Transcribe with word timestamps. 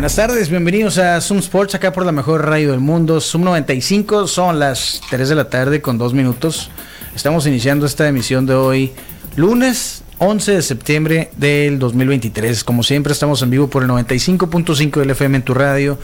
Buenas 0.00 0.16
tardes, 0.16 0.48
bienvenidos 0.48 0.96
a 0.96 1.20
Zoom 1.20 1.40
Sports, 1.40 1.74
acá 1.74 1.92
por 1.92 2.06
la 2.06 2.10
mejor 2.10 2.46
radio 2.46 2.70
del 2.70 2.80
mundo, 2.80 3.20
Zoom 3.20 3.44
95, 3.44 4.28
son 4.28 4.58
las 4.58 5.02
3 5.10 5.28
de 5.28 5.34
la 5.34 5.50
tarde 5.50 5.82
con 5.82 5.98
2 5.98 6.14
minutos. 6.14 6.70
Estamos 7.14 7.46
iniciando 7.46 7.84
esta 7.84 8.08
emisión 8.08 8.46
de 8.46 8.54
hoy, 8.54 8.92
lunes 9.36 10.02
11 10.16 10.52
de 10.52 10.62
septiembre 10.62 11.30
del 11.36 11.78
2023. 11.78 12.64
Como 12.64 12.82
siempre, 12.82 13.12
estamos 13.12 13.42
en 13.42 13.50
vivo 13.50 13.68
por 13.68 13.82
el 13.82 13.90
95.5 13.90 15.00
del 15.00 15.10
FM 15.10 15.36
en 15.36 15.42
tu 15.42 15.52
radio, 15.52 15.98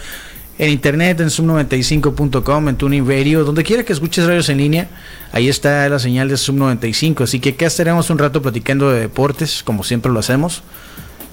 en 0.58 0.72
internet, 0.72 1.18
en 1.20 1.28
zoom95.com, 1.28 2.68
en 2.68 2.76
Tuning 2.76 3.08
Radio, 3.08 3.44
donde 3.44 3.64
quiera 3.64 3.82
que 3.82 3.94
escuches 3.94 4.26
radios 4.26 4.50
en 4.50 4.58
línea, 4.58 4.88
ahí 5.32 5.48
está 5.48 5.88
la 5.88 5.98
señal 5.98 6.28
de 6.28 6.36
Zoom 6.36 6.58
95. 6.58 7.24
Así 7.24 7.40
que 7.40 7.48
acá 7.48 7.64
estaremos 7.64 8.10
un 8.10 8.18
rato 8.18 8.42
platicando 8.42 8.90
de 8.90 9.00
deportes, 9.00 9.62
como 9.62 9.84
siempre 9.84 10.12
lo 10.12 10.18
hacemos. 10.18 10.62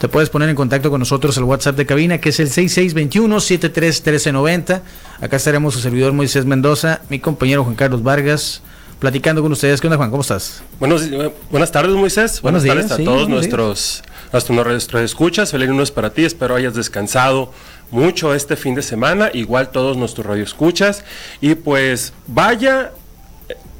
Te 0.04 0.10
puedes 0.10 0.30
poner 0.30 0.50
en 0.50 0.56
contacto 0.58 0.90
con 0.90 1.00
nosotros 1.00 1.38
al 1.38 1.46
WhatsApp 1.46 1.78
de 1.78 1.86
cabina, 1.86 2.18
que 2.18 2.28
es 2.28 2.42
el 2.42 2.50
6621-731390. 2.50 4.82
Acá 5.22 5.38
estaremos 5.38 5.74
su 5.74 5.80
servidor 5.80 6.12
Moisés 6.12 6.44
Mendoza, 6.44 7.00
mi 7.08 7.20
compañero 7.20 7.64
Juan 7.64 7.76
Carlos 7.76 8.04
Vargas, 8.04 8.62
platicando 9.00 9.42
con 9.42 9.54
ustedes. 9.54 9.80
¿Qué 9.80 9.88
onda, 9.88 9.96
Juan? 9.96 10.10
¿Cómo 10.10 10.20
estás? 10.20 10.62
Buenos, 10.78 11.10
buenas 11.50 11.72
tardes, 11.72 11.96
Moisés. 11.96 12.42
Buenos 12.42 12.66
buenas 12.66 12.86
días, 12.86 12.90
tardes 12.90 12.98
sí, 12.98 13.04
a 13.04 13.06
todos 13.06 13.30
nuestros, 13.30 14.04
nuestros, 14.34 14.68
nuestros 14.68 15.04
escuchas. 15.04 15.52
Feliz 15.52 15.70
lunes 15.70 15.90
para 15.90 16.10
ti. 16.10 16.26
Espero 16.26 16.56
hayas 16.56 16.74
descansado 16.74 17.54
mucho 17.90 18.34
este 18.34 18.58
fin 18.58 18.76
de 18.76 18.82
semana. 18.82 19.32
Igual 19.34 19.70
todos 19.70 19.96
nuestros 19.96 20.28
radioescuchas. 20.28 21.06
Y 21.40 21.56
pues 21.56 22.12
vaya 22.28 22.92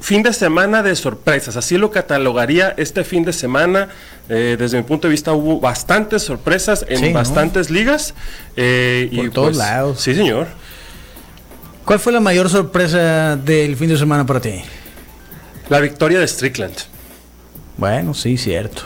fin 0.04 0.22
de 0.22 0.34
semana 0.34 0.82
de 0.82 0.94
sorpresas, 0.96 1.56
así 1.56 1.78
lo 1.78 1.90
catalogaría 1.90 2.74
este 2.76 3.04
fin 3.04 3.24
de 3.24 3.32
semana. 3.32 3.88
Eh, 4.28 4.56
desde 4.58 4.76
mi 4.76 4.82
punto 4.82 5.08
de 5.08 5.12
vista 5.12 5.32
hubo 5.32 5.60
bastantes 5.60 6.22
sorpresas 6.22 6.84
en 6.90 6.98
Sí, 6.98 7.08
¿no? 7.08 7.14
bastantes 7.14 7.70
ligas. 7.70 8.12
eh, 8.54 9.10
Por 9.14 9.24
y 9.24 9.30
todos 9.30 9.46
pues, 9.48 9.56
lados. 9.56 10.00
Sí, 10.02 10.14
señor. 10.14 10.46
¿Cuál 11.86 11.98
fue 12.00 12.12
la 12.12 12.20
mayor 12.20 12.50
sorpresa 12.50 13.36
del 13.36 13.76
fin 13.76 13.88
de 13.88 13.96
semana 13.96 14.26
para 14.26 14.40
ti? 14.40 14.60
La 15.70 15.80
victoria 15.80 16.18
de 16.20 16.28
Strickland. 16.28 16.74
Bueno, 17.78 18.12
sí, 18.12 18.36
cierto. 18.36 18.82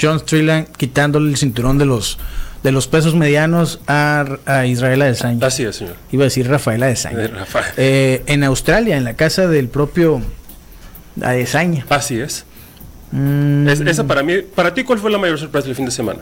John 0.00 0.20
Strickland 0.20 0.68
quitándole 0.76 1.30
el 1.30 1.36
cinturón 1.38 1.78
de 1.78 1.86
los 1.86 2.18
de 2.62 2.70
los 2.72 2.86
pesos 2.86 3.16
medianos 3.16 3.80
a, 3.88 4.24
a 4.46 4.66
Israel 4.66 5.02
Adesanya. 5.02 5.44
Así 5.48 5.64
es, 5.64 5.74
señor. 5.76 5.96
Iba 6.12 6.22
a 6.22 6.26
decir 6.26 6.46
Rafael 6.48 6.80
Adesanya. 6.82 7.24
Eh, 7.24 7.28
Rafael. 7.34 7.64
Eh, 7.76 8.22
en 8.26 8.44
Australia, 8.44 8.96
en 8.96 9.02
la 9.04 9.14
casa 9.14 9.48
del 9.48 9.68
propio 9.68 10.20
Adesanya. 11.20 11.84
Así 11.88 12.18
es. 12.18 12.44
Mm, 13.10 13.68
Es- 13.68 13.80
esa 13.80 14.04
para 14.06 14.22
mí, 14.22 14.38
para 14.54 14.72
ti, 14.72 14.84
¿cuál 14.84 14.98
fue 14.98 15.10
la 15.10 15.18
mayor 15.18 15.38
sorpresa 15.38 15.66
del 15.66 15.76
fin 15.76 15.84
de 15.84 15.90
semana? 15.90 16.20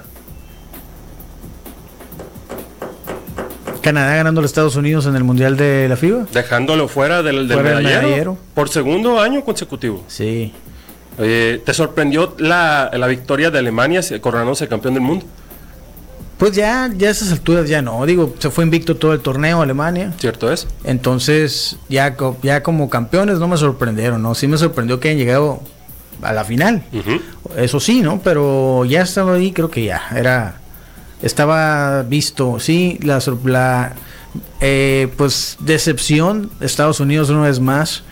Canadá 3.82 4.14
ganando 4.16 4.40
a 4.40 4.42
los 4.42 4.50
Estados 4.50 4.76
Unidos 4.76 5.06
en 5.06 5.16
el 5.16 5.24
Mundial 5.24 5.56
de 5.56 5.88
la 5.88 5.96
FIBA. 5.96 6.26
Dejándolo 6.32 6.86
fuera 6.86 7.22
del, 7.22 7.48
del 7.48 7.58
Fuera 7.58 7.76
medallero, 7.76 8.02
medallero. 8.02 8.38
por 8.54 8.68
segundo 8.68 9.20
año 9.20 9.42
consecutivo. 9.42 10.04
Sí. 10.06 10.52
Eh, 11.18 11.62
¿Te 11.64 11.72
sorprendió 11.74 12.34
la, 12.38 12.90
la 12.92 13.06
victoria 13.06 13.50
de 13.50 13.58
Alemania 13.58 14.02
se- 14.02 14.20
coronándose 14.20 14.68
campeón 14.68 14.94
del 14.94 15.02
mundo? 15.02 15.24
Pues 16.40 16.52
ya, 16.52 16.90
ya 16.96 17.08
a 17.08 17.10
esas 17.10 17.30
alturas 17.30 17.68
ya 17.68 17.82
no. 17.82 18.04
Digo, 18.06 18.34
se 18.38 18.50
fue 18.50 18.64
invicto 18.64 18.96
todo 18.96 19.12
el 19.12 19.20
torneo 19.20 19.60
Alemania. 19.60 20.12
¿Cierto 20.18 20.50
es? 20.50 20.66
Entonces, 20.84 21.76
ya, 21.88 22.16
ya 22.42 22.62
como 22.62 22.88
campeones 22.90 23.38
no 23.38 23.46
me 23.46 23.58
sorprendieron, 23.58 24.22
¿no? 24.22 24.34
Sí 24.34 24.48
me 24.48 24.56
sorprendió 24.56 24.98
que 24.98 25.10
hayan 25.10 25.18
llegado 25.18 25.60
a 26.22 26.32
la 26.32 26.44
final. 26.44 26.82
Eso 27.56 27.78
sí, 27.78 28.00
¿no? 28.00 28.20
Pero 28.24 28.86
ya 28.86 29.02
estaba 29.02 29.34
ahí, 29.34 29.52
creo 29.52 29.70
que 29.70 29.84
ya 29.84 30.02
era 30.16 30.56
estaba 31.22 32.02
visto, 32.02 32.58
sí, 32.58 32.98
la, 33.02 33.22
la 33.44 33.92
eh, 34.60 35.08
pues 35.16 35.56
decepción 35.60 36.50
de 36.58 36.66
Estados 36.66 37.00
Unidos 37.00 37.30
una 37.30 37.42
vez 37.42 37.60
más. 37.60 38.02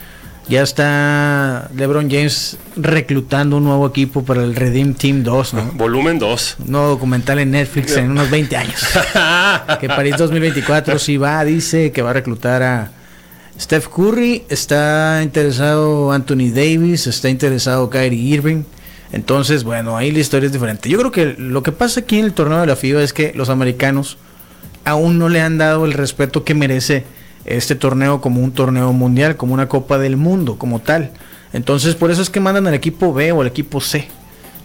Ya 0.48 0.62
está 0.62 1.68
LeBron 1.76 2.10
James 2.10 2.56
reclutando 2.74 3.58
un 3.58 3.64
nuevo 3.64 3.86
equipo 3.86 4.24
para 4.24 4.42
el 4.42 4.56
Redeem 4.56 4.94
Team 4.94 5.22
2, 5.22 5.54
¿no? 5.54 5.72
Volumen 5.74 6.18
2. 6.18 6.56
Un 6.60 6.72
nuevo 6.72 6.88
documental 6.88 7.38
en 7.38 7.50
Netflix 7.50 7.96
en 7.98 8.10
unos 8.10 8.30
20 8.30 8.56
años. 8.56 8.82
que 9.80 9.88
París 9.88 10.16
2024 10.16 10.98
sí 10.98 11.18
va, 11.18 11.44
dice 11.44 11.92
que 11.92 12.00
va 12.00 12.10
a 12.10 12.12
reclutar 12.14 12.62
a 12.62 12.90
Steph 13.60 13.88
Curry, 13.88 14.44
está 14.48 15.20
interesado 15.22 16.12
Anthony 16.12 16.50
Davis, 16.54 17.06
está 17.06 17.28
interesado 17.28 17.90
Kyrie 17.90 18.18
Irving. 18.18 18.62
Entonces, 19.12 19.64
bueno, 19.64 19.98
ahí 19.98 20.12
la 20.12 20.20
historia 20.20 20.46
es 20.46 20.52
diferente. 20.52 20.88
Yo 20.88 20.98
creo 20.98 21.12
que 21.12 21.34
lo 21.38 21.62
que 21.62 21.72
pasa 21.72 22.00
aquí 22.00 22.18
en 22.18 22.24
el 22.24 22.32
torneo 22.32 22.60
de 22.60 22.66
la 22.66 22.76
FIBA 22.76 23.02
es 23.02 23.12
que 23.12 23.32
los 23.34 23.50
americanos 23.50 24.16
aún 24.84 25.18
no 25.18 25.28
le 25.28 25.42
han 25.42 25.58
dado 25.58 25.84
el 25.84 25.92
respeto 25.92 26.44
que 26.44 26.54
merece 26.54 27.04
este 27.56 27.74
torneo 27.74 28.20
como 28.20 28.40
un 28.42 28.52
torneo 28.52 28.92
mundial, 28.92 29.36
como 29.36 29.54
una 29.54 29.68
Copa 29.68 29.98
del 29.98 30.16
Mundo, 30.16 30.56
como 30.58 30.80
tal. 30.80 31.10
Entonces, 31.52 31.94
por 31.94 32.10
eso 32.10 32.22
es 32.22 32.30
que 32.30 32.40
mandan 32.40 32.66
al 32.66 32.74
equipo 32.74 33.12
B 33.12 33.32
o 33.32 33.40
al 33.40 33.46
equipo 33.46 33.80
C 33.80 34.08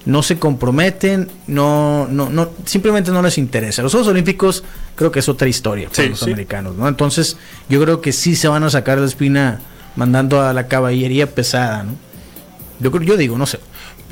no 0.05 0.21
se 0.21 0.37
comprometen, 0.37 1.29
no, 1.47 2.07
no, 2.09 2.29
no, 2.29 2.49
simplemente 2.65 3.11
no 3.11 3.21
les 3.21 3.37
interesa. 3.37 3.81
Los 3.81 3.93
Juegos 3.93 4.09
Olímpicos 4.09 4.63
creo 4.95 5.11
que 5.11 5.19
es 5.19 5.29
otra 5.29 5.47
historia 5.47 5.89
para 5.89 6.03
Sí, 6.03 6.09
los 6.09 6.19
sí. 6.19 6.25
americanos, 6.25 6.75
¿no? 6.75 6.87
Entonces, 6.87 7.37
yo 7.69 7.81
creo 7.81 8.01
que 8.01 8.11
sí 8.11 8.35
se 8.35 8.47
van 8.47 8.63
a 8.63 8.69
sacar 8.69 8.97
la 8.97 9.05
espina 9.05 9.61
mandando 9.95 10.41
a 10.41 10.51
la 10.53 10.67
caballería 10.67 11.33
pesada, 11.33 11.83
¿no? 11.83 11.93
Yo 12.79 12.99
yo 13.01 13.15
digo, 13.15 13.37
no 13.37 13.45
sé. 13.45 13.59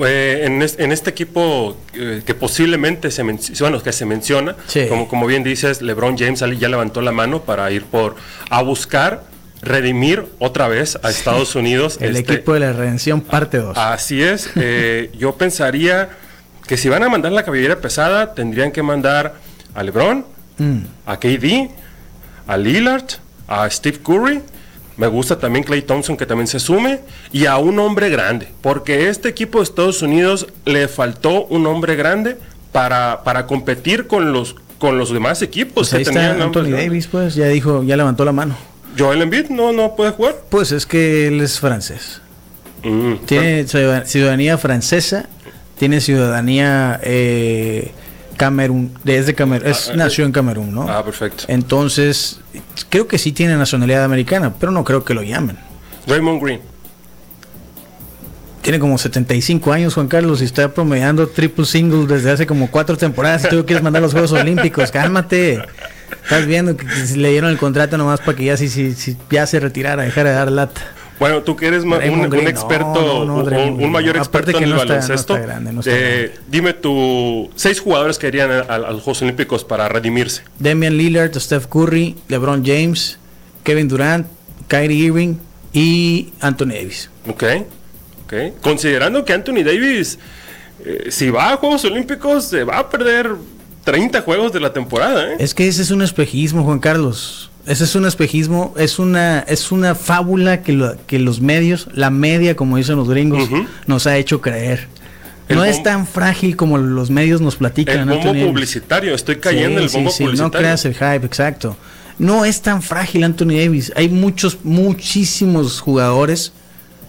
Eh, 0.06 0.46
en, 0.46 0.62
es- 0.62 0.78
en 0.80 0.92
este 0.92 1.10
equipo 1.10 1.78
eh, 1.94 2.22
que 2.26 2.34
posiblemente 2.34 3.12
se, 3.12 3.24
men- 3.24 3.40
bueno, 3.60 3.82
que 3.84 3.92
se 3.94 4.06
menciona, 4.06 4.56
Sí. 4.68 4.88
como, 4.88 5.08
como 5.08 5.28
bien 5.28 5.44
dices, 5.44 5.82
LeBron 5.82 6.18
James 6.18 6.40
ya 6.60 6.70
levantó 6.70 7.02
la 7.02 7.12
mano 7.12 7.42
para 7.44 7.70
ir 7.72 7.84
por 7.86 8.16
a 8.50 8.62
buscar 8.62 9.24
redimir 9.62 10.26
otra 10.40 10.68
vez 10.68 10.98
a 11.04 11.10
Estados 11.10 11.56
Unidos. 11.56 11.98
El 12.02 12.16
este, 12.16 12.34
equipo 12.34 12.54
de 12.54 12.62
la 12.62 12.74
redención 12.74 13.22
parte 13.22 13.58
2. 13.58 13.78
Así 13.78 14.22
es. 14.24 14.50
eh, 14.56 15.12
yo 15.18 15.34
pensaría 15.36 16.10
que 16.68 16.78
si 16.78 16.90
van 16.90 17.04
a 17.04 17.10
mandar 17.10 17.32
la 17.32 17.44
cabellera 17.44 17.80
pesada, 17.80 18.34
tendrían 18.34 18.72
que 18.72 18.82
mandar 18.84 19.36
a 19.74 19.84
LeBron, 19.84 20.26
Mm. 20.58 20.80
a 21.08 21.18
KD, 21.18 21.70
a 22.48 22.58
Lillard, 22.58 23.06
a 23.48 23.68
Steve 23.70 24.00
Curry. 24.04 24.42
Me 24.98 25.08
gusta 25.08 25.40
también 25.40 25.64
Clay 25.64 25.82
Thompson 25.82 26.18
que 26.18 26.26
también 26.26 26.48
se 26.48 26.60
sume 26.60 27.00
y 27.32 27.46
a 27.46 27.58
un 27.58 27.80
hombre 27.80 28.10
grande, 28.10 28.50
porque 28.62 29.10
este 29.10 29.30
equipo 29.30 29.60
de 29.60 29.64
Estados 29.64 30.02
Unidos 30.02 30.48
le 30.66 30.88
faltó 30.88 31.46
un 31.46 31.66
hombre 31.68 31.96
grande 31.96 32.38
para, 32.72 33.24
para 33.24 33.48
competir 33.48 34.08
con 34.08 34.34
los 34.34 34.56
con 34.80 34.98
los 34.98 35.12
demás 35.14 35.42
equipos 35.44 35.74
Pues 35.74 35.90
que 35.92 35.96
ahí 35.98 36.02
está 36.02 36.14
tenían 36.14 36.42
hombres 36.42 36.66
Anthony. 36.66 36.76
Davis, 36.78 37.08
pues, 37.08 37.36
ya 37.36 37.46
dijo, 37.48 37.84
ya 37.84 37.96
levantó 37.96 38.26
la 38.26 38.32
mano. 38.32 38.58
Joel 38.98 39.22
Embiid 39.22 39.50
no 39.50 39.72
no 39.72 39.96
puede 39.96 40.12
jugar. 40.12 40.38
Pues 40.50 40.72
es 40.72 40.86
que 40.88 41.28
él 41.28 41.40
es 41.40 41.60
francés. 41.60 42.20
Mm, 42.84 43.14
Tiene 43.26 43.68
ciudad- 43.68 44.06
ciudadanía 44.08 44.58
francesa, 44.58 45.28
tiene 45.78 46.02
ciudadanía 46.02 47.00
eh, 47.04 47.92
Camerún, 48.42 48.92
desde 49.04 49.36
Camerún, 49.36 49.70
es, 49.70 49.90
Ah, 49.90 49.94
nació 49.96 50.26
en 50.26 50.32
Camerún, 50.32 50.74
¿no? 50.74 50.90
Ah, 50.90 51.06
perfecto. 51.06 51.44
Entonces, 51.48 52.40
creo 52.90 53.08
que 53.08 53.20
sí 53.20 53.32
tiene 53.32 53.56
nacionalidad 53.56 54.04
americana, 54.04 54.52
pero 54.60 54.72
no 54.72 54.84
creo 54.84 55.04
que 55.04 55.14
lo 55.14 55.22
llamen. 55.22 55.60
Raymond 56.08 56.42
Green. 56.42 56.60
Tiene 58.64 58.80
como 58.80 58.98
75 58.98 59.72
años 59.72 59.94
Juan 59.94 60.08
Carlos 60.08 60.42
y 60.42 60.46
está 60.46 60.74
promediando 60.74 61.28
triple 61.28 61.66
single 61.66 62.08
desde 62.08 62.32
hace 62.32 62.48
como 62.48 62.72
cuatro 62.72 62.98
temporadas. 62.98 63.46
Y 63.46 63.50
tú 63.50 63.64
quieres 63.64 63.84
mandar 63.84 64.02
a 64.02 64.06
los 64.06 64.12
Juegos 64.12 64.32
Olímpicos, 64.32 64.90
cálmate. 64.92 65.62
Estás 66.24 66.48
viendo 66.48 66.76
que 66.76 66.88
si 67.06 67.18
le 67.18 67.30
dieron 67.30 67.52
el 67.52 67.60
contrato 67.60 67.96
nomás 67.96 68.22
para 68.22 68.36
que 68.36 68.46
ya, 68.46 68.58
si, 68.58 68.70
si, 68.70 68.96
si 68.96 69.18
ya 69.30 69.46
se 69.46 69.60
retirara, 69.60 70.02
dejara 70.02 70.32
de 70.32 70.36
dar 70.36 70.52
lata. 70.52 70.82
Bueno, 71.22 71.44
tú 71.44 71.56
que 71.56 71.68
eres 71.68 71.84
un, 71.84 71.94
un 71.94 72.48
experto, 72.48 73.26
no, 73.26 73.44
no, 73.44 73.44
no, 73.50 73.66
un- 73.76 73.92
mayor 73.92 74.18
experto 74.18 74.58
en 74.58 74.64
el 74.64 74.74
baloncesto. 74.74 75.36
está 75.36 75.46
grande, 75.46 75.72
eh, 75.86 76.34
dime 76.50 76.74
tu 76.74 77.48
seis 77.56 77.80
jugadores 77.80 78.18
que 78.18 78.28
irían 78.28 78.50
a, 78.52 78.60
a- 78.62 78.76
a 78.76 78.80
los 78.92 79.04
Juegos 79.04 79.22
Olímpicos 79.22 79.64
para 79.64 79.88
redimirse. 79.88 80.42
Damian 80.58 80.98
Lillard, 80.98 81.38
Steph 81.40 81.68
Curry, 81.68 82.16
LeBron 82.28 82.64
James, 82.66 83.20
Kevin 83.64 83.88
Durant, 83.88 84.26
Kyrie 84.68 84.98
Irving 85.06 85.36
y 85.74 86.34
Anthony 86.42 86.70
Davis. 86.70 87.12
¿Ok? 87.28 87.44
¿Ok? 88.26 88.34
Considerando 88.62 89.24
que 89.24 89.34
Anthony 89.34 89.64
Davis, 89.64 90.18
eh, 90.84 91.10
si 91.12 91.30
va 91.30 91.54
a 91.54 91.58
Juegos 91.58 91.86
Olímpicos, 91.86 92.46
se 92.46 92.64
va 92.64 92.80
a 92.80 92.90
perder 92.90 93.30
30 93.84 94.22
juegos 94.22 94.52
de 94.54 94.60
la 94.60 94.74
temporada. 94.74 95.34
¿eh? 95.34 95.36
Es 95.40 95.54
que 95.54 95.68
ese 95.68 95.84
es 95.84 95.92
un 95.92 96.02
espejismo, 96.02 96.64
Juan 96.64 96.80
Carlos. 96.80 97.51
Ese 97.72 97.86
es 97.86 97.96
un 97.96 98.06
espejismo, 98.06 98.74
es 98.78 99.00
una, 99.00 99.40
es 99.40 99.72
una 99.72 99.96
fábula 99.96 100.62
que, 100.62 100.74
lo- 100.74 100.96
que 101.08 101.20
los 101.20 101.40
medios, 101.42 101.88
la 101.94 102.10
media, 102.10 102.56
como 102.56 102.78
dicen 102.78 102.98
los 102.98 103.10
gringos, 103.10 103.50
nos 103.88 104.08
ha 104.08 104.18
hecho 104.18 104.42
creer. 104.42 104.88
El 105.48 105.58
no 105.58 105.66
es 105.66 105.82
tan 105.84 106.06
frágil 106.08 106.56
como 106.56 106.78
los 106.78 107.10
medios 107.10 107.42
nos 107.42 107.56
platican. 107.56 108.10
El 108.10 108.18
bombo 108.18 108.48
publicitario, 108.48 109.14
estoy 109.16 109.38
cayendo 109.38 109.78
en 109.80 109.84
el 109.84 109.90
Sí, 109.90 109.96
bombo 109.98 110.12
sí, 110.12 110.18
sí, 110.18 110.24
publicitario. 110.24 110.52
No 110.54 110.60
creas 110.60 110.86
el 110.86 110.94
hype, 110.94 111.26
exacto. 111.26 111.76
No 112.20 112.46
es 112.46 112.62
tan 112.62 112.82
frágil 112.82 113.24
Anthony 113.24 113.58
Davis. 113.58 113.92
Hay 113.96 114.08
muchos, 114.10 114.60
muchísimos 114.64 115.80
jugadores 115.82 116.54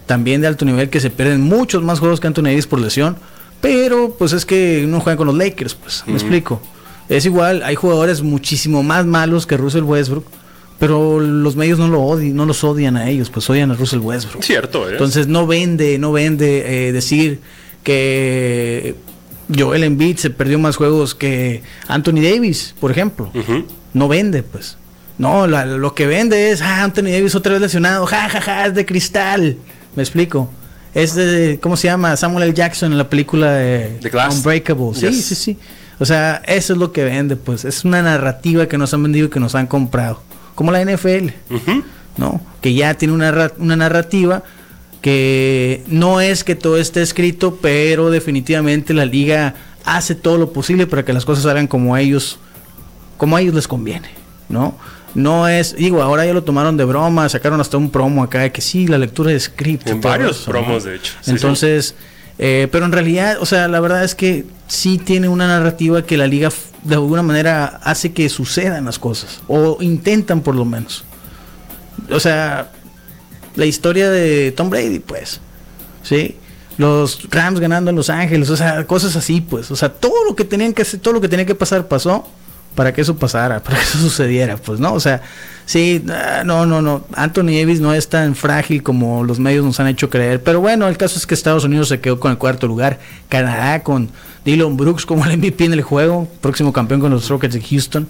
también 0.05 0.41
de 0.41 0.47
alto 0.47 0.65
nivel 0.65 0.89
que 0.89 0.99
se 0.99 1.09
pierden 1.09 1.41
muchos 1.41 1.83
más 1.83 1.99
juegos 1.99 2.19
que 2.19 2.27
Anthony 2.27 2.43
Davis 2.45 2.67
por 2.67 2.79
lesión. 2.81 3.15
Pero 3.61 4.15
pues 4.19 4.33
es 4.33 4.45
que 4.45 4.85
no 4.87 4.99
juegan 4.99 5.17
con 5.17 5.27
los 5.27 5.37
Lakers, 5.37 5.75
pues, 5.75 6.03
me 6.05 6.13
explico. 6.13 6.61
Es 7.07 7.25
igual, 7.25 7.63
hay 7.63 7.75
jugadores 7.75 8.21
muchísimo 8.21 8.83
más 8.83 9.05
malos 9.05 9.45
que 9.45 9.55
Russell 9.55 9.83
Westbrook, 9.83 10.25
pero 10.85 11.19
los 11.19 11.55
medios 11.55 11.79
no 11.79 11.87
lo 11.87 12.01
odian, 12.01 12.35
no 12.35 12.45
los 12.45 12.61
odian 12.63 12.97
a 12.97 13.09
ellos, 13.09 13.29
pues 13.29 13.49
odian 13.49 13.71
a 13.71 13.75
Russell 13.75 13.99
Westbrook. 13.99 14.43
Cierto, 14.43 14.87
¿eh? 14.89 14.91
Entonces 14.93 15.27
no 15.27 15.47
vende, 15.47 15.97
no 15.97 16.11
vende 16.11 16.87
eh, 16.87 16.91
decir 16.91 17.39
que 18.03 18.95
Joel 19.55 19.83
Embiid 19.83 20.17
se 20.17 20.29
perdió 20.29 20.59
más 20.59 20.75
juegos 20.75 21.15
que 21.15 21.61
Anthony 21.87 22.21
Davis, 22.21 22.75
por 22.79 22.91
ejemplo. 22.91 23.31
No 23.93 24.07
vende, 24.07 24.43
pues. 24.43 24.77
No, 25.17 25.47
la- 25.47 25.65
lo 25.65 25.93
que 25.93 26.07
vende 26.07 26.51
es, 26.51 26.61
ah, 26.61 26.83
Anthony 26.83 27.11
Davis 27.11 27.35
otra 27.35 27.53
vez 27.53 27.61
lesionado, 27.61 28.05
ja, 28.05 28.27
ja, 28.29 28.41
ja, 28.41 28.65
es 28.67 28.73
de 28.73 28.85
cristal. 28.85 29.57
Me 29.95 30.01
explico. 30.03 30.49
Es 30.93 31.15
de, 31.15 31.59
¿cómo 31.61 31.77
se 31.77 31.87
llama? 31.87 32.15
Samuel 32.17 32.43
L. 32.45 32.53
Jackson 32.53 32.91
en 32.91 32.97
la 32.97 33.09
película 33.09 33.51
de 33.53 33.97
The 34.01 34.09
Glass. 34.09 34.35
Unbreakable. 34.37 34.93
Sí, 34.95 35.07
Yes. 35.07 35.25
sí, 35.25 35.35
sí. 35.35 35.57
O 35.99 36.05
sea, 36.05 36.41
eso 36.47 36.73
es 36.73 36.79
lo 36.79 36.91
que 36.91 37.03
vende, 37.03 37.35
pues. 37.35 37.63
Es 37.65 37.85
una 37.85 38.01
narrativa 38.01 38.67
que 38.67 38.77
nos 38.77 38.93
han 38.93 39.03
vendido 39.03 39.27
y 39.27 39.29
que 39.29 39.39
nos 39.39 39.55
han 39.55 39.67
comprado. 39.67 40.21
Como 40.55 40.71
la 40.71 40.83
NFL. 40.83 41.29
¿no? 42.17 42.41
Que 42.61 42.73
ya 42.73 42.93
tiene 42.95 43.13
una, 43.13 43.51
una 43.57 43.75
narrativa 43.75 44.43
que 45.01 45.83
no 45.87 46.21
es 46.21 46.43
que 46.43 46.55
todo 46.55 46.77
esté 46.77 47.01
escrito, 47.01 47.57
pero 47.61 48.09
definitivamente 48.09 48.93
la 48.93 49.05
liga 49.05 49.55
hace 49.83 50.15
todo 50.15 50.37
lo 50.37 50.53
posible 50.53 50.87
para 50.87 51.03
que 51.03 51.11
las 51.11 51.25
cosas 51.25 51.43
salgan 51.43 51.67
como 51.67 51.93
a 51.93 52.01
ellos, 52.01 52.39
como 53.17 53.35
a 53.35 53.41
ellos 53.41 53.53
les 53.53 53.67
conviene, 53.67 54.09
¿no? 54.47 54.77
No 55.13 55.47
es, 55.47 55.75
digo, 55.75 56.01
ahora 56.01 56.25
ya 56.25 56.33
lo 56.33 56.43
tomaron 56.43 56.77
de 56.77 56.85
broma, 56.85 57.27
sacaron 57.29 57.61
hasta 57.61 57.77
un 57.77 57.91
promo 57.91 58.23
acá 58.23 58.39
de 58.39 58.51
que 58.51 58.61
sí, 58.61 58.87
la 58.87 58.97
lectura 58.97 59.31
de 59.31 59.39
script. 59.39 59.87
En 59.87 60.01
varios 60.01 60.39
eso, 60.39 60.51
promos, 60.51 60.85
¿no? 60.85 60.89
de 60.89 60.95
hecho. 60.95 61.13
Sí, 61.21 61.31
Entonces, 61.31 61.95
eh, 62.39 62.67
pero 62.71 62.85
en 62.85 62.91
realidad, 62.91 63.37
o 63.39 63.45
sea, 63.45 63.67
la 63.67 63.79
verdad 63.79 64.03
es 64.03 64.15
que 64.15 64.45
sí 64.67 64.97
tiene 64.97 65.29
una 65.29 65.47
narrativa 65.47 66.03
que 66.03 66.17
la 66.17 66.27
liga 66.27 66.49
de 66.83 66.95
alguna 66.95 67.21
manera 67.21 67.79
hace 67.83 68.11
que 68.11 68.27
sucedan 68.29 68.85
las 68.85 68.99
cosas, 68.99 69.41
o 69.47 69.77
intentan 69.81 70.41
por 70.41 70.55
lo 70.55 70.65
menos. 70.65 71.03
O 72.09 72.19
sea, 72.19 72.71
la 73.55 73.65
historia 73.65 74.09
de 74.09 74.51
Tom 74.51 74.69
Brady, 74.69 74.99
pues, 74.99 75.39
¿sí? 76.01 76.37
Los 76.77 77.29
Rams 77.29 77.59
ganando 77.59 77.91
en 77.91 77.95
Los 77.95 78.09
Ángeles, 78.09 78.49
o 78.49 78.57
sea, 78.57 78.85
cosas 78.87 79.15
así, 79.15 79.41
pues, 79.41 79.69
o 79.69 79.75
sea, 79.75 79.89
todo 79.89 80.25
lo 80.27 80.35
que 80.35 80.43
tenían 80.43 80.73
que 80.73 80.81
hacer, 80.81 80.99
todo 80.99 81.13
lo 81.13 81.21
que 81.21 81.29
tenía 81.29 81.45
que 81.45 81.55
pasar 81.55 81.87
pasó 81.87 82.27
para 82.75 82.93
que 82.93 83.01
eso 83.01 83.15
pasara, 83.15 83.59
para 83.63 83.77
que 83.77 83.83
eso 83.83 83.97
sucediera, 83.97 84.57
pues, 84.57 84.79
¿no? 84.79 84.93
O 84.93 84.99
sea, 84.99 85.21
sí, 85.65 86.03
ah, 86.09 86.43
no, 86.45 86.65
no, 86.65 86.81
no, 86.81 87.05
Anthony 87.13 87.57
Davis 87.59 87.79
no 87.79 87.93
es 87.93 88.09
tan 88.09 88.35
frágil 88.35 88.83
como 88.83 89.23
los 89.23 89.39
medios 89.39 89.65
nos 89.65 89.79
han 89.79 89.87
hecho 89.87 90.09
creer, 90.09 90.41
pero 90.43 90.61
bueno, 90.61 90.87
el 90.87 90.97
caso 90.97 91.17
es 91.17 91.25
que 91.25 91.33
Estados 91.33 91.63
Unidos 91.63 91.87
se 91.89 91.99
quedó 91.99 92.19
con 92.19 92.31
el 92.31 92.37
cuarto 92.37 92.67
lugar, 92.67 92.99
Canadá 93.29 93.83
con 93.83 94.09
Dylan 94.45 94.77
Brooks 94.77 95.05
como 95.05 95.25
el 95.25 95.37
MVP 95.37 95.65
en 95.65 95.73
el 95.73 95.81
juego, 95.81 96.27
próximo 96.41 96.73
campeón 96.73 97.01
con 97.01 97.11
los 97.11 97.29
Rockets 97.29 97.53
de 97.53 97.61
Houston, 97.61 98.07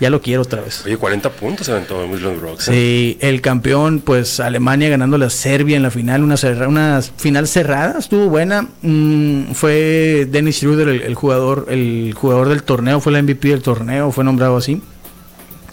ya 0.00 0.10
lo 0.10 0.20
quiero 0.20 0.42
otra 0.42 0.60
vez. 0.60 0.82
Oye, 0.84 0.96
40 0.96 1.30
puntos 1.30 1.68
aventó 1.68 2.06
Milton 2.06 2.40
Brooks. 2.40 2.68
¿eh? 2.68 2.72
Sí, 2.72 3.18
el 3.26 3.40
campeón, 3.40 4.00
pues 4.00 4.40
Alemania 4.40 4.88
ganándole 4.88 5.24
a 5.26 5.30
Serbia 5.30 5.76
en 5.76 5.82
la 5.82 5.90
final, 5.90 6.22
una, 6.22 6.36
cerra- 6.36 6.68
una 6.68 7.00
final 7.02 7.46
cerrada, 7.48 7.98
estuvo 7.98 8.28
buena. 8.28 8.68
Mm, 8.82 9.52
fue 9.52 10.26
Dennis 10.30 10.56
Schroeder 10.56 10.88
el, 10.88 11.02
el 11.02 11.14
jugador, 11.14 11.66
el 11.70 12.12
jugador 12.16 12.48
del 12.48 12.62
torneo, 12.64 13.00
fue 13.00 13.12
el 13.16 13.22
MVP 13.22 13.48
del 13.48 13.62
torneo, 13.62 14.10
fue 14.10 14.24
nombrado 14.24 14.56
así. 14.56 14.82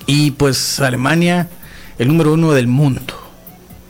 Y 0.06 0.32
pues 0.32 0.80
Alemania, 0.80 1.50
el 1.98 2.08
número 2.08 2.34
uno 2.34 2.52
del 2.54 2.68
mundo. 2.68 3.02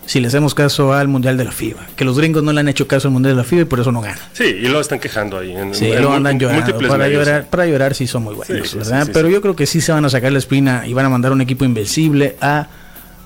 Si 0.06 0.20
le 0.20 0.28
hacemos 0.28 0.54
caso 0.56 0.94
al 0.94 1.08
Mundial 1.08 1.38
de 1.38 1.46
la 1.46 1.52
FIBA, 1.52 1.88
que 1.96 2.04
los 2.04 2.18
gringos 2.18 2.44
no 2.44 2.52
le 2.52 2.60
han 2.60 2.68
hecho 2.68 2.86
caso 2.88 3.08
al 3.08 3.14
Mundial 3.14 3.36
de 3.36 3.38
la 3.42 3.44
FIBA 3.46 3.62
y 3.62 3.66
por 3.66 3.80
eso 3.80 3.92
no 3.92 4.02
ganan. 4.02 4.20
Sí, 4.34 4.44
y 4.44 4.68
lo 4.68 4.82
están 4.82 5.00
quejando 5.00 5.38
ahí. 5.40 5.52
En, 5.52 5.74
Sí, 5.74 5.90
en 5.92 6.02
lo 6.02 6.12
andan 6.14 6.38
llorando. 6.40 6.78
Para 6.80 6.98
medios. 6.98 7.26
llorar, 7.26 7.46
para 7.50 7.66
llorar 7.68 7.96
sí 7.96 8.08
son 8.08 8.24
muy 8.24 8.36
buenos, 8.36 8.70
Sí, 8.70 8.78
¿verdad? 8.78 9.06
sí, 9.06 9.12
Pero 9.14 9.30
yo 9.30 9.42
creo 9.42 9.56
que 9.56 9.66
sí 9.66 9.80
se 9.80 9.92
van 9.94 10.04
a 10.04 10.10
sacar 10.10 10.32
la 10.34 10.40
espina 10.40 10.86
y 10.86 10.94
van 10.94 11.06
a 11.06 11.10
mandar 11.10 11.32
un 11.32 11.40
equipo 11.42 11.64
invencible 11.66 12.36
a 12.42 12.68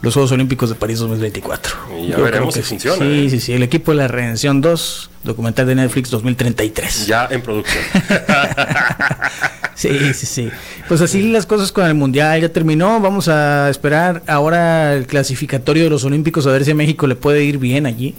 los 0.01 0.13
Juegos 0.13 0.31
Olímpicos 0.33 0.69
de 0.69 0.75
París 0.75 0.99
2024. 0.99 1.75
Y 2.03 2.07
ya 2.09 2.17
Yo 2.17 2.23
veremos 2.23 2.53
creo 2.53 2.61
que 2.63 2.69
si 2.69 2.79
sí. 2.79 2.87
funciona, 2.89 2.97
Sí, 2.97 3.25
¿eh? 3.25 3.29
sí, 3.31 3.39
sí. 3.39 3.53
El 3.53 3.63
equipo 3.63 3.91
de 3.91 3.97
la 3.97 4.07
Redención 4.07 4.61
2, 4.61 5.09
documental 5.23 5.65
de 5.65 5.75
Netflix 5.75 6.11
2033. 6.11 7.07
Ya 7.07 7.27
en 7.31 7.41
producción. 7.41 7.83
Sí, 9.87 10.13
sí, 10.13 10.25
sí. 10.25 10.49
Pues 10.87 11.01
así 11.01 11.29
las 11.29 11.45
cosas 11.45 11.71
con 11.71 11.85
el 11.85 11.95
Mundial 11.95 12.41
ya 12.41 12.49
terminó. 12.49 12.99
Vamos 12.99 13.27
a 13.27 13.69
esperar 13.69 14.23
ahora 14.27 14.93
el 14.95 15.07
clasificatorio 15.07 15.83
de 15.83 15.89
los 15.89 16.03
Olímpicos 16.03 16.47
a 16.47 16.51
ver 16.51 16.65
si 16.65 16.71
a 16.71 16.75
México 16.75 17.07
le 17.07 17.15
puede 17.15 17.43
ir 17.43 17.57
bien 17.57 17.85
allí. 17.85 18.15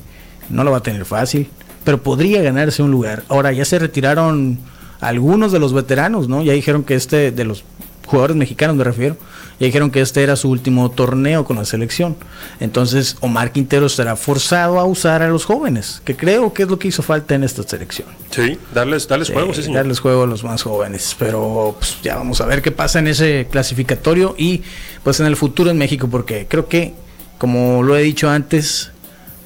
No 0.48 0.64
lo 0.64 0.70
va 0.70 0.78
a 0.78 0.82
tener 0.82 1.04
fácil, 1.04 1.48
pero 1.84 2.02
podría 2.02 2.42
ganarse 2.42 2.82
un 2.82 2.90
lugar. 2.90 3.24
Ahora 3.28 3.52
ya 3.52 3.64
se 3.64 3.78
retiraron 3.78 4.58
algunos 5.00 5.52
de 5.52 5.58
los 5.58 5.72
veteranos, 5.72 6.28
¿no? 6.28 6.42
Ya 6.42 6.52
dijeron 6.52 6.84
que 6.84 6.94
este, 6.94 7.30
de 7.32 7.44
los 7.44 7.64
jugadores 8.06 8.36
mexicanos 8.36 8.76
me 8.76 8.84
refiero, 8.84 9.16
ya 9.58 9.66
dijeron 9.66 9.90
que 9.90 10.00
este 10.00 10.22
era 10.22 10.36
su 10.36 10.48
último 10.50 10.90
torneo 10.90 11.44
con 11.44 11.56
la 11.56 11.64
selección. 11.64 12.16
Entonces 12.60 13.16
Omar 13.20 13.52
Quintero 13.52 13.86
estará 13.86 14.16
forzado 14.16 14.78
a 14.78 14.84
usar 14.84 15.22
a 15.22 15.28
los 15.28 15.44
jóvenes, 15.44 16.00
que 16.04 16.16
creo 16.16 16.52
que 16.52 16.62
es 16.64 16.68
lo 16.68 16.78
que 16.78 16.88
hizo 16.88 17.02
falta 17.02 17.34
en 17.34 17.44
esta 17.44 17.62
selección. 17.62 18.08
sí, 18.30 18.58
darles, 18.74 19.08
darles 19.08 19.30
juego, 19.30 19.52
sí, 19.54 19.60
Eh, 19.60 19.62
señor. 19.64 19.76
darles 19.78 20.00
juego 20.00 20.22
a 20.24 20.26
los 20.26 20.44
más 20.44 20.62
jóvenes. 20.62 21.14
Pero 21.18 21.74
pues, 21.78 21.98
ya 22.02 22.16
vamos 22.16 22.40
a 22.40 22.46
ver 22.46 22.62
qué 22.62 22.70
pasa 22.70 22.98
en 22.98 23.08
ese 23.08 23.46
clasificatorio 23.50 24.34
y 24.38 24.62
pues 25.02 25.20
en 25.20 25.26
el 25.26 25.36
futuro 25.36 25.70
en 25.70 25.78
México, 25.78 26.08
porque 26.10 26.46
creo 26.48 26.68
que, 26.68 26.94
como 27.38 27.82
lo 27.82 27.96
he 27.96 28.02
dicho 28.02 28.28
antes, 28.28 28.90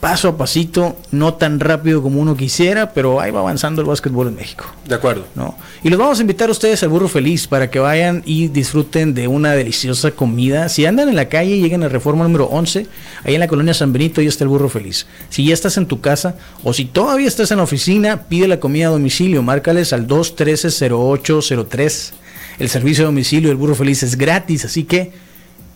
paso 0.01 0.29
a 0.29 0.39
pasito, 0.39 0.97
no 1.11 1.35
tan 1.35 1.61
rápido 1.61 2.03
como 2.03 2.21
uno 2.21 2.37
quisiera, 2.37 2.93
pero 2.93 3.21
ahí 3.21 3.31
va 3.31 3.39
avanzando 3.41 3.83
el 3.83 3.87
básquetbol 3.87 4.29
en 4.29 4.37
México. 4.37 4.65
De 4.87 4.95
acuerdo. 4.95 5.27
¿no? 5.35 5.55
Y 5.83 5.91
los 5.91 5.99
vamos 5.99 6.19
a 6.19 6.23
invitar 6.23 6.49
a 6.49 6.53
ustedes 6.53 6.83
al 6.83 6.89
Burro 6.89 7.09
Feliz 7.09 7.47
para 7.47 7.71
que 7.71 7.79
vayan 7.79 8.23
y 8.25 8.49
disfruten 8.49 9.13
de 9.13 9.29
una 9.29 9.53
deliciosa 9.53 10.13
comida. 10.13 10.71
Si 10.71 10.87
andan 10.87 11.11
en 11.11 11.17
la 11.17 11.29
calle, 11.29 11.59
lleguen 11.59 11.83
a 11.83 11.89
Reforma 11.89 12.25
número 12.25 12.47
11, 12.47 12.87
ahí 13.25 13.35
en 13.35 13.41
la 13.41 13.49
colonia 13.49 13.75
San 13.75 13.93
Benito, 13.93 14.23
ahí 14.23 14.27
está 14.27 14.45
el 14.45 14.49
Burro 14.49 14.71
Feliz. 14.71 15.07
Si 15.29 15.45
ya 15.45 15.53
estás 15.53 15.77
en 15.77 15.85
tu 15.85 16.01
casa 16.01 16.37
o 16.65 16.73
si 16.73 16.87
todavía 16.87 17.29
estás 17.29 17.51
en 17.51 17.59
la 17.59 17.65
oficina, 17.65 18.23
pide 18.23 18.49
la 18.49 18.59
comida 18.59 18.87
a 18.87 18.91
domicilio, 18.91 19.43
márcales 19.43 19.93
al 19.93 20.09
213-0803. 20.09 22.13
El 22.59 22.71
servicio 22.71 23.05
de 23.05 23.07
domicilio 23.07 23.51
del 23.51 23.59
Burro 23.59 23.75
Feliz 23.75 24.03
es 24.03 24.17
gratis, 24.17 24.65
así 24.65 24.85
que 24.85 25.13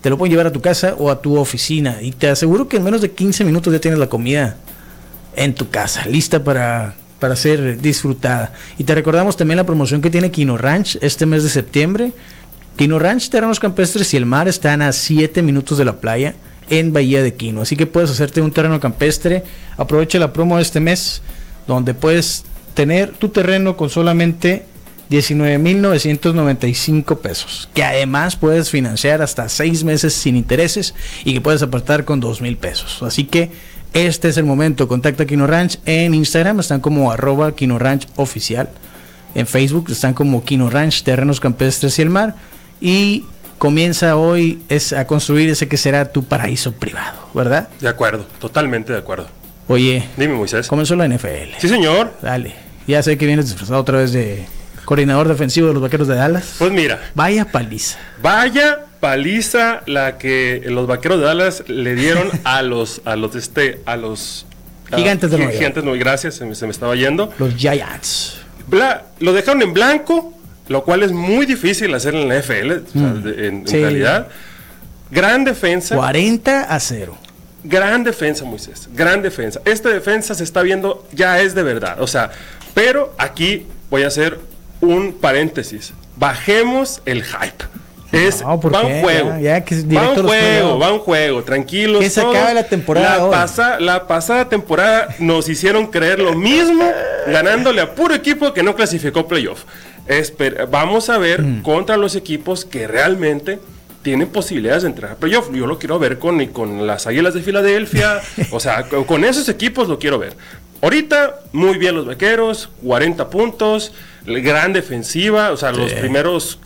te 0.04 0.10
lo 0.10 0.18
pueden 0.18 0.32
llevar 0.32 0.48
a 0.48 0.52
tu 0.52 0.60
casa 0.60 0.96
o 0.98 1.10
a 1.10 1.22
tu 1.22 1.38
oficina. 1.38 1.96
Y 2.02 2.10
te 2.10 2.28
aseguro 2.28 2.68
que 2.68 2.76
en 2.76 2.84
menos 2.84 3.00
de 3.00 3.12
15 3.12 3.42
minutos 3.42 3.72
ya 3.72 3.80
tienes 3.80 3.98
la 3.98 4.06
comida 4.06 4.58
en 5.34 5.54
tu 5.54 5.70
casa, 5.70 6.04
lista 6.04 6.44
para, 6.44 6.94
para 7.18 7.36
ser 7.36 7.80
disfrutada. 7.80 8.52
Y 8.76 8.84
te 8.84 8.94
recordamos 8.94 9.38
también 9.38 9.56
la 9.56 9.64
promoción 9.64 10.02
que 10.02 10.10
tiene 10.10 10.30
Kino 10.30 10.58
Ranch 10.58 10.98
este 11.00 11.24
mes 11.24 11.42
de 11.42 11.48
septiembre. 11.48 12.12
Kino 12.76 12.98
Ranch, 12.98 13.30
terrenos 13.30 13.58
campestres 13.58 14.12
y 14.12 14.18
el 14.18 14.26
mar 14.26 14.46
están 14.46 14.82
a 14.82 14.92
7 14.92 15.40
minutos 15.40 15.78
de 15.78 15.86
la 15.86 15.96
playa 15.96 16.34
en 16.68 16.92
Bahía 16.92 17.22
de 17.22 17.32
Quino. 17.32 17.62
Así 17.62 17.74
que 17.74 17.86
puedes 17.86 18.10
hacerte 18.10 18.42
un 18.42 18.52
terreno 18.52 18.78
campestre. 18.80 19.42
Aprovecha 19.78 20.18
la 20.18 20.34
promo 20.34 20.56
de 20.56 20.64
este 20.64 20.80
mes, 20.80 21.22
donde 21.66 21.94
puedes 21.94 22.44
tener 22.74 23.12
tu 23.12 23.30
terreno 23.30 23.78
con 23.78 23.88
solamente 23.88 24.66
19.995 25.10 27.18
pesos, 27.18 27.68
que 27.74 27.84
además 27.84 28.36
puedes 28.36 28.70
financiar 28.70 29.22
hasta 29.22 29.48
6 29.48 29.84
meses 29.84 30.14
sin 30.14 30.36
intereses 30.36 30.94
y 31.24 31.34
que 31.34 31.40
puedes 31.40 31.62
apartar 31.62 32.04
con 32.04 32.20
2.000 32.22 32.56
pesos. 32.56 33.02
Así 33.02 33.24
que 33.24 33.50
este 33.92 34.28
es 34.28 34.36
el 34.36 34.44
momento. 34.44 34.88
Contacta 34.88 35.24
a 35.24 35.26
Kino 35.26 35.46
Ranch 35.46 35.78
en 35.86 36.14
Instagram, 36.14 36.60
están 36.60 36.80
como 36.80 37.10
arroba 37.12 37.54
Kino 37.54 37.78
Ranch 37.78 38.06
oficial. 38.16 38.68
En 39.34 39.46
Facebook 39.46 39.86
están 39.90 40.14
como 40.14 40.44
Kino 40.44 40.70
Ranch, 40.70 41.02
Terrenos 41.02 41.40
Campestres 41.40 41.98
y 41.98 42.02
el 42.02 42.10
Mar. 42.10 42.34
Y 42.80 43.24
comienza 43.58 44.16
hoy 44.16 44.62
es 44.68 44.92
a 44.92 45.06
construir 45.06 45.48
ese 45.48 45.68
que 45.68 45.76
será 45.76 46.12
tu 46.12 46.24
paraíso 46.24 46.72
privado, 46.72 47.28
¿verdad? 47.34 47.68
De 47.80 47.88
acuerdo, 47.88 48.26
totalmente 48.38 48.92
de 48.92 48.98
acuerdo. 48.98 49.28
Oye, 49.68 50.04
Dime, 50.16 50.34
Moisés. 50.34 50.68
comenzó 50.68 50.94
la 50.96 51.08
NFL. 51.08 51.54
Sí, 51.58 51.68
señor. 51.68 52.12
Dale. 52.20 52.54
Ya 52.86 53.02
sé 53.02 53.16
que 53.16 53.26
vienes 53.26 53.46
disfrazado 53.46 53.80
otra 53.80 53.98
vez 53.98 54.12
de 54.12 54.44
coordinador 54.84 55.28
defensivo 55.28 55.68
de 55.68 55.74
los 55.74 55.82
vaqueros 55.82 56.08
de 56.08 56.14
Dallas. 56.16 56.56
Pues 56.58 56.70
mira, 56.72 57.00
Vaya 57.14 57.46
paliza. 57.46 57.98
vaya 58.22 58.80
paliza 59.00 59.82
la 59.86 60.16
que 60.18 60.62
los 60.66 60.86
vaqueros 60.86 61.18
de 61.20 61.26
Dallas 61.26 61.64
le 61.68 61.94
dieron 61.94 62.30
a 62.44 62.62
los, 62.62 63.02
a 63.04 63.16
los, 63.16 63.34
este, 63.34 63.80
a 63.86 63.96
los 63.96 64.46
Gigantes 64.94 65.30
de 65.30 65.38
Nueva. 65.38 65.52
Gigantes, 65.52 65.82
no, 65.84 65.92
gracias, 65.92 66.34
se 66.36 66.44
me, 66.46 66.54
se 66.54 66.66
me 66.66 66.72
estaba 66.72 66.94
yendo. 66.94 67.32
Los 67.38 67.54
Giants. 67.56 68.38
Bla- 68.68 69.02
lo 69.20 69.32
dejaron 69.32 69.60
en 69.62 69.72
blanco, 69.74 70.32
lo 70.68 70.84
cual 70.84 71.02
es 71.02 71.12
muy 71.12 71.46
difícil 71.46 71.92
hacer 71.94 72.14
en 72.14 72.28
la 72.28 72.36
NFL, 72.40 72.70
o 72.72 72.90
sea, 72.92 73.12
de- 73.14 73.48
en, 73.48 73.54
en 73.56 73.62
Mm. 73.62 73.66
Realidad. 73.72 74.28
Gran 75.10 75.44
defensa. 75.44 75.96
40 75.96 76.62
a 76.62 76.80
0. 76.80 77.16
Gran 77.64 78.04
defensa, 78.04 78.44
Moisés. 78.44 78.88
Gran 78.94 79.22
defensa. 79.22 79.60
Esta 79.64 79.88
defensa 79.88 80.34
se 80.34 80.44
está 80.44 80.62
viendo, 80.62 81.06
ya 81.12 81.40
es 81.40 81.54
de 81.54 81.62
verdad. 81.62 82.00
O 82.00 82.06
sea, 82.06 82.30
pero 82.74 83.14
aquí 83.18 83.66
voy 83.90 84.02
a 84.02 84.08
hacer 84.08 84.38
un 84.84 85.12
paréntesis. 85.14 85.92
Bajemos 86.16 87.02
el 87.04 87.22
hype. 87.24 87.64
Es, 88.12 88.42
No, 88.42 88.60
¿por 88.60 88.72
va 88.72 88.82
un 88.82 89.00
juego. 89.00 89.30
Ya- 89.30 89.40
ya 89.40 89.64
que 89.64 89.74
va 89.82 90.10
un 90.10 90.22
juego, 90.26 90.78
va 90.78 90.92
un 90.92 91.00
juego. 91.00 91.42
Tranquilos. 91.42 92.00
Que 92.00 92.08
se 92.10 92.20
todos. 92.20 92.36
acabe 92.36 92.54
la 92.54 92.62
temporada 92.68 93.24
La, 93.24 93.30
pasa- 93.30 93.80
la 93.80 94.06
pasada 94.06 94.48
temporada 94.48 95.08
nos 95.18 95.48
hicieron 95.48 95.88
creer 95.88 96.20
lo 96.20 96.34
mismo, 96.34 96.88
ganándole 97.26 97.80
a 97.80 97.92
puro 97.94 98.14
equipo 98.14 98.52
que 98.54 98.62
no 98.62 98.76
clasificó 98.76 99.26
playoff. 99.26 99.64
Esper- 100.06 100.68
vamos 100.70 101.08
a 101.10 101.18
ver 101.18 101.42
Mm. 101.42 101.62
contra 101.62 101.96
los 101.96 102.14
equipos 102.14 102.64
que 102.64 102.86
realmente 102.86 103.58
tienen 104.02 104.28
posibilidades 104.28 104.82
de 104.84 104.90
entrar 104.90 105.12
a 105.12 105.14
playoff. 105.16 105.48
Yo 105.52 105.66
lo 105.66 105.78
quiero 105.80 105.98
ver 105.98 106.18
con, 106.20 106.44
con 106.48 106.86
las 106.86 107.06
Águilas 107.08 107.34
de 107.34 107.40
Filadelfia. 107.42 108.20
o 108.52 108.60
sea, 108.60 108.84
con, 108.84 109.02
con 109.04 109.24
esos 109.24 109.48
equipos 109.48 109.88
lo 109.88 109.98
quiero 109.98 110.18
ver. 110.20 110.34
Ahorita, 110.82 111.36
muy 111.52 111.78
bien 111.78 111.94
los 111.96 112.06
vaqueros, 112.06 112.68
40 112.84 113.30
puntos, 113.30 113.92
gran 114.26 114.72
defensiva. 114.72 115.50
O 115.52 115.56
sea, 115.56 115.72
los 115.72 115.92
primeros. 115.92 116.58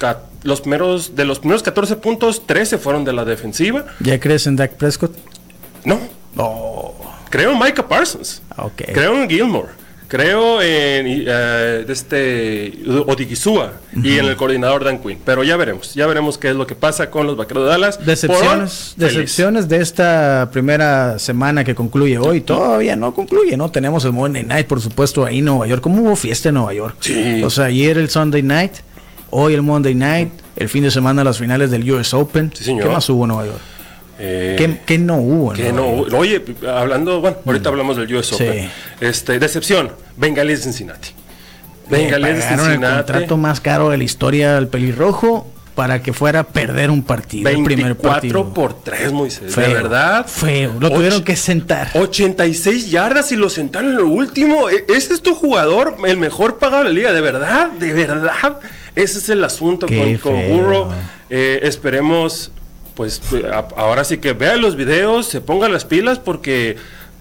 Los 0.44 0.60
primeros, 0.60 1.16
de 1.16 1.24
los 1.24 1.40
primeros 1.40 1.62
14 1.64 1.96
puntos, 1.96 2.46
13 2.46 2.78
fueron 2.78 3.04
de 3.04 3.12
la 3.12 3.24
defensiva. 3.24 3.84
¿Ya 3.98 4.20
crees 4.20 4.46
en 4.46 4.54
Dak 4.54 4.74
Prescott? 4.74 5.16
No, 5.84 5.98
No. 6.36 6.94
creo 7.28 7.52
en 7.52 7.58
Micah 7.58 7.86
Parsons. 7.88 8.40
Ok. 8.56 8.82
Creo 8.94 9.20
en 9.20 9.28
Gilmore. 9.28 9.68
Creo 10.08 10.62
en 10.62 11.24
de 11.26 11.84
este 11.92 12.72
Odigizua 13.06 13.74
y 13.94 14.18
en 14.18 14.24
el 14.24 14.36
coordinador 14.36 14.82
Dan 14.82 14.98
Quinn. 15.00 15.18
Pero 15.22 15.44
ya 15.44 15.56
veremos, 15.58 15.94
ya 15.94 16.06
veremos 16.06 16.38
qué 16.38 16.48
es 16.48 16.56
lo 16.56 16.66
que 16.66 16.74
pasa 16.74 17.10
con 17.10 17.26
los 17.26 17.36
vaqueros 17.36 17.64
de 17.64 17.68
Dallas. 17.68 17.98
Por 17.98 18.06
hoy, 18.06 18.14
Decepciones, 18.14 18.94
decepciones 18.96 19.68
de 19.68 19.82
esta 19.82 20.48
primera 20.50 21.18
semana 21.18 21.62
que 21.62 21.74
concluye 21.74 22.16
hoy. 22.16 22.40
Todavía 22.40 22.96
no 22.96 23.12
concluye, 23.12 23.56
¿no? 23.58 23.70
Tenemos 23.70 24.02
el 24.06 24.12
Monday 24.12 24.44
Night, 24.44 24.66
por 24.66 24.80
supuesto, 24.80 25.26
ahí 25.26 25.40
en 25.40 25.44
Nueva 25.44 25.66
York. 25.66 25.82
¿Cómo 25.82 26.00
hubo 26.02 26.16
fiesta 26.16 26.48
en 26.48 26.54
Nueva 26.54 26.72
York? 26.72 26.96
Sí. 27.00 27.42
O 27.44 27.50
sea, 27.50 27.66
ayer 27.66 27.98
el 27.98 28.08
Sunday 28.08 28.42
Night, 28.42 28.72
hoy 29.28 29.52
el 29.52 29.60
Monday 29.60 29.94
Night, 29.94 30.30
el 30.56 30.70
fin 30.70 30.84
de 30.84 30.90
semana 30.90 31.22
las 31.22 31.36
finales 31.36 31.70
del 31.70 31.90
US 31.92 32.14
Open. 32.14 32.50
Sí, 32.54 32.64
señor. 32.64 32.84
¿Qué 32.84 32.90
más 32.90 33.08
hubo 33.10 33.24
en 33.24 33.28
Nueva 33.28 33.44
York? 33.44 33.60
Eh, 34.18 34.56
¿Qué, 34.58 34.78
qué 34.84 34.98
no 34.98 35.16
hubo 35.18 35.54
Nueva 35.54 35.72
no, 35.72 36.18
oye, 36.18 36.42
hablando, 36.68 37.20
bueno, 37.20 37.36
ahorita 37.46 37.68
hablamos 37.68 37.96
del 37.96 38.12
US 38.16 38.26
Sí. 38.26 38.34
Open. 38.34 38.70
Este, 39.00 39.38
decepción, 39.38 39.92
Bengalíes 40.16 40.58
de 40.60 40.64
Cincinnati. 40.64 41.10
Bengalíes 41.88 42.36
de 42.36 42.42
Pagaron 42.42 42.64
el 42.66 42.70
Cincinnati. 42.72 42.96
contrato 43.12 43.36
más 43.36 43.60
caro 43.60 43.90
de 43.90 43.96
la 43.98 44.04
historia 44.04 44.54
del 44.56 44.68
pelirrojo 44.68 45.46
para 45.74 46.02
que 46.02 46.12
fuera 46.12 46.40
a 46.40 46.44
perder 46.44 46.90
un 46.90 47.04
partido, 47.04 47.48
el 47.48 47.62
primer 47.62 47.94
24 47.94 48.12
partido. 48.12 48.52
por 48.52 48.82
3, 48.82 49.12
Moisés. 49.12 49.54
Feo, 49.54 49.68
de 49.68 49.74
verdad. 49.74 50.26
Feo. 50.26 50.74
Lo 50.80 50.90
tuvieron 50.90 51.22
que 51.22 51.36
sentar. 51.36 51.90
86 51.94 52.90
yardas 52.90 53.30
y 53.30 53.36
lo 53.36 53.48
sentaron 53.48 53.92
en 53.92 53.96
lo 53.98 54.08
último. 54.08 54.68
E- 54.68 54.84
Ese 54.88 55.14
es 55.14 55.22
tu 55.22 55.36
jugador, 55.36 55.96
el 56.04 56.16
mejor 56.16 56.58
pagado 56.58 56.82
de 56.82 56.88
la 56.88 56.94
liga, 56.94 57.12
de 57.12 57.20
verdad, 57.20 57.70
de 57.70 57.92
verdad. 57.92 58.58
Ese 58.96 59.18
es 59.18 59.28
el 59.28 59.44
asunto 59.44 59.86
Qué 59.86 60.18
con, 60.20 60.32
con 60.32 60.40
feo. 60.42 60.48
Burrow. 60.56 60.88
Eh, 61.30 61.60
esperemos, 61.62 62.50
pues 62.98 63.22
a- 63.52 63.68
ahora 63.76 64.02
sí 64.02 64.18
que 64.18 64.32
vea 64.32 64.56
los 64.56 64.74
videos, 64.74 65.26
se 65.26 65.40
ponga 65.40 65.68
las 65.68 65.84
pilas 65.84 66.18
porque 66.18 66.74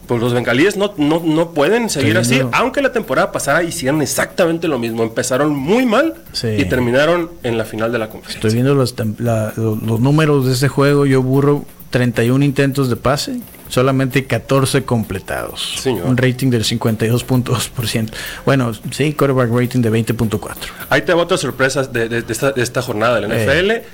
pues, 0.07 0.19
los 0.19 0.33
bengalíes 0.33 0.75
no, 0.75 0.93
no, 0.97 1.21
no 1.23 1.51
pueden 1.51 1.89
seguir 1.91 2.17
así. 2.17 2.41
Aunque 2.53 2.81
la 2.81 2.91
temporada 2.91 3.31
pasada 3.31 3.61
hicieron 3.61 4.01
exactamente 4.01 4.67
lo 4.67 4.79
mismo. 4.79 5.03
Empezaron 5.03 5.53
muy 5.55 5.85
mal 5.85 6.15
Sí. 6.31 6.47
y 6.57 6.65
terminaron 6.65 7.29
en 7.43 7.57
la 7.59 7.63
final 7.65 7.91
de 7.91 7.99
la 7.99 8.09
conferencia. 8.09 8.37
Estoy 8.39 8.53
viendo 8.53 8.73
los, 8.73 8.95
la- 9.19 9.53
los 9.55 9.99
números 9.99 10.47
de 10.47 10.53
este 10.53 10.67
juego. 10.67 11.05
Yo 11.05 11.21
burro 11.21 11.63
31 11.91 12.43
intentos 12.43 12.89
de 12.89 12.95
pase, 12.95 13.39
solamente 13.69 14.25
14 14.25 14.83
completados. 14.83 15.75
Señor. 15.79 16.05
Un 16.07 16.17
rating 16.17 16.49
del 16.49 16.63
52.2%. 16.63 18.09
Bueno, 18.45 18.71
sí, 18.91 19.13
quarterback 19.13 19.51
rating 19.51 19.81
de 19.81 19.91
20.4. 19.91 20.55
Ahí 20.89 21.01
te 21.03 21.13
va 21.13 21.21
otra 21.21 21.37
sorpresa 21.37 21.83
de, 21.83 22.09
de- 22.09 22.21
de 22.23 22.33
esta, 22.33 22.51
de 22.51 22.63
esta 22.63 22.81
jornada 22.81 23.19
de 23.19 23.27
la 23.27 23.35
Eh. 23.35 23.45
NFL. 23.45 23.85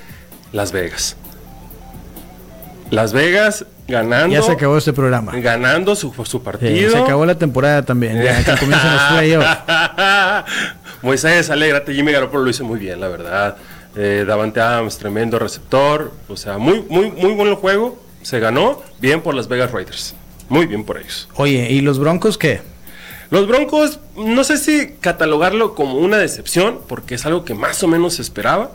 Las 0.56 0.72
Vegas. 0.72 1.16
Las 2.94 3.12
Vegas 3.12 3.66
ganando. 3.88 4.36
Ya 4.36 4.44
se 4.44 4.52
acabó 4.52 4.78
este 4.78 4.94
programa. 4.94 5.32
Ganando 5.36 5.96
su, 5.96 6.14
su 6.14 6.26
Sí, 6.26 6.38
partido. 6.40 6.92
se 6.92 6.98
acabó 7.00 7.26
la 7.26 7.36
temporada 7.38 7.82
también. 7.82 8.22
Ya 8.22 8.44
que 8.44 8.56
comienzan 8.60 8.94
los 8.94 9.04
playoffs. 9.14 9.48
Moisés, 11.02 11.50
alégrate. 11.50 11.94
Jimmy 11.94 12.12
Garoppolo 12.12 12.44
lo 12.44 12.50
hizo 12.52 12.64
muy 12.66 12.80
bien, 12.80 13.02
la 13.02 13.08
verdad. 13.08 13.58
Eh, 13.96 14.26
Davante 14.28 14.62
Adams, 14.62 14.98
tremendo 15.00 15.40
receptor. 15.40 16.12
O 16.28 16.38
sea, 16.38 16.58
muy, 16.60 16.84
muy, 16.88 17.10
muy 17.12 17.32
buen 17.34 17.56
juego. 17.56 18.00
Se 18.22 18.40
ganó. 18.40 18.82
Bien 19.00 19.22
por 19.22 19.34
las 19.34 19.48
Vegas 19.48 19.72
Raiders. 19.72 20.14
Muy 20.50 20.68
bien 20.68 20.84
por 20.84 20.98
ellos. 21.00 21.28
Oye, 21.36 21.72
¿y 21.72 21.82
los 21.82 21.98
Broncos 21.98 22.38
qué? 22.38 22.62
Los 23.32 23.48
Broncos, 23.48 24.00
no 24.16 24.44
sé 24.44 24.58
si 24.58 24.90
catalogarlo 25.02 25.74
como 25.74 25.96
una 25.96 26.18
decepción, 26.18 26.80
porque 26.88 27.16
es 27.16 27.26
algo 27.26 27.44
que 27.44 27.56
más 27.56 27.82
o 27.82 27.88
menos 27.88 28.14
se 28.16 28.22
esperaba, 28.22 28.70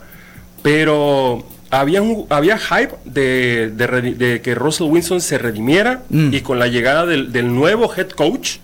pero 0.63 1.45
había, 1.71 2.03
un- 2.03 2.27
había 2.31 2.59
hype 2.59 2.95
de, 3.05 3.71
de 3.71 4.41
que 4.43 4.55
Russell 4.55 4.87
Wilson 4.89 5.21
se 5.21 5.39
redimiera 5.39 6.03
Mm. 6.09 6.33
y 6.35 6.41
con 6.41 6.59
la 6.59 6.67
llegada 6.69 7.07
del, 7.07 7.33
del 7.33 7.55
nuevo 7.55 7.93
head 7.95 8.09
coach 8.11 8.57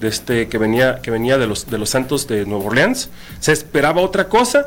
de 0.00 0.08
este, 0.08 0.48
que 0.48 0.58
venía, 0.58 1.00
que 1.02 1.10
venía 1.10 1.38
de, 1.38 1.46
los, 1.46 1.66
de 1.70 1.78
los 1.78 1.90
Santos 1.90 2.26
de 2.26 2.44
Nueva 2.46 2.64
Orleans, 2.66 3.10
se 3.40 3.52
esperaba 3.52 4.00
otra 4.00 4.28
cosa. 4.28 4.66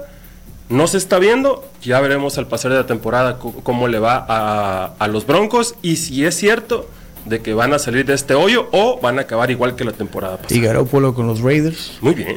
No 0.67 0.87
se 0.87 0.97
está 0.97 1.19
viendo, 1.19 1.63
ya 1.83 1.99
veremos 1.99 2.37
al 2.39 2.47
pasar 2.47 2.71
de 2.71 2.77
la 2.77 2.87
temporada 2.87 3.37
cómo 3.37 3.87
le 3.87 3.99
va 3.99 4.25
a, 4.27 4.93
a 4.97 5.07
los 5.07 5.27
Broncos 5.27 5.75
y 5.83 5.97
si 5.97 6.25
es 6.25 6.35
cierto 6.35 6.89
de 7.25 7.39
que 7.41 7.53
van 7.53 7.73
a 7.73 7.79
salir 7.79 8.05
de 8.05 8.13
este 8.15 8.33
hoyo 8.33 8.67
o 8.71 8.99
van 8.99 9.19
a 9.19 9.23
acabar 9.23 9.51
igual 9.51 9.75
que 9.75 9.83
la 9.83 9.91
temporada 9.91 10.37
pasada. 10.37 10.55
Y 10.55 10.61
Garoppolo 10.61 11.13
con 11.13 11.27
los 11.27 11.41
Raiders. 11.41 11.97
Muy 12.01 12.15
bien. 12.15 12.35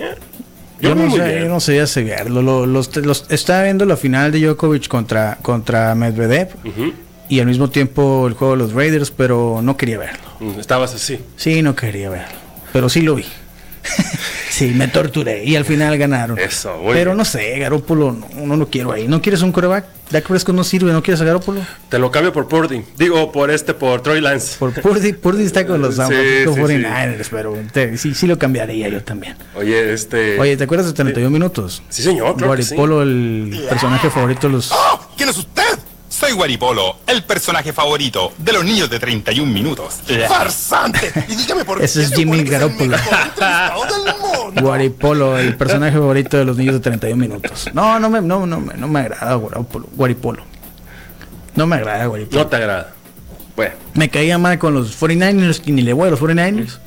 Yo, 0.81 0.91
Yo, 0.91 0.95
no 0.95 1.11
sé, 1.11 1.41
yo 1.41 1.49
no 1.49 1.61
sé 1.61 1.77
ya 1.77 1.87
sé 1.87 2.05
verlo. 2.05 2.41
Lo- 2.43 2.67
los, 2.67 2.95
los- 2.97 3.27
estaba 3.31 3.65
viendo 3.65 3.85
la 3.85 3.97
final 3.97 4.31
de 4.33 4.41
Djokovic 4.41 4.87
contra, 4.89 5.39
contra 5.43 5.95
Medvedev 5.95 6.49
Ujú. 6.65 6.93
y 7.29 7.41
al 7.41 7.47
mismo 7.47 7.69
tiempo 7.69 8.27
el 8.29 8.35
juego 8.35 8.55
de 8.55 8.59
los 8.63 8.73
Raiders, 8.75 9.11
pero 9.11 9.61
no 9.63 9.77
quería 9.77 9.99
verlo. 9.99 10.29
Mm, 10.41 10.61
Estabas 10.61 10.95
así. 10.95 11.19
Sí, 11.37 11.63
no 11.63 11.75
quería 11.75 12.11
verlo, 12.11 12.37
pero 12.73 12.89
sí 12.89 13.03
lo 13.03 13.17
vi. 13.17 13.25
sí, 14.51 14.73
me 14.75 14.89
torturé 14.89 15.45
y 15.45 15.57
al 15.57 15.65
final 15.65 15.97
ganaron. 15.99 16.39
Eso, 16.39 16.79
muy 16.79 16.95
pero 16.95 17.15
no 17.15 17.25
sé, 17.25 17.59
Garoppolo 17.59 18.13
no, 18.13 18.47
no 18.47 18.57
lo 18.57 18.69
quiero 18.69 18.93
ahí. 18.93 19.07
¿No 19.09 19.21
quieres 19.23 19.43
un 19.43 19.53
coreback? 19.53 19.85
Dak 20.11 20.27
Prescott 20.27 20.55
no 20.55 20.65
sirve, 20.65 20.91
¿no 20.93 21.03
quieres 21.03 21.21
a 21.21 21.25
Garoppolo? 21.25 21.61
Te 21.91 21.99
lo 21.99 22.11
cambio 22.11 22.33
por 22.33 22.49
Purdy. 22.49 22.83
Digo, 22.97 23.31
por 23.31 23.51
este, 23.51 23.75
por 23.75 24.01
Troy 24.03 24.23
Lance. 24.23 24.57
Por 24.59 24.73
Purdy, 24.73 25.13
Purdy 25.13 25.45
está 25.45 25.67
con 25.67 25.83
los 25.83 25.97
Sí, 25.97 26.03
sí, 26.03 26.45
49ers, 26.47 27.29
pero 27.31 27.55
te- 27.73 27.97
sí, 27.99 28.15
sí 28.15 28.27
lo 28.27 28.39
cambiaría 28.39 28.89
yo 28.89 29.03
también. 29.05 29.37
Oye, 29.55 29.93
este. 29.93 30.41
Oye, 30.41 30.57
¿te 30.57 30.65
acuerdas 30.65 30.87
de 30.87 30.93
31 30.95 31.31
minutos? 31.31 31.83
Sí, 31.91 32.03
señor, 32.03 32.37
claro 32.37 32.55
que 32.57 32.63
sí. 32.63 32.75
Guaripolo, 32.75 33.03
el 33.03 33.65
personaje 33.69 34.09
favorito 34.09 34.47
de 34.47 34.53
los... 34.55 34.73
¡Oh! 34.73 35.11
¿Quién 35.17 35.29
es 35.29 35.37
usted? 35.37 35.58
Soy 36.19 36.33
Guaripolo, 36.33 36.97
el 37.07 37.23
personaje 37.23 37.73
favorito 37.73 38.33
de 38.39 38.53
los 38.53 38.65
niños 38.65 38.91
de 38.91 38.99
31 38.99 39.53
minutos. 39.53 40.01
¡Farsante! 40.27 41.13
Y 41.29 41.37
dígame 41.37 41.65
por 41.65 41.81
Ese 41.83 42.03
es 42.03 42.13
Jimmy 42.13 42.43
que 42.43 42.51
Garoppolo. 42.51 42.97
Guaripolo, 44.61 45.39
el 45.39 45.57
personaje 45.57 45.93
favorito 45.97 46.37
de 46.37 46.45
los 46.45 46.57
niños 46.57 46.75
de 46.75 46.81
31 46.81 47.17
minutos. 47.17 47.71
No, 47.73 48.01
no 48.01 48.11
me, 48.11 48.21
no, 48.21 48.47
no, 48.47 48.59
me- 48.61 48.75
no 48.75 48.89
me 48.89 49.01
agrada 49.01 49.35
Guaripolo. 49.37 49.87
Guaripolo. 49.95 50.43
No 51.55 51.67
me 51.69 51.77
agrada 51.77 52.07
Guaripolo. 52.07 52.43
No 52.43 52.47
te 52.49 52.57
agrada. 52.57 52.93
Bueno, 53.55 53.75
Me 53.95 54.09
caía 54.09 54.39
mal 54.39 54.59
con 54.59 54.75
los 54.75 55.01
49ers 55.01 55.63
y 55.67 55.73
ni 55.73 55.83
le 55.83 55.93
voy 55.93 56.09
a 56.09 56.11
los 56.11 56.21
49ers. 56.21 56.79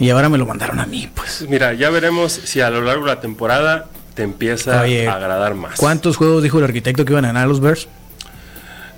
Y 0.00 0.10
ahora 0.10 0.28
me 0.28 0.38
lo 0.38 0.46
mandaron 0.46 0.80
a 0.80 0.86
mí, 0.86 1.08
pues. 1.14 1.36
pues 1.38 1.50
mira, 1.50 1.74
ya 1.74 1.90
veremos 1.90 2.32
si 2.32 2.60
a 2.60 2.70
lo 2.70 2.80
largo 2.82 3.04
de 3.04 3.14
la 3.14 3.20
temporada 3.20 3.86
te 4.14 4.24
empieza 4.24 4.80
Oye, 4.82 5.06
a 5.06 5.14
agradar 5.14 5.54
más. 5.54 5.78
¿Cuántos 5.78 6.16
juegos 6.16 6.42
dijo 6.42 6.58
el 6.58 6.64
arquitecto 6.64 7.04
que 7.04 7.12
iban 7.12 7.24
a 7.24 7.28
ganar 7.28 7.46
los 7.46 7.60
Bears 7.60 7.86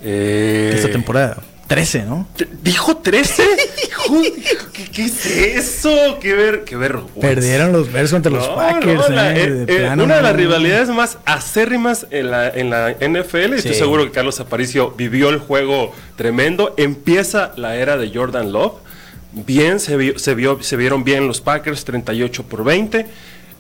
Eh, 0.05 0.73
esta 0.75 0.91
temporada? 0.91 1.39
13, 1.67 2.03
¿no? 2.05 2.29
¿Dijo 2.63 2.99
13? 2.99 3.43
Hijo, 3.89 4.23
¿qué, 4.75 4.85
qué 4.93 5.05
es 5.07 5.25
eso? 5.27 6.19
Qué 6.21 6.35
ver, 6.35 6.65
qué 6.65 6.77
ver. 6.77 6.99
Perdieron 7.19 7.73
los 7.73 7.91
Bears 7.91 8.11
contra 8.11 8.31
los 8.31 8.47
No, 8.47 8.55
Packers. 8.55 9.09
no, 9.09 9.15
la- 9.15 9.35
eh, 9.35 9.43
eh, 9.45 9.51
de 9.51 9.63
eh, 9.75 9.79
plano, 9.79 10.05
una 10.05 10.17
de 10.17 10.23
las 10.23 10.37
rivalidades 10.37 10.91
más 10.91 11.17
acérrimas 11.25 12.07
en 12.11 12.31
la, 12.31 12.49
en 12.51 12.69
la 12.69 12.91
NFL, 13.01 13.55
y 13.55 13.57
estoy 13.57 13.73
Sí. 13.73 13.79
seguro 13.79 14.05
que 14.05 14.11
Carlos 14.11 14.39
Aparicio 14.41 14.91
vivió 14.91 15.31
el 15.31 15.39
juego 15.39 15.93
tremendo. 16.17 16.75
Empieza 16.77 17.53
la 17.57 17.77
era 17.77 17.97
de 17.97 18.11
Jordan 18.15 18.53
Love. 18.53 18.75
Bien, 19.33 19.81
se, 19.81 19.97
vio, 19.97 20.19
se, 20.19 20.35
vio, 20.35 20.63
se 20.63 20.77
vieron 20.77 21.03
bien 21.03 21.27
los 21.27 21.41
Packers, 21.41 21.85
38 21.87 22.43
por 22.43 22.63
20. 22.63 23.07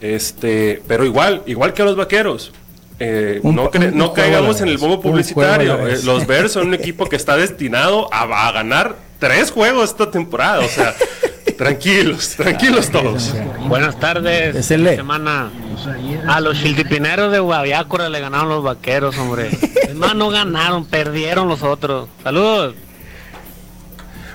Este, 0.03 0.83
pero 0.87 1.07
igual, 1.07 1.43
igual 1.47 1.73
que 1.73 1.83
los 1.85 1.97
vaqueros. 1.97 2.53
Eh, 2.99 3.41
Un 3.43 3.57
no 3.95 4.13
caigamos 4.13 4.61
en 4.61 4.69
el 4.69 4.77
a 4.77 5.01
publicitario. 5.01 5.89
eh, 5.89 5.99
los 6.05 6.27
Bears 6.27 6.53
son 6.53 6.69
un 6.69 6.75
equipo 6.81 7.07
que 7.07 7.17
está 7.17 7.37
destinado 7.37 8.13
a, 8.13 8.49
a 8.49 8.53
ganar 8.53 8.97
tres 9.19 9.51
juegos 9.51 9.91
esta 9.91 10.11
temporada. 10.11 10.61
O 10.61 10.69
sea, 10.69 10.95
tranquilos, 11.59 12.31
tranquilos 12.37 12.91
todos. 12.91 13.35
Buenas 13.69 13.99
tardes. 13.99 14.55
Es 14.55 14.71
el 14.71 14.87
E. 14.87 14.91
Esta 14.91 15.03
semana 15.03 15.51
A 16.29 16.41
los 16.41 16.61
chiltipineros 16.61 17.33
de 17.33 17.39
Guaviácora 17.39 18.09
le 18.09 18.21
ganaron 18.21 18.49
los 18.49 18.63
vaqueros, 18.63 19.17
hombre. 19.19 19.51
Es 19.85 19.95
más, 19.95 20.17
no 20.17 20.29
ganaron, 20.31 20.87
perdieron 20.87 21.47
los 21.47 21.63
otros. 21.63 22.09
Saludos. 22.25 22.75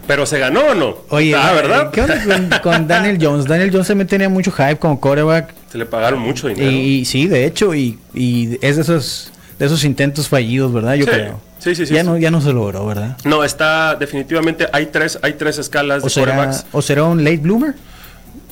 Pero 0.07 0.25
se 0.25 0.39
ganó 0.39 0.61
o 0.61 0.73
no? 0.73 0.95
Oye, 1.09 1.35
ah, 1.35 1.51
¿verdad? 1.53 1.91
¿qué 1.91 2.01
onda 2.01 2.23
con, 2.23 2.49
con 2.61 2.87
Daniel 2.87 3.17
Jones? 3.21 3.45
Daniel 3.45 3.69
Jones 3.71 3.87
también 3.87 4.07
tenía 4.07 4.29
mucho 4.29 4.51
hype 4.51 4.77
como 4.77 4.99
quarterback. 5.01 5.53
Se 5.71 5.77
le 5.77 5.85
pagaron 5.85 6.19
mucho 6.19 6.49
Y, 6.49 6.53
dinero. 6.55 6.71
y 6.71 7.05
sí, 7.05 7.27
de 7.27 7.45
hecho, 7.45 7.75
y, 7.75 7.99
y 8.13 8.57
es 8.61 8.75
de 8.77 8.81
esos, 8.81 9.31
de 9.59 9.65
esos 9.65 9.83
intentos 9.83 10.27
fallidos, 10.27 10.73
¿verdad? 10.73 10.95
Yo 10.95 11.05
Sí. 11.05 11.11
creo. 11.11 11.41
Sí, 11.59 11.75
sí, 11.75 11.85
sí, 11.85 11.93
Ya, 11.93 12.01
sí. 12.01 12.07
No, 12.07 12.17
ya 12.17 12.31
no 12.31 12.39
se 12.41 12.53
logró, 12.53 12.85
¿verdad? 12.87 13.17
No, 13.25 13.43
está 13.43 13.95
definitivamente, 13.95 14.67
hay 14.71 14.85
tres, 14.87 15.19
hay 15.21 15.33
tres 15.33 15.57
escalas 15.57 16.01
O 16.01 16.05
de 16.05 16.09
será, 16.09 16.33
quarterbacks. 16.35 16.65
¿O 16.71 16.81
será 16.81 17.03
un 17.03 17.23
late 17.23 17.37
bloomer? 17.37 17.75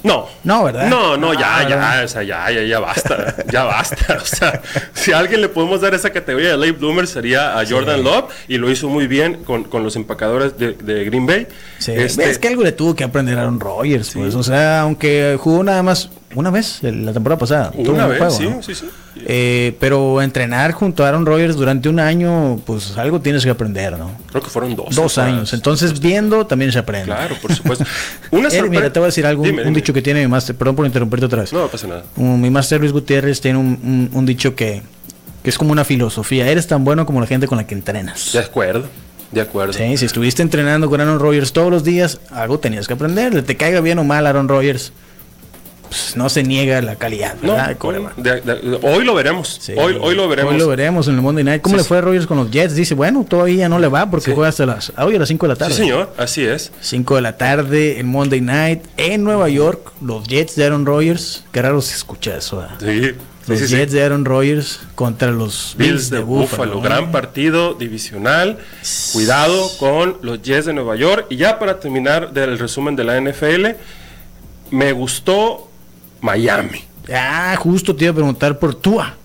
No. 0.03 0.27
No, 0.43 0.63
¿verdad? 0.65 0.89
No, 0.89 1.17
no, 1.17 1.33
ya, 1.33 1.57
Ah, 1.57 1.67
ya, 1.69 2.01
o 2.05 2.07
sea, 2.07 2.23
ya, 2.23 2.51
ya, 2.51 2.61
ya 2.63 2.79
basta, 2.79 3.35
ya 3.51 3.63
basta. 3.63 4.17
O 4.21 4.25
sea, 4.25 4.61
si 4.93 5.11
a 5.11 5.19
alguien 5.19 5.41
le 5.41 5.49
podemos 5.49 5.81
dar 5.81 5.93
esa 5.95 6.11
categoría 6.11 6.49
de 6.51 6.57
late 6.57 6.73
bloomer 6.73 7.07
sería 7.07 7.57
a 7.59 7.65
Jordan 7.65 8.03
Love 8.03 8.25
y 8.47 8.57
lo 8.57 8.69
hizo 8.69 8.89
muy 8.89 9.07
bien 9.07 9.43
con, 9.43 9.63
con 9.63 9.83
los 9.83 9.95
empacadores 9.95 10.57
de, 10.57 10.73
de 10.73 11.03
Green 11.05 11.25
Bay. 11.25 11.47
Sí, 11.79 11.93
Este, 11.93 12.29
es 12.29 12.37
que 12.37 12.47
algo 12.49 12.61
le 12.63 12.73
tuvo 12.73 12.93
que 12.95 13.03
aprender 13.03 13.37
a 13.37 13.41
Aaron 13.41 13.59
Rodgers, 13.59 14.11
pues. 14.13 14.35
O 14.35 14.43
sea, 14.43 14.81
aunque 14.81 15.35
jugó 15.39 15.63
nada 15.63 15.81
más 15.81 16.09
una 16.35 16.49
vez 16.51 16.79
la 16.83 17.13
temporada 17.13 17.39
pasada. 17.39 17.71
una 17.75 18.03
un 18.05 18.09
vez, 18.09 18.17
juego, 18.19 18.37
sí, 18.37 18.43
¿no? 18.43 18.61
sí, 18.63 18.75
sí. 18.75 18.85
Eh, 19.25 19.75
pero 19.79 20.21
entrenar 20.21 20.71
junto 20.73 21.03
a 21.03 21.07
Aaron 21.07 21.25
Rodgers 21.25 21.55
durante 21.55 21.89
un 21.89 21.99
año, 21.99 22.57
pues 22.65 22.97
algo 22.97 23.19
tienes 23.21 23.43
que 23.43 23.49
aprender, 23.49 23.97
¿no? 23.97 24.11
Creo 24.29 24.43
que 24.43 24.49
fueron 24.49 24.75
dos. 24.75 24.93
Dos 24.95 25.17
años. 25.17 25.53
Entonces, 25.53 25.99
viendo 25.99 26.45
también 26.45 26.71
se 26.71 26.79
aprende. 26.79 27.05
Claro, 27.07 27.35
por 27.41 27.53
supuesto. 27.53 27.85
Una 28.31 28.49
Eh, 28.49 28.51
sorpresa. 28.51 28.69
mira, 28.69 28.93
te 28.93 28.99
voy 28.99 29.05
a 29.05 29.07
decir 29.07 29.25
algo, 29.25 29.41
un- 29.41 29.47
Dime, 29.49 29.61
un 29.63 29.67
dime. 29.69 29.75
dicho 29.79 29.93
que 29.93 30.01
tiene 30.01 30.21
mi 30.21 30.27
máster, 30.27 30.55
perdón 30.55 30.75
por 30.75 30.85
interrumpirte 30.85 31.25
otra 31.25 31.41
vez. 31.41 31.51
No, 31.53 31.61
no 31.61 31.67
pasa 31.69 31.87
nada. 31.87 32.03
Un- 32.17 32.39
mi 32.41 32.49
máster 32.51 32.79
Luis 32.79 32.91
Gutiérrez 32.91 33.41
tiene 33.41 33.57
un, 33.57 33.67
un- 33.83 34.09
un 34.13 34.25
dicho 34.25 34.53
que, 34.55 34.83
que 35.43 35.49
es 35.49 35.57
como 35.57 35.71
una 35.71 35.83
filosofía. 35.85 36.47
Eres 36.49 36.67
tan 36.67 36.83
bueno 36.83 37.05
como 37.05 37.19
la 37.21 37.27
gente 37.27 37.47
con 37.47 37.57
la 37.57 37.65
que 37.65 37.73
entrenas. 37.73 38.31
De 38.33 38.39
acuerdo, 38.39 38.85
de 39.31 39.41
acuerdo. 39.41 39.73
Sí, 39.73 39.97
si 39.97 40.05
estuviste 40.05 40.41
entrenando 40.43 40.89
con 40.89 41.01
Aaron 41.01 41.19
Rodgers 41.19 41.51
todos 41.53 41.71
los 41.71 41.83
días, 41.83 42.19
algo 42.31 42.59
tenías 42.59 42.87
que 42.87 42.93
aprender. 42.93 43.33
Le 43.33 43.41
te 43.41 43.57
caiga 43.57 43.81
bien 43.81 43.97
o 43.97 44.03
mal 44.03 44.27
Aaron 44.27 44.47
Rodgers, 44.47 44.93
pues, 45.87 46.15
no 46.15 46.29
se 46.29 46.43
niega 46.43 46.81
la 46.81 46.95
calidad, 46.95 47.35
No, 47.41 47.53
¿verdad? 47.53 47.67
de 47.69 47.75
quarterback. 47.75 48.15
de- 48.15 48.41
de- 48.41 48.79
hoy 48.83 49.03
lo 49.05 49.13
veremos. 49.15 49.57
Sí. 49.61 49.73
Hoy, 49.77 49.97
hoy 50.01 50.15
lo 50.15 50.27
veremos. 50.27 50.53
Hoy 50.53 50.59
lo 50.59 50.67
veremos 50.67 51.07
en 51.07 51.15
el 51.15 51.21
Monday 51.21 51.43
Night. 51.43 51.61
¿Cómo 51.61 51.75
Sí, 51.75 51.81
le 51.81 51.87
fue 51.87 51.97
a 51.97 52.01
Rodgers 52.01 52.27
con 52.27 52.37
los 52.37 52.51
Jets? 52.51 52.75
Dice, 52.75 52.93
bueno, 52.95 53.25
todavía 53.27 53.67
no 53.69 53.79
le 53.79 53.87
va 53.87 54.09
porque 54.09 54.25
Sí. 54.25 54.31
juega 54.33 54.49
hasta 54.49 54.65
las, 54.65 54.91
hoy 54.97 55.15
a 55.15 55.19
las 55.19 55.27
5 55.27 55.45
de 55.45 55.53
la 55.53 55.55
tarde. 55.55 55.73
Sí, 55.73 55.81
señor, 55.81 56.13
así 56.17 56.43
es. 56.45 56.71
5 56.81 57.15
de 57.15 57.21
la 57.21 57.37
tarde 57.37 57.99
en 57.99 58.07
Monday 58.07 58.41
Night 58.41 58.83
en 58.97 59.23
Nueva 59.23 59.49
York. 59.49 59.91
Los 60.01 60.27
Jets 60.27 60.55
de 60.55 60.65
Aaron 60.65 60.85
Rodgers. 60.85 61.43
Qué 61.51 61.61
raro 61.61 61.81
se 61.81 61.95
escucha 61.95 62.37
eso. 62.37 62.57
¿verdad? 62.57 62.75
Sí, 62.79 63.13
Los. 63.47 63.69
Jets 63.69 63.93
de 63.93 64.03
Aaron 64.03 64.25
Rodgers 64.25 64.81
contra 64.95 65.31
los 65.31 65.73
Bills 65.77 66.09
de 66.09 66.19
Buffalo, 66.19 66.81
gran 66.81 67.11
partido 67.13 67.73
divisional. 67.75 68.57
Cuidado 69.13 69.69
con 69.79 70.17
los 70.21 70.41
Jets 70.41 70.65
de 70.65 70.73
Nueva 70.73 70.97
York. 70.97 71.27
Y 71.29 71.37
ya 71.37 71.57
para 71.57 71.79
terminar 71.79 72.33
del 72.33 72.59
resumen 72.59 72.97
de 72.97 73.05
la 73.05 73.15
NFL, 73.21 73.77
me 74.69 74.91
gustó 74.91 75.69
Miami. 76.21 76.83
Ah, 77.13 77.55
justo 77.57 77.95
te 77.95 78.05
iba 78.05 78.11
a 78.11 78.15
preguntar 78.15 78.59
por 78.59 78.75
Tua. 78.75 79.15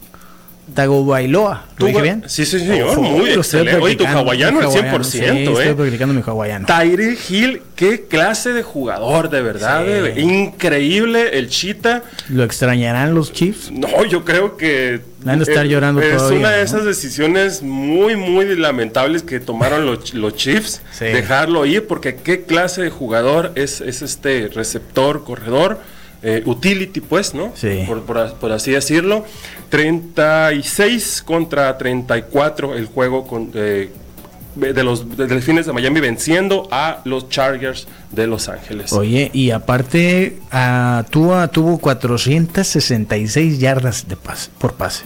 Tagovailoa. 0.75 1.65
¿Lo 1.73 1.77
¿Tú, 1.77 1.87
dije 1.87 2.03
bien? 2.03 2.25
Sí, 2.27 2.47
sí, 2.47 2.59
señor, 2.61 2.91
Ojo, 2.91 3.03
muy 3.03 3.31
excelente. 3.31 3.77
Oye, 3.81 3.97
tu 3.97 4.07
hawaiano 4.07 4.61
al 4.61 4.67
100%, 4.67 5.03
sí, 5.03 5.19
¿eh? 5.19 5.45
Estoy 5.45 5.75
practicando 5.75 6.15
mi 6.15 6.23
hawaiano. 6.25 6.67
Tyree 6.67 7.19
Hill, 7.29 7.63
qué 7.77 8.07
clase 8.07 8.53
de 8.53 8.63
jugador, 8.63 9.29
de 9.29 9.43
verdad. 9.43 9.85
Sí. 9.85 9.91
eh, 9.91 10.21
Increíble 10.21 11.37
el 11.37 11.49
Cheetah. 11.49 12.03
¿Lo 12.29 12.45
extrañarán 12.45 13.15
los 13.15 13.33
Chiefs? 13.33 13.71
No, 13.71 14.05
yo 14.07 14.25
creo 14.25 14.57
que 14.57 15.01
Han 15.27 15.41
de 15.41 15.45
estar 15.45 15.67
eh, 15.67 15.69
llorando 15.69 16.01
es 16.01 16.17
todavía, 16.17 16.39
una 16.39 16.51
de 16.53 16.59
¿no? 16.59 16.65
esas 16.65 16.85
decisiones 16.85 17.63
muy, 17.63 18.17
muy 18.17 18.57
lamentables 18.57 19.23
que 19.23 19.41
tomaron 19.41 19.85
los, 19.85 20.15
los 20.15 20.35
Chiefs. 20.37 20.81
Sí. 20.93 21.07
Dejarlo 21.07 21.67
ir, 21.67 21.87
porque 21.87 22.15
qué 22.17 22.45
clase 22.45 22.83
de 22.83 22.91
jugador 22.91 23.53
es, 23.57 23.81
es 23.83 24.01
este 24.01 24.49
receptor, 24.55 25.25
corredor, 25.25 25.81
eh, 26.23 26.43
utility, 26.47 27.01
pues, 27.01 27.35
¿no? 27.35 27.53
Sí. 27.55 27.85
Por, 27.87 28.03
por- 28.03 28.35
por 28.35 28.53
así 28.53 28.71
decirlo. 28.71 29.25
36 29.71 31.23
contra 31.25 31.77
34 31.79 32.75
el 32.75 32.87
juego 32.87 33.27
con, 33.27 33.51
eh, 33.55 33.91
de 34.55 34.83
los 34.85 35.17
de 35.17 35.27
Delfines 35.27 35.65
de 35.67 35.73
Miami 35.73 36.01
venciendo 36.01 36.69
a 36.71 37.01
los 37.05 37.29
Chargers 37.31 37.87
de 38.11 38.27
Los 38.27 38.49
Ángeles. 38.51 38.93
Oye, 38.93 39.31
y 39.33 39.51
aparte, 39.51 40.39
a 40.51 41.05
Tua 41.11 41.49
tuvo 41.49 41.79
466 41.79 43.59
yardas 43.59 44.07
de 44.09 44.17
pase, 44.17 44.51
por 44.59 44.75
pase. 44.75 45.05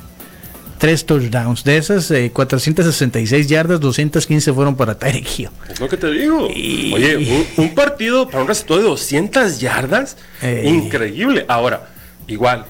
Tres 0.78 1.06
touchdowns. 1.06 1.64
De 1.64 1.76
esas 1.76 2.10
eh, 2.10 2.30
466 2.32 3.48
yardas, 3.48 3.80
215 3.80 4.52
fueron 4.52 4.76
para 4.76 4.98
Tyreek 4.98 5.38
Hill. 5.38 5.48
Es 5.68 5.80
lo 5.80 5.88
que 5.88 5.96
te 5.96 6.10
digo. 6.10 6.48
Y- 6.54 6.92
Oye, 6.94 7.16
un, 7.56 7.64
un 7.64 7.74
partido 7.74 8.26
para 8.28 8.42
un 8.42 8.48
receptor 8.48 8.78
de 8.78 8.84
200 8.84 9.58
yardas, 9.60 10.16
Eh. 10.42 10.64
increíble. 10.66 11.44
Ahora, 11.48 11.88
igual, 12.26 12.64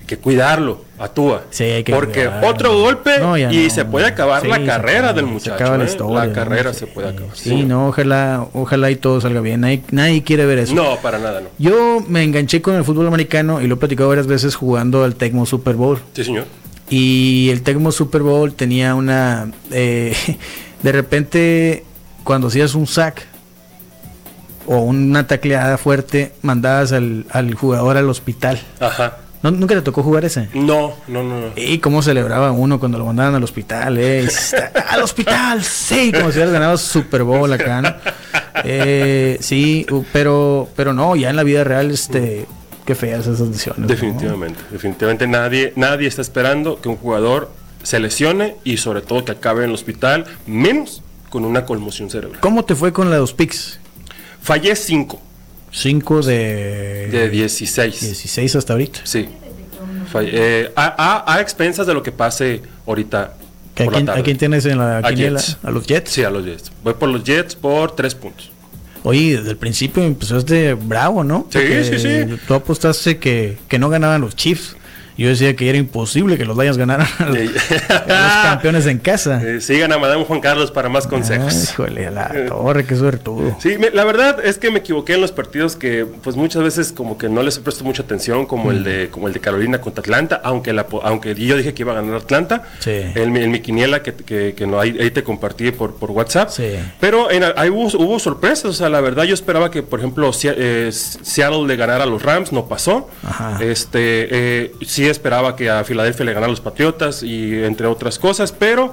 hay 0.00 0.06
que 0.06 0.16
cuidarlo, 0.18 0.84
actúa. 0.98 1.44
Sí, 1.50 1.64
hay 1.64 1.84
que 1.84 1.92
Porque 1.92 2.24
cuidarlo. 2.26 2.48
otro 2.48 2.78
golpe 2.78 3.18
No, 3.20 3.36
y 3.38 3.44
no. 3.44 3.70
se 3.70 3.84
puede 3.84 4.06
acabar 4.06 4.42
Sí, 4.42 4.48
la 4.48 4.56
se 4.56 4.64
carrera 4.66 4.98
acaba, 4.98 5.12
del 5.14 5.24
se 5.26 5.30
muchacho. 5.32 5.54
acaba 5.54 5.78
la 5.78 5.84
¿eh? 5.84 5.86
historia, 5.86 6.24
¿no? 6.26 6.32
carrera 6.32 6.72
Sí, 6.72 6.78
se 6.80 6.86
puede 6.88 7.08
acabar. 7.08 7.36
Sí, 7.36 7.62
no, 7.62 7.88
ojalá, 7.88 8.46
ojalá 8.52 8.90
y 8.90 8.96
todo 8.96 9.20
salga 9.20 9.40
bien. 9.40 9.60
Nadie, 9.60 9.82
nadie 9.90 10.22
quiere 10.22 10.44
ver 10.46 10.58
eso. 10.58 10.74
No, 10.74 10.96
para 11.00 11.18
nada, 11.18 11.40
no. 11.40 11.48
Yo 11.58 12.02
me 12.08 12.22
enganché 12.22 12.60
con 12.62 12.74
el 12.74 12.84
fútbol 12.84 13.06
americano 13.06 13.60
y 13.62 13.66
lo 13.66 13.74
he 13.74 13.78
platicado 13.78 14.08
varias 14.08 14.26
veces 14.26 14.54
jugando 14.54 15.04
al 15.04 15.14
Tecmo 15.14 15.46
Super 15.46 15.74
Bowl. 15.74 15.98
Sí, 16.14 16.24
señor. 16.24 16.44
Y 16.90 17.48
el 17.50 17.62
Tecmo 17.62 17.92
Super 17.92 18.22
Bowl 18.22 18.52
tenía 18.54 18.94
una... 18.94 19.50
eh, 19.70 20.14
de 20.82 20.92
repente, 20.92 21.84
cuando 22.24 22.48
hacías 22.48 22.74
un 22.74 22.86
sack 22.86 23.26
o 24.66 24.78
una 24.78 25.26
tacleada 25.26 25.76
fuerte, 25.78 26.32
mandabas 26.42 26.92
al, 26.92 27.26
al 27.30 27.54
jugador 27.54 27.96
al 27.96 28.08
hospital. 28.08 28.60
Ajá. 28.80 29.18
¿No- 29.42 29.50
¿Nunca 29.50 29.74
te 29.74 29.82
tocó 29.82 30.02
jugar 30.02 30.24
ese? 30.24 30.48
No, 30.54 30.94
no, 31.06 31.22
no. 31.22 31.48
Y 31.54 31.78
cómo 31.78 32.00
celebraba 32.02 32.50
uno 32.50 32.80
cuando 32.80 32.96
lo 32.98 33.04
mandaban 33.04 33.34
al 33.34 33.44
hospital, 33.44 33.98
eh. 33.98 34.26
al 34.88 35.02
hospital, 35.02 35.62
sí, 35.62 36.10
como 36.12 36.30
si 36.30 36.36
hubieras 36.38 36.52
ganado 36.54 36.78
Super 36.78 37.24
Bowl 37.24 37.52
acá, 37.52 37.82
¿no? 37.82 37.94
Eh, 38.64 39.36
sí, 39.40 39.84
pero, 40.14 40.68
pero 40.76 40.94
no, 40.94 41.14
ya 41.14 41.28
en 41.28 41.36
la 41.36 41.42
vida 41.42 41.62
real, 41.62 41.90
este, 41.90 42.46
qué 42.84 42.94
feas 42.94 43.26
esas 43.26 43.50
decisiones. 43.50 43.80
¿no? 43.80 43.86
Definitivamente, 43.86 44.60
definitivamente 44.70 45.26
nadie, 45.26 45.72
nadie 45.76 46.06
está 46.08 46.22
esperando 46.22 46.80
que 46.80 46.88
un 46.88 46.96
jugador 46.96 47.50
se 47.82 47.98
lesione 48.00 48.56
y 48.64 48.76
sobre 48.78 49.00
todo 49.02 49.24
que 49.24 49.32
acabe 49.32 49.64
en 49.64 49.70
el 49.70 49.74
hospital, 49.74 50.24
menos 50.46 51.02
con 51.30 51.44
una 51.44 51.64
conmoción 51.64 52.10
cerebral. 52.10 52.40
¿Cómo 52.40 52.64
te 52.64 52.74
fue 52.74 52.92
con 52.92 53.10
la 53.10 53.16
dos 53.16 53.32
picks? 53.32 53.78
Fallé 54.40 54.76
5 54.76 55.20
5 55.72 56.22
de, 56.22 57.08
de 57.10 57.28
16. 57.30 58.00
16 58.00 58.56
hasta 58.56 58.72
ahorita. 58.74 59.00
Sí. 59.04 59.28
Eh, 60.20 60.70
a, 60.76 61.24
a- 61.26 61.34
a 61.34 61.40
expensas 61.40 61.86
de 61.86 61.94
lo 61.94 62.02
que 62.02 62.12
pase 62.12 62.62
ahorita. 62.86 63.34
¿Que 63.74 63.82
¿A 63.82 63.86
por 63.86 63.94
la 63.94 63.96
quién, 63.98 64.06
tarde. 64.06 64.20
a 64.20 64.22
quién 64.22 64.38
tienes 64.38 64.64
en 64.66 64.78
la 64.78 65.02
quiniela? 65.02 65.42
¿A 65.64 65.70
los 65.72 65.84
Jets? 65.86 66.10
Sí, 66.12 66.22
a 66.22 66.30
los 66.30 66.44
Jets. 66.44 66.70
Voy 66.84 66.94
por 66.94 67.08
los 67.08 67.24
Jets 67.24 67.56
por 67.56 67.96
3 67.96 68.14
puntos. 68.14 68.50
Oye, 69.06 69.36
desde 69.36 69.50
el 69.50 69.58
principio 69.58 70.02
empezaste 70.02 70.72
bravo, 70.72 71.22
¿no? 71.24 71.46
Sí, 71.50 71.60
sí, 71.84 71.98
sí. 71.98 72.36
Tú 72.48 72.54
apostaste 72.54 73.18
que, 73.18 73.58
que 73.68 73.78
no 73.78 73.90
ganaban 73.90 74.22
los 74.22 74.34
Chiefs. 74.34 74.76
Yo 75.16 75.28
decía 75.28 75.54
que 75.54 75.68
era 75.68 75.78
imposible 75.78 76.36
que 76.36 76.44
los 76.44 76.56
Lions 76.56 76.76
ganaran 76.76 77.06
a 77.18 77.26
los, 77.26 77.36
a 77.88 77.94
los 78.06 78.44
campeones 78.50 78.86
en 78.86 78.98
casa. 78.98 79.40
Eh, 79.44 79.60
sigan 79.60 79.92
a 79.92 79.98
Madame 79.98 80.24
Juan 80.24 80.40
Carlos 80.40 80.70
para 80.70 80.88
más 80.88 81.06
consejos. 81.06 81.54
Ay, 81.54 81.62
híjole, 81.62 82.06
a 82.06 82.10
la 82.10 82.32
torre, 82.48 82.84
qué 82.86 82.96
suertudo. 82.96 83.56
Sí, 83.60 83.76
me- 83.78 83.90
la 83.90 84.04
verdad 84.04 84.44
es 84.44 84.58
que 84.58 84.70
me 84.70 84.78
equivoqué 84.78 85.14
en 85.14 85.20
los 85.20 85.32
partidos 85.32 85.76
que 85.76 86.06
pues 86.22 86.34
muchas 86.36 86.62
veces 86.62 86.92
como 86.92 87.18
que 87.18 87.28
no 87.28 87.42
les 87.42 87.56
he 87.58 87.60
puesto 87.60 87.84
mucha 87.84 88.02
atención 88.02 88.46
como 88.46 88.70
el 88.70 88.84
de 88.84 89.08
como 89.10 89.28
el 89.28 89.34
de 89.34 89.40
Carolina 89.40 89.80
contra 89.80 90.00
Atlanta, 90.00 90.40
aunque 90.44 90.72
la, 90.72 90.86
aunque 91.02 91.34
yo 91.34 91.56
dije 91.56 91.74
que 91.74 91.82
iba 91.82 91.92
a 91.92 91.96
ganar 91.96 92.16
Atlanta. 92.16 92.62
Sí. 92.78 92.90
En, 93.14 93.32
mi, 93.32 93.40
en 93.40 93.50
mi 93.50 93.60
quiniela 93.60 94.02
que, 94.02 94.12
que, 94.14 94.54
que 94.56 94.66
no, 94.66 94.80
ahí, 94.80 94.96
ahí 95.00 95.10
te 95.10 95.22
compartí 95.22 95.70
por, 95.72 95.94
por 95.96 96.10
WhatsApp. 96.10 96.48
Sí. 96.50 96.74
Pero 97.00 97.30
en, 97.30 97.44
ahí 97.56 97.68
hubo, 97.70 97.86
hubo 97.98 98.18
sorpresas, 98.18 98.64
o 98.66 98.72
sea, 98.72 98.88
la 98.88 99.00
verdad 99.00 99.24
yo 99.24 99.34
esperaba 99.34 99.70
que 99.70 99.82
por 99.82 99.98
ejemplo 99.98 100.30
eh, 100.44 100.90
Seattle 100.92 101.66
le 101.66 101.76
ganara 101.76 102.04
a 102.04 102.06
los 102.06 102.22
Rams, 102.22 102.52
no 102.52 102.66
pasó. 102.66 103.08
Ajá. 103.26 103.58
Este 103.62 104.28
eh, 104.30 104.72
sí 105.04 105.10
esperaba 105.10 105.54
que 105.56 105.70
a 105.70 105.84
Filadelfia 105.84 106.24
le 106.24 106.32
ganara 106.32 106.46
a 106.46 106.50
los 106.50 106.60
Patriotas 106.60 107.22
y 107.22 107.62
entre 107.64 107.86
otras 107.86 108.18
cosas, 108.18 108.52
pero 108.52 108.92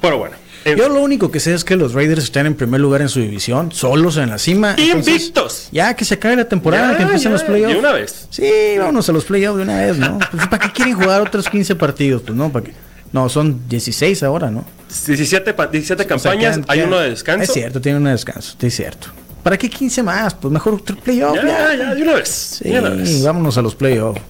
pero 0.00 0.18
bueno. 0.18 0.36
en 0.64 0.76
Yo 0.78 0.88
lo 0.88 1.00
único 1.00 1.30
que 1.30 1.40
sé 1.40 1.54
es 1.54 1.64
que 1.64 1.74
los 1.76 1.92
Raiders 1.92 2.22
están 2.24 2.46
en 2.46 2.54
primer 2.54 2.80
lugar 2.80 3.02
en 3.02 3.08
su 3.08 3.20
división, 3.20 3.72
solos 3.72 4.16
en 4.16 4.30
la 4.30 4.38
cima. 4.38 4.74
Invictos. 4.78 5.68
ya 5.72 5.94
que 5.94 6.04
se 6.04 6.14
acabe 6.14 6.36
la 6.36 6.48
temporada, 6.48 6.92
Ya, 6.92 6.96
que 6.96 7.02
empiecen 7.04 7.30
ya, 7.30 7.32
los 7.32 7.42
playoffs. 7.42 7.72
de 7.74 7.78
una 7.80 7.92
vez. 7.92 8.26
Sí, 8.30 8.50
vámonos 8.78 9.08
a 9.08 9.12
los 9.12 9.24
playoffs 9.24 9.56
de 9.58 9.62
una 9.64 9.78
vez, 9.80 9.96
¿no? 9.98 10.18
Pues, 10.30 10.46
¿Para 10.48 10.58
qué 10.66 10.72
quieren 10.72 10.94
jugar 10.94 11.20
otros 11.22 11.48
15 11.48 11.74
partidos? 11.74 12.22
Pues 12.22 12.36
no, 12.36 12.50
¿para 12.52 12.66
qué? 12.66 12.72
No, 13.12 13.28
son 13.28 13.68
16 13.68 14.22
ahora, 14.22 14.50
¿no? 14.50 14.64
17, 15.06 15.54
pa- 15.54 15.66
17 15.66 16.02
O 16.02 16.18
sea, 16.18 16.32
campañas, 16.32 16.60
hay 16.68 16.80
uno 16.82 16.98
de 16.98 17.10
descanso. 17.10 17.42
Es 17.44 17.52
cierto, 17.52 17.80
tiene 17.80 17.98
uno 17.98 18.08
de 18.08 18.14
descanso, 18.14 18.54
es 18.60 18.76
cierto. 18.76 19.08
¿Para 19.42 19.56
qué 19.56 19.70
15 19.70 20.02
más? 20.02 20.34
Pues 20.34 20.52
mejor 20.52 20.82
playoff. 20.82 21.34
Ya, 21.36 21.74
ya, 21.74 21.94
de 21.94 22.02
una 22.02 22.14
vez. 22.14 22.60
Sí, 22.62 22.68
una 22.70 22.90
vez. 22.90 23.22
vámonos 23.22 23.56
a 23.56 23.62
los 23.62 23.74
playoffs. 23.74 24.20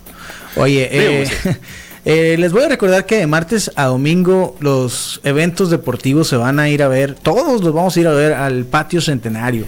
Oye, 0.56 0.88
eh, 0.90 1.28
eh, 2.04 2.36
les 2.38 2.52
voy 2.52 2.64
a 2.64 2.68
recordar 2.68 3.06
que 3.06 3.16
de 3.16 3.26
martes 3.26 3.70
a 3.76 3.86
domingo 3.86 4.56
los 4.60 5.20
eventos 5.24 5.70
deportivos 5.70 6.28
se 6.28 6.36
van 6.36 6.58
a 6.58 6.68
ir 6.68 6.82
a 6.82 6.88
ver, 6.88 7.14
todos 7.14 7.62
los 7.62 7.72
vamos 7.72 7.96
a 7.96 8.00
ir 8.00 8.08
a 8.08 8.12
ver 8.12 8.32
al 8.32 8.64
Patio 8.64 9.00
Centenario. 9.00 9.66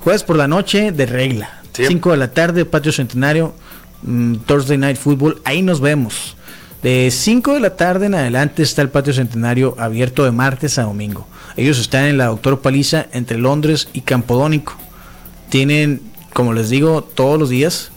Jueves 0.00 0.22
por 0.22 0.36
la 0.36 0.48
noche 0.48 0.92
de 0.92 1.06
regla. 1.06 1.62
Sí. 1.72 1.84
5 1.86 2.12
de 2.12 2.16
la 2.16 2.32
tarde, 2.32 2.64
Patio 2.64 2.92
Centenario, 2.92 3.54
mm, 4.02 4.36
Thursday 4.46 4.78
Night 4.78 4.96
Football, 4.96 5.40
ahí 5.44 5.62
nos 5.62 5.80
vemos. 5.80 6.36
De 6.82 7.10
5 7.10 7.54
de 7.54 7.60
la 7.60 7.76
tarde 7.76 8.06
en 8.06 8.14
adelante 8.14 8.62
está 8.62 8.82
el 8.82 8.88
Patio 8.88 9.12
Centenario 9.12 9.74
abierto 9.78 10.24
de 10.24 10.30
martes 10.30 10.78
a 10.78 10.84
domingo. 10.84 11.26
Ellos 11.56 11.80
están 11.80 12.04
en 12.04 12.18
la 12.18 12.26
Doctor 12.26 12.60
Paliza 12.60 13.06
entre 13.12 13.36
Londres 13.36 13.88
y 13.92 14.02
Campodónico. 14.02 14.76
Tienen, 15.48 16.02
como 16.32 16.52
les 16.52 16.70
digo, 16.70 17.02
todos 17.02 17.38
los 17.38 17.48
días 17.48 17.90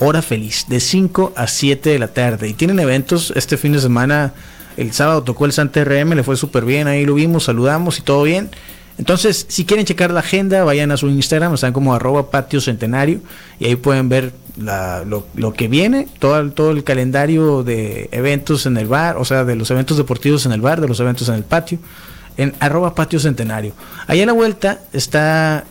hora 0.00 0.22
feliz, 0.22 0.66
de 0.68 0.80
5 0.80 1.32
a 1.36 1.46
7 1.46 1.90
de 1.90 1.98
la 1.98 2.08
tarde. 2.08 2.48
Y 2.48 2.54
tienen 2.54 2.78
eventos 2.78 3.32
este 3.36 3.56
fin 3.56 3.72
de 3.72 3.80
semana. 3.80 4.32
El 4.76 4.92
sábado 4.92 5.22
tocó 5.22 5.44
el 5.44 5.52
Santa 5.52 5.84
RM, 5.84 6.14
le 6.14 6.22
fue 6.22 6.36
súper 6.36 6.64
bien, 6.64 6.86
ahí 6.86 7.04
lo 7.04 7.14
vimos, 7.14 7.44
saludamos 7.44 7.98
y 7.98 8.02
todo 8.02 8.22
bien. 8.22 8.50
Entonces, 8.98 9.46
si 9.48 9.64
quieren 9.64 9.86
checar 9.86 10.10
la 10.10 10.20
agenda, 10.20 10.64
vayan 10.64 10.90
a 10.90 10.96
su 10.96 11.08
Instagram, 11.08 11.54
están 11.54 11.72
como 11.72 11.94
arroba 11.94 12.30
patio 12.30 12.60
centenario 12.60 13.20
y 13.60 13.66
ahí 13.66 13.76
pueden 13.76 14.08
ver 14.08 14.32
lo, 14.56 15.52
que 15.52 15.68
viene, 15.68 16.08
todo, 16.18 16.50
todo 16.50 16.72
el 16.72 16.82
calendario 16.82 17.62
de 17.62 18.08
eventos 18.10 18.66
en 18.66 18.76
el 18.76 18.88
bar, 18.88 19.16
o 19.16 19.24
sea, 19.24 19.44
de 19.44 19.54
los 19.54 19.70
eventos 19.70 19.96
deportivos 19.96 20.46
en 20.46 20.52
el 20.52 20.60
bar, 20.60 20.80
de 20.80 20.88
los 20.88 20.98
eventos 20.98 21.28
en 21.28 21.36
el 21.36 21.44
patio, 21.44 21.78
en 22.36 22.54
arroba 22.58 22.96
patio 22.96 23.20
centenario. 23.20 23.72
Ahí 24.08 24.20
a 24.20 24.26
la 24.26 24.32
vuelta 24.32 24.80
está 24.92 25.64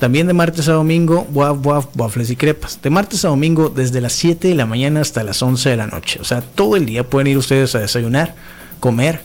también 0.00 0.26
de 0.26 0.32
martes 0.32 0.66
a 0.68 0.72
domingo, 0.72 1.28
waf, 1.30 1.58
waf, 1.64 1.86
waffles 1.94 2.30
y 2.30 2.36
crepas. 2.36 2.80
De 2.80 2.88
martes 2.88 3.22
a 3.26 3.28
domingo, 3.28 3.68
desde 3.68 4.00
las 4.00 4.14
7 4.14 4.48
de 4.48 4.54
la 4.54 4.64
mañana 4.64 5.02
hasta 5.02 5.22
las 5.22 5.42
11 5.42 5.68
de 5.68 5.76
la 5.76 5.86
noche. 5.86 6.18
O 6.22 6.24
sea, 6.24 6.40
todo 6.40 6.74
el 6.76 6.86
día 6.86 7.04
pueden 7.04 7.26
ir 7.26 7.36
ustedes 7.36 7.74
a 7.74 7.80
desayunar, 7.80 8.34
comer 8.80 9.20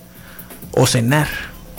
o 0.73 0.85
cenar. 0.85 1.29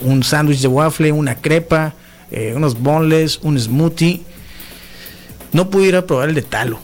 Un 0.00 0.22
sándwich 0.22 0.60
de 0.60 0.68
waffle, 0.68 1.12
una 1.12 1.34
crepa, 1.34 1.92
eh, 2.30 2.54
unos 2.56 2.80
boneless, 2.80 3.38
un 3.42 3.60
smoothie. 3.60 4.22
No 5.52 5.68
pude 5.68 5.88
ir 5.88 5.96
a 5.96 6.06
probar 6.06 6.30
el 6.30 6.34
de 6.34 6.42
talo. 6.42 6.78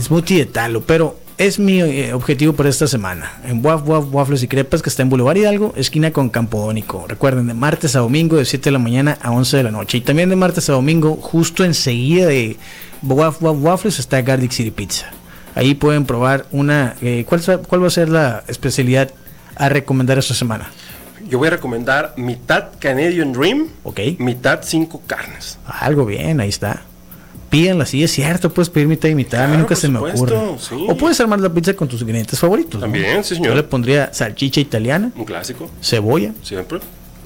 Smoothie 0.00 0.38
de 0.38 0.46
talo, 0.46 0.82
pero 0.82 1.18
es 1.42 1.58
mi 1.58 1.80
eh, 1.80 2.12
objetivo 2.14 2.52
para 2.52 2.68
esta 2.68 2.86
semana. 2.86 3.32
En 3.44 3.64
Waf 3.64 3.82
Waf 3.86 4.06
Waffles 4.12 4.42
y 4.42 4.48
Crepas, 4.48 4.82
que 4.82 4.88
está 4.88 5.02
en 5.02 5.10
Boulevard 5.10 5.36
Hidalgo, 5.36 5.72
esquina 5.76 6.10
con 6.12 6.28
Campodónico. 6.30 7.06
Recuerden, 7.08 7.46
de 7.48 7.54
martes 7.54 7.96
a 7.96 8.00
domingo, 8.00 8.36
de 8.36 8.44
7 8.44 8.64
de 8.64 8.70
la 8.72 8.78
mañana 8.78 9.18
a 9.22 9.30
11 9.30 9.56
de 9.58 9.62
la 9.64 9.70
noche. 9.70 9.98
Y 9.98 10.00
también 10.02 10.28
de 10.28 10.36
martes 10.36 10.68
a 10.70 10.72
domingo, 10.72 11.16
justo 11.16 11.64
enseguida 11.64 12.26
de 12.26 12.56
Waf 13.02 13.42
Waf 13.42 13.56
Waffles, 13.60 13.98
está 13.98 14.22
Garlic 14.22 14.52
City 14.52 14.70
Pizza. 14.70 15.06
Ahí 15.54 15.74
pueden 15.74 16.04
probar 16.06 16.46
una. 16.52 16.94
eh, 17.02 17.24
¿cuál, 17.28 17.42
¿Cuál 17.68 17.82
va 17.82 17.86
a 17.88 17.90
ser 17.90 18.08
la 18.08 18.44
especialidad 18.48 19.10
a 19.56 19.68
recomendar 19.68 20.18
esta 20.18 20.34
semana? 20.34 20.70
Yo 21.28 21.38
voy 21.38 21.48
a 21.48 21.52
recomendar 21.52 22.14
mitad 22.16 22.68
Canadian 22.78 23.32
Dream, 23.32 23.68
Ok. 23.84 24.00
mitad 24.18 24.60
cinco 24.62 25.02
carnes. 25.06 25.58
Algo 25.66 26.04
bien, 26.06 26.40
ahí 26.40 26.48
está. 26.48 26.82
Pídanla, 27.52 27.84
sí, 27.86 28.02
es 28.02 28.10
cierto, 28.10 28.52
puedes 28.52 28.70
pedir 28.70 28.88
mitad 28.88 29.08
y 29.10 29.14
mitad. 29.14 29.44
a 29.44 29.46
mí 29.46 29.56
nunca 29.58 29.76
se 29.76 29.86
me 29.88 29.98
ocurre. 29.98 30.34
sí. 30.58 30.74
O 30.88 30.96
puedes 30.96 31.20
armar 31.20 31.38
la 31.38 31.50
pizza 31.52 31.74
con 31.74 31.86
tus 31.86 32.00
ingredientes 32.00 32.38
favoritos. 32.38 32.74
¿no? 32.74 32.80
También, 32.80 33.22
sí, 33.22 33.34
señor. 33.34 33.50
Yo 33.50 33.54
le 33.56 33.62
pondría 33.62 34.10
salchicha 34.12 34.58
italiana, 34.60 35.12
Un 35.14 35.24
clásico, 35.26 35.70
cebolla 35.82 36.32
siempre. 36.42 36.80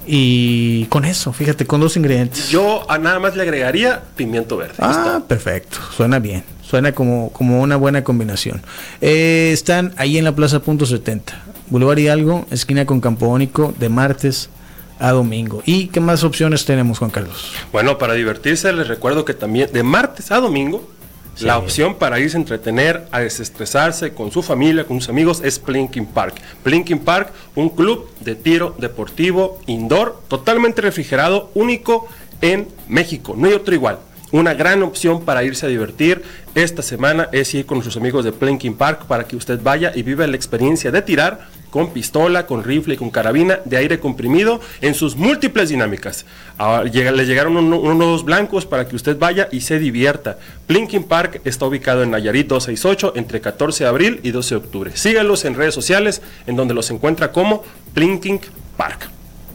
y 0.07 0.85
con 0.87 1.05
eso, 1.05 1.33
fíjate, 1.33 1.65
con 1.65 1.81
dos 1.81 1.97
ingredientes. 1.97 2.49
Yo 2.51 2.91
a 2.91 2.99
nada 2.99 3.19
más 3.21 3.37
le 3.37 3.43
agregaría 3.43 4.03
pimiento 4.17 4.57
verde. 4.57 4.75
Ah, 4.81 5.23
perfecto, 5.29 5.79
suena 5.97 6.19
bien, 6.19 6.43
suena 6.63 6.91
como, 6.93 7.31
como 7.31 7.61
una 7.63 7.77
buena 7.77 8.03
combinación. 8.05 8.63
Eh, 9.01 9.51
están 9.53 9.95
ahí 9.97 10.19
en 10.19 10.25
la 10.25 10.35
Plaza 10.35 10.61
Punto 10.61 10.87
70, 10.87 11.41
Boulevard 11.71 11.99
Hidalgo, 11.99 12.47
esquina 12.51 12.85
con 12.85 13.01
Campodónico, 13.01 13.75
de 13.79 13.89
martes 13.89 14.51
a 14.99 15.13
domingo. 15.13 15.63
¿Y 15.67 15.89
qué 15.89 16.01
más 16.01 16.25
opciones 16.25 16.65
tenemos, 16.65 16.99
Juan 16.99 17.11
Carlos? 17.11 17.53
Bueno, 17.73 17.99
para 17.99 18.15
divertirse 18.15 18.73
les 18.73 18.89
recuerdo 18.89 19.25
que 19.25 19.35
también 19.35 19.73
de 19.73 19.83
martes 19.83 20.31
a 20.31 20.41
domingo 20.41 20.97
la 21.41 21.59
opción 21.59 21.97
para 21.97 22.19
irse 22.19 22.39
a 22.39 22.41
entretener, 22.41 23.07
a 23.13 23.21
desestresarse 23.21 24.15
con 24.15 24.33
su 24.33 24.43
familia, 24.43 24.85
con 24.85 25.01
sus 25.01 25.11
amigos 25.11 25.43
es 25.45 25.59
Plinking 25.59 26.07
Park. 26.07 26.41
Plinking 26.63 27.01
Park, 27.01 27.31
un 27.55 27.69
club 27.69 28.09
de 28.21 28.35
tiro 28.37 28.75
deportivo 28.79 29.61
indoor 29.67 30.23
totalmente 30.29 30.81
refrigerado, 30.81 31.51
único 31.55 32.09
en 32.41 32.69
México. 32.89 33.35
No 33.37 33.49
hay 33.49 33.53
otro 33.53 33.75
igual. 33.75 33.99
Una 34.33 34.55
gran 34.55 34.83
opción 34.83 35.25
para 35.25 35.45
irse 35.45 35.67
a 35.67 35.69
divertir 35.69 36.23
esta 36.55 36.83
semana 36.83 37.29
es 37.33 37.55
ir 37.55 37.65
con 37.65 37.83
sus 37.85 37.97
amigos 37.97 38.25
de 38.25 38.33
Plinking 38.33 38.75
Park 38.77 39.07
para 39.07 39.25
que 39.25 39.37
usted 39.37 39.61
vaya 39.63 39.93
y 39.95 40.03
viva 40.03 40.27
la 40.27 40.35
experiencia 40.37 40.91
de 40.91 41.01
tirar 41.03 41.47
con 41.71 41.93
pistola, 41.93 42.47
con 42.47 42.65
rifle 42.65 42.95
y 42.95 42.97
con 42.97 43.11
carabina 43.11 43.61
de 43.65 43.77
aire 43.77 44.01
comprimido 44.01 44.61
en 44.81 44.95
sus 44.95 45.15
múltiples 45.17 45.69
dinámicas. 45.69 46.25
Ahora, 46.59 46.85
le 46.85 47.27
llegaron 47.27 47.57
uno- 47.57 47.79
unos 47.79 48.25
blancos 48.25 48.67
para 48.67 48.89
que 48.89 48.97
usted 48.97 49.17
vaya 49.19 49.49
y 49.53 49.61
se 49.61 49.79
divierta. 49.79 50.39
Plinking 50.67 51.05
Park 51.05 51.43
está 51.45 51.67
ubicado 51.67 52.03
en 52.03 52.11
Nayarit 52.11 52.49
268 52.49 53.13
entre 53.17 53.41
14 53.41 53.85
de 53.85 53.91
abril 53.91 54.21
y 54.23 54.31
12 54.33 54.55
de 54.55 54.61
octubre. 54.61 54.91
Sígalos 54.97 55.45
en 55.45 55.55
redes 55.55 55.75
sociales 55.75 56.21
en 56.47 56.57
donde 56.57 56.75
los 56.75 56.91
encuentra 56.91 57.31
como 57.31 57.63
Plinking 57.95 58.41
Park. 58.77 59.11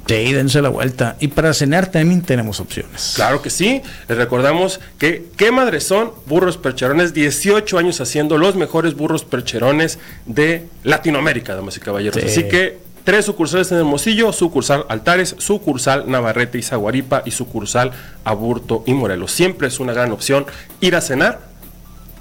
Sí, 0.07 0.33
dense 0.33 0.61
la 0.61 0.69
vuelta. 0.69 1.15
Y 1.19 1.29
para 1.29 1.53
cenar 1.53 1.87
también 1.87 2.21
tenemos 2.21 2.59
opciones. 2.59 3.13
Claro 3.15 3.41
que 3.41 3.49
sí. 3.49 3.81
Les 4.07 4.17
recordamos 4.17 4.79
que 4.97 5.27
qué 5.37 5.51
madres 5.51 5.85
son 5.85 6.11
burros 6.25 6.57
percherones. 6.57 7.13
18 7.13 7.77
años 7.77 8.01
haciendo 8.01 8.37
los 8.37 8.55
mejores 8.55 8.95
burros 8.95 9.23
percherones 9.23 9.99
de 10.25 10.67
Latinoamérica, 10.83 11.55
damas 11.55 11.77
y 11.77 11.79
caballeros. 11.79 12.21
Sí. 12.21 12.27
Así 12.27 12.43
que 12.49 12.79
tres 13.03 13.25
sucursales 13.25 13.71
en 13.71 13.77
Hermosillo, 13.79 14.33
sucursal 14.33 14.85
Altares, 14.89 15.35
sucursal 15.37 16.09
Navarrete 16.09 16.57
y 16.57 16.61
Zaguaripa 16.61 17.23
y 17.25 17.31
sucursal 17.31 17.91
Aburto 18.25 18.83
y 18.85 18.93
Morelos. 18.93 19.31
Siempre 19.31 19.67
es 19.67 19.79
una 19.79 19.93
gran 19.93 20.11
opción 20.11 20.45
ir 20.81 20.95
a 20.95 21.01
cenar 21.01 21.39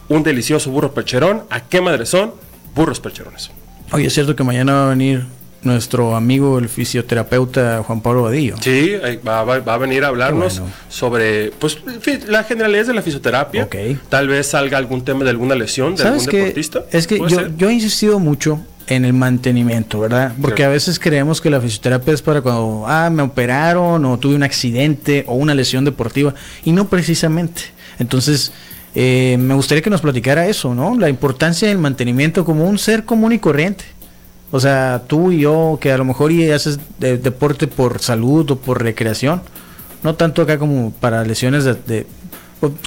un 0.09 0.23
delicioso 0.23 0.71
burro 0.71 0.93
percherón. 0.93 1.45
¿A 1.51 1.61
qué 1.61 1.81
madres 1.81 2.11
son? 2.11 2.35
Burros 2.75 3.01
percherones. 3.01 3.51
Oye, 3.93 4.07
es 4.07 4.15
cierto 4.15 4.37
que 4.37 4.45
mañana 4.45 4.75
va 4.75 4.87
a 4.87 4.91
venir 4.91 5.27
nuestro 5.63 6.17
amigo, 6.17 6.59
el 6.59 6.69
fisioterapeuta 6.69 7.83
Juan 7.87 8.01
Pablo 8.01 8.23
Vadillo. 8.23 8.57
Sí, 8.61 8.93
va, 9.27 9.45
va- 9.45 9.59
va 9.61 9.75
a 9.75 9.79
venir 9.79 10.05
a 10.05 10.09
hablarnos 10.09 10.61
bueno. 10.61 10.75
sobre 10.89 11.51
pues 11.59 11.79
la 12.29 12.45
generalidad 12.45 12.87
de 12.87 12.95
la 12.95 13.03
fisioterapia. 13.03 13.65
Ok. 13.65 13.77
Tal 14.09 14.29
vez 14.29 14.47
salga 14.49 14.79
algún 14.79 15.03
tema 15.05 15.25
de 15.25 15.31
alguna 15.31 15.55
lesión 15.55 15.97
de 15.97 16.03
¿Sabes 16.03 16.27
algún 16.27 16.41
deportista. 16.41 16.85
Es 16.93 17.07
que 17.07 17.19
yo, 17.19 17.29
ser. 17.29 17.57
yo 17.57 17.69
he 17.69 17.75
insistido 17.75 18.19
mucho 18.19 18.61
en 18.87 19.05
el 19.05 19.13
mantenimiento, 19.13 20.01
¿verdad? 20.01 20.33
Porque 20.41 20.57
Claro. 20.57 20.71
a 20.71 20.75
veces 20.75 20.99
creemos 20.99 21.41
que 21.41 21.49
la 21.51 21.61
fisioterapia 21.61 22.13
es 22.15 22.23
para 22.23 22.41
cuando, 22.41 22.85
ah, 22.89 23.09
me 23.11 23.23
operaron 23.23 24.05
o 24.05 24.19
tuve 24.19 24.35
un 24.35 24.43
accidente 24.43 25.25
o 25.29 25.35
una 25.35 25.55
lesión 25.55 25.85
deportiva, 25.85 26.35
y 26.65 26.73
no 26.73 26.89
precisamente. 26.89 27.63
Entonces, 28.01 28.51
eh, 28.97 29.37
me 29.39 29.55
gustaría 29.55 29.83
que 29.83 29.91
nos 29.91 30.01
platicara 30.01 30.49
eso, 30.49 30.75
¿no? 30.75 30.99
La 30.99 31.09
importancia 31.09 31.69
del 31.69 31.79
mantenimiento 31.79 32.45
como 32.45 32.65
un 32.65 32.79
ser 32.79 33.05
común 33.05 33.33
y 33.33 33.39
corriente. 33.39 33.85
O 34.53 34.59
sea, 34.61 35.03
tú 35.07 35.31
y 35.33 35.41
yo, 35.41 35.79
que 35.81 35.93
a 35.93 35.99
lo 35.99 36.05
mejor 36.05 36.33
y 36.33 36.51
haces 36.51 36.79
de- 36.99 37.19
deporte 37.19 37.67
por 37.69 38.01
salud 38.01 38.51
o 38.51 38.57
por 38.57 38.83
recreación, 38.83 39.43
no 40.03 40.15
tanto 40.15 40.43
acá 40.43 40.59
como 40.59 40.91
para 40.93 41.23
lesiones 41.25 41.65
de, 41.65 42.07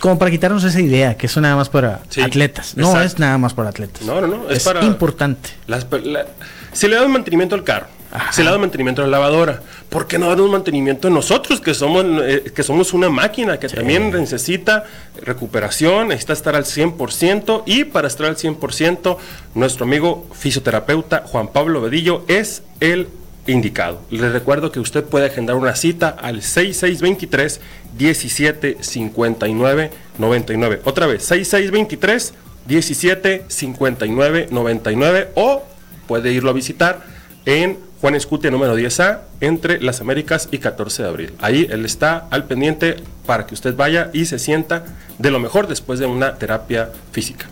como 0.01 0.19
para 0.19 0.29
quitarnos 0.29 0.63
esa 0.65 0.81
idea, 0.81 1.15
que 1.15 1.27
eso 1.27 1.39
nada 1.41 1.55
más 1.55 1.69
para 1.69 2.01
Sí, 2.09 2.21
atletas. 2.21 2.75
No 2.75 2.87
exacto. 2.87 3.05
es 3.07 3.19
nada 3.19 3.37
más 3.37 3.53
para 3.53 3.69
atletas. 3.69 4.01
No, 4.03 4.19
no, 4.21 4.27
no, 4.27 4.49
es 4.49 4.57
Es, 4.57 4.63
para- 4.63 4.83
importante. 4.83 5.49
Las 5.67 5.87
la- 6.03 6.25
si 6.73 6.87
le 6.87 6.95
dan 6.97 7.11
mantenimiento 7.11 7.55
al 7.55 7.63
carro, 7.63 7.87
Ajá. 8.15 8.31
si 8.31 8.43
le 8.43 8.51
dan 8.51 8.61
mantenimiento 8.61 9.01
a 9.01 9.05
la 9.05 9.11
lavadora, 9.11 9.63
¿por 9.89 10.05
qué 10.05 10.19
no 10.19 10.29
dar 10.29 10.39
un 10.39 10.51
mantenimiento 10.51 11.07
a 11.07 11.11
nosotros 11.11 11.59
que 11.59 11.73
somos, 11.73 12.05
eh, 12.21 12.43
que 12.55 12.61
somos 12.61 12.93
una 12.93 13.09
máquina 13.09 13.59
que 13.59 13.67
también 13.67 14.11
necesita 14.11 14.83
recuperación, 15.19 16.09
necesita 16.09 16.33
estar 16.33 16.55
al 16.55 16.65
100% 16.65 17.63
y 17.65 17.85
para 17.85 18.07
estar 18.07 18.27
al 18.27 18.35
100% 18.35 19.17
nuestro 19.55 19.85
amigo 19.85 20.27
fisioterapeuta 20.31 21.23
Juan 21.25 21.47
Pablo 21.47 21.81
Bedillo 21.81 22.23
es 22.27 22.61
el 22.79 23.07
indicado. 23.47 24.01
Le 24.11 24.29
recuerdo 24.29 24.71
que 24.71 24.79
usted 24.79 25.03
puede 25.03 25.25
agendar 25.25 25.55
una 25.55 25.75
cita 25.75 26.09
al 26.09 26.43
6623 26.43 27.61
1759 27.97 29.91
99. 30.19 30.81
Otra 30.83 31.07
vez, 31.07 31.23
6623 31.23 32.33
17 32.67 33.45
59 33.47 34.47
99 34.51 35.29
o 35.33 35.63
puede 36.07 36.31
irlo 36.31 36.51
a 36.51 36.53
visitar 36.53 37.01
en 37.45 37.77
Juan 38.03 38.15
Escutia 38.15 38.51
número 38.51 38.77
10A 38.77 39.19
entre 39.39 39.79
las 39.81 40.01
Américas 40.01 40.49
y 40.51 40.57
14 40.57 41.03
de 41.03 41.07
abril. 41.07 41.33
Ahí 41.39 41.69
él 41.71 41.85
está 41.85 42.27
al 42.31 42.43
pendiente 42.43 42.97
para 43.25 43.45
que 43.45 43.53
usted 43.53 43.77
vaya 43.77 44.09
y 44.11 44.25
se 44.25 44.39
sienta 44.39 44.83
de 45.19 45.31
lo 45.31 45.39
mejor 45.39 45.67
después 45.69 45.99
de 45.99 46.05
una 46.05 46.35
terapia 46.35 46.89
física. 47.13 47.45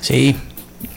Sí, 0.00 0.36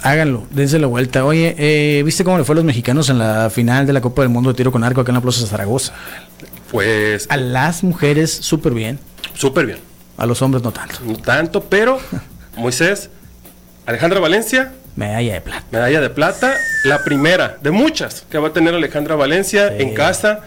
háganlo, 0.04 0.46
dense 0.52 0.78
la 0.78 0.86
vuelta. 0.86 1.26
Oye, 1.26 1.56
eh, 1.58 2.04
¿viste 2.04 2.24
cómo 2.24 2.38
le 2.38 2.44
fue 2.44 2.54
a 2.54 2.58
los 2.58 2.64
mexicanos 2.64 3.10
en 3.10 3.18
la 3.18 3.50
final 3.50 3.88
de 3.88 3.94
la 3.94 4.02
Copa 4.02 4.22
del 4.22 4.30
Mundo 4.30 4.52
de 4.52 4.56
tiro 4.56 4.72
con 4.72 4.84
arco 4.84 5.02
acá 5.02 5.10
en 5.10 5.16
la 5.16 5.22
Plaza 5.22 5.42
de 5.42 5.48
Zaragoza? 5.48 5.92
Pues 6.70 7.26
A 7.32 7.38
las 7.38 7.84
mujeres 7.84 8.32
súper 8.32 8.76
bien, 8.76 9.00
súper 9.34 9.66
bien. 9.66 9.80
a 10.16 10.28
los 10.28 10.44
hombres 10.44 10.62
no 10.64 10.72
tanto. 10.72 10.98
No 11.04 11.16
tanto, 11.16 11.64
pero 11.64 11.98
Moisés, 12.56 13.10
Alejandra 13.88 14.20
Valencia 14.20 14.74
Medalla 14.96 15.34
de 15.34 15.42
plata. 15.42 15.66
Medalla 15.72 16.02
de 16.02 16.10
plata, 16.10 16.54
la 16.86 17.04
primera 17.04 17.58
de 17.62 17.72
muchas 17.72 18.26
que 18.30 18.38
va 18.38 18.48
a 18.50 18.54
tener 18.54 18.74
Alejandra 18.74 19.16
Valencia 19.16 19.70
Sí. 19.70 19.84
en 19.84 19.94
casa. 19.94 20.42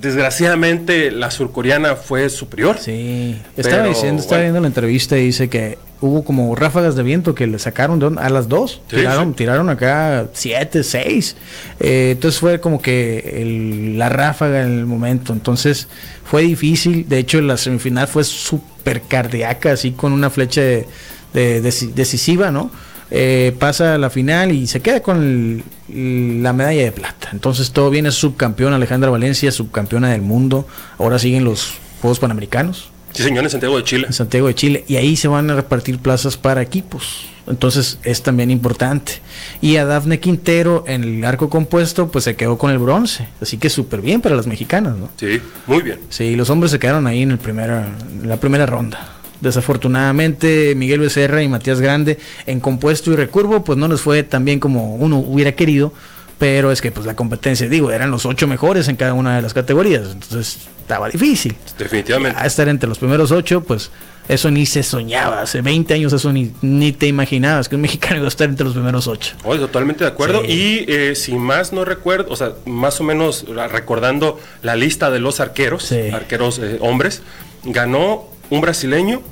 Desgraciadamente 0.00 1.10
la 1.10 1.30
surcoreana 1.30 1.96
fue 1.96 2.30
superior. 2.30 2.76
Sí, 2.80 3.40
estaba 3.56 3.82
diciendo, 3.84 4.22
estaba 4.22 4.38
bueno. 4.38 4.42
viendo 4.52 4.60
la 4.60 4.66
entrevista 4.68 5.18
y 5.18 5.24
dice 5.26 5.48
que 5.48 5.76
hubo 6.00 6.22
como 6.22 6.54
ráfagas 6.54 6.94
de 6.94 7.02
viento 7.02 7.34
que 7.34 7.48
le 7.48 7.58
sacaron 7.58 7.98
de 7.98 8.20
a 8.20 8.30
las 8.30 8.48
dos. 8.48 8.80
Sí, 8.88 8.96
tiraron, 8.96 9.30
sí. 9.30 9.34
tiraron 9.34 9.68
acá 9.70 10.26
siete, 10.32 10.84
seis. 10.84 11.36
Eh, 11.80 12.10
entonces 12.12 12.38
fue 12.40 12.60
como 12.60 12.80
que 12.80 13.40
el- 13.42 13.98
la 13.98 14.08
ráfaga 14.08 14.62
en 14.62 14.78
el 14.78 14.86
momento. 14.86 15.32
Entonces 15.32 15.88
fue 16.24 16.42
difícil. 16.42 17.08
De 17.08 17.18
hecho, 17.18 17.40
la 17.40 17.56
semifinal 17.56 18.06
fue 18.06 18.22
súper 18.22 19.02
cardíaca, 19.02 19.72
así 19.72 19.90
con 19.90 20.12
una 20.12 20.30
flecha 20.30 20.60
de, 20.60 20.86
de- 21.34 21.60
deci- 21.62 21.92
decisiva, 21.92 22.50
¿no? 22.52 22.70
Eh, 23.10 23.54
pasa 23.58 23.94
a 23.94 23.98
la 23.98 24.10
final 24.10 24.52
y 24.52 24.66
se 24.66 24.80
queda 24.80 25.00
con 25.00 25.62
el- 25.88 26.42
la 26.42 26.52
medalla 26.52 26.82
de 26.84 26.92
plata. 26.92 27.30
Entonces 27.32 27.70
todo 27.72 27.88
bien, 27.90 28.04
es 28.06 28.14
subcampeona 28.14 28.76
Alejandra 28.76 29.10
Valencia, 29.10 29.50
subcampeona 29.50 30.10
del 30.10 30.20
mundo. 30.22 30.66
Ahora 30.98 31.18
siguen 31.18 31.44
los 31.44 31.72
Juegos 32.02 32.18
Panamericanos 32.20 32.90
Sí, 33.14 33.22
señor, 33.22 33.42
en 33.44 33.50
Santiago 33.50 33.76
de 33.78 33.84
Chile. 33.84 34.06
en 34.06 34.12
Santiago 34.12 34.46
de 34.48 34.54
Chile 34.54 34.84
y 34.86 34.96
ahí 34.96 35.16
se 35.16 35.26
van 35.28 35.50
a 35.50 35.54
repartir 35.56 35.98
plazas 35.98 36.36
para 36.36 36.60
equipos. 36.60 37.24
Entonces 37.48 37.98
es 38.04 38.22
también 38.22 38.50
importante. 38.50 39.14
Y 39.62 39.76
a 39.76 39.86
Dafne 39.86 40.20
Quintero 40.20 40.84
en 40.86 41.02
el 41.02 41.24
arco 41.24 41.48
compuesto 41.48 42.08
pues 42.12 42.24
se 42.24 42.36
quedó 42.36 42.58
con 42.58 42.70
el 42.70 42.78
bronce. 42.78 43.26
Así 43.40 43.56
que 43.56 43.70
súper 43.70 44.02
bien 44.02 44.20
para 44.20 44.36
las 44.36 44.46
mexicanas, 44.46 44.96
¿no? 44.98 45.08
Sí, 45.16 45.40
muy 45.66 45.80
bien. 45.82 45.98
Sí, 46.10 46.36
los 46.36 46.50
hombres 46.50 46.70
se 46.70 46.78
quedaron 46.78 47.06
ahí 47.06 47.22
en, 47.22 47.30
el 47.30 47.38
primera, 47.38 47.88
en 48.22 48.28
la 48.28 48.36
primera 48.36 48.66
ronda. 48.66 49.14
Desafortunadamente 49.40 50.74
Miguel 50.76 51.00
Becerra 51.00 51.42
y 51.42 51.48
Matías 51.48 51.80
Grande 51.80 52.18
en 52.46 52.60
compuesto 52.60 53.12
y 53.12 53.16
recurvo 53.16 53.64
pues 53.64 53.78
no 53.78 53.88
les 53.88 54.00
fue 54.00 54.22
tan 54.22 54.44
bien 54.44 54.60
como 54.60 54.94
uno 54.96 55.18
hubiera 55.18 55.52
querido. 55.52 55.92
Pero 56.38 56.70
es 56.70 56.80
que 56.80 56.92
pues 56.92 57.04
la 57.04 57.16
competencia, 57.16 57.68
digo, 57.68 57.90
eran 57.90 58.12
los 58.12 58.24
ocho 58.24 58.46
mejores 58.46 58.86
en 58.86 58.94
cada 58.94 59.12
una 59.12 59.34
de 59.34 59.42
las 59.42 59.54
categorías. 59.54 60.02
Entonces 60.12 60.68
estaba 60.80 61.08
difícil. 61.08 61.56
Definitivamente. 61.76 62.38
A 62.40 62.46
estar 62.46 62.68
entre 62.68 62.88
los 62.88 62.98
primeros 63.00 63.32
ocho, 63.32 63.60
pues 63.64 63.90
eso 64.28 64.48
ni 64.48 64.64
se 64.64 64.84
soñaba. 64.84 65.42
Hace 65.42 65.62
20 65.62 65.94
años 65.94 66.12
eso 66.12 66.32
ni, 66.32 66.52
ni 66.62 66.92
te 66.92 67.08
imaginabas 67.08 67.68
que 67.68 67.74
un 67.74 67.80
mexicano 67.80 68.18
iba 68.18 68.26
a 68.26 68.28
estar 68.28 68.48
entre 68.48 68.64
los 68.64 68.74
primeros 68.74 69.08
ocho. 69.08 69.34
Oye, 69.42 69.58
totalmente 69.58 70.04
de 70.04 70.10
acuerdo. 70.10 70.42
Sí. 70.44 70.52
Y 70.52 70.92
eh, 70.92 71.16
si 71.16 71.34
más 71.34 71.72
no 71.72 71.84
recuerdo, 71.84 72.30
o 72.30 72.36
sea, 72.36 72.52
más 72.66 73.00
o 73.00 73.04
menos 73.04 73.44
recordando 73.72 74.38
la 74.62 74.76
lista 74.76 75.10
de 75.10 75.18
los 75.18 75.40
arqueros, 75.40 75.82
Sí. 75.86 76.10
arqueros 76.12 76.60
eh, 76.60 76.78
hombres, 76.80 77.20
ganó 77.64 78.28
un 78.50 78.60
brasileño 78.60 79.22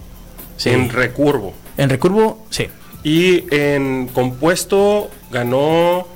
Sí. 0.56 0.70
en 0.70 0.88
recurvo. 0.88 1.52
En 1.76 1.90
recurvo, 1.90 2.46
sí. 2.50 2.68
Y 3.04 3.44
en 3.54 4.08
compuesto 4.08 5.10
ganó 5.30 6.06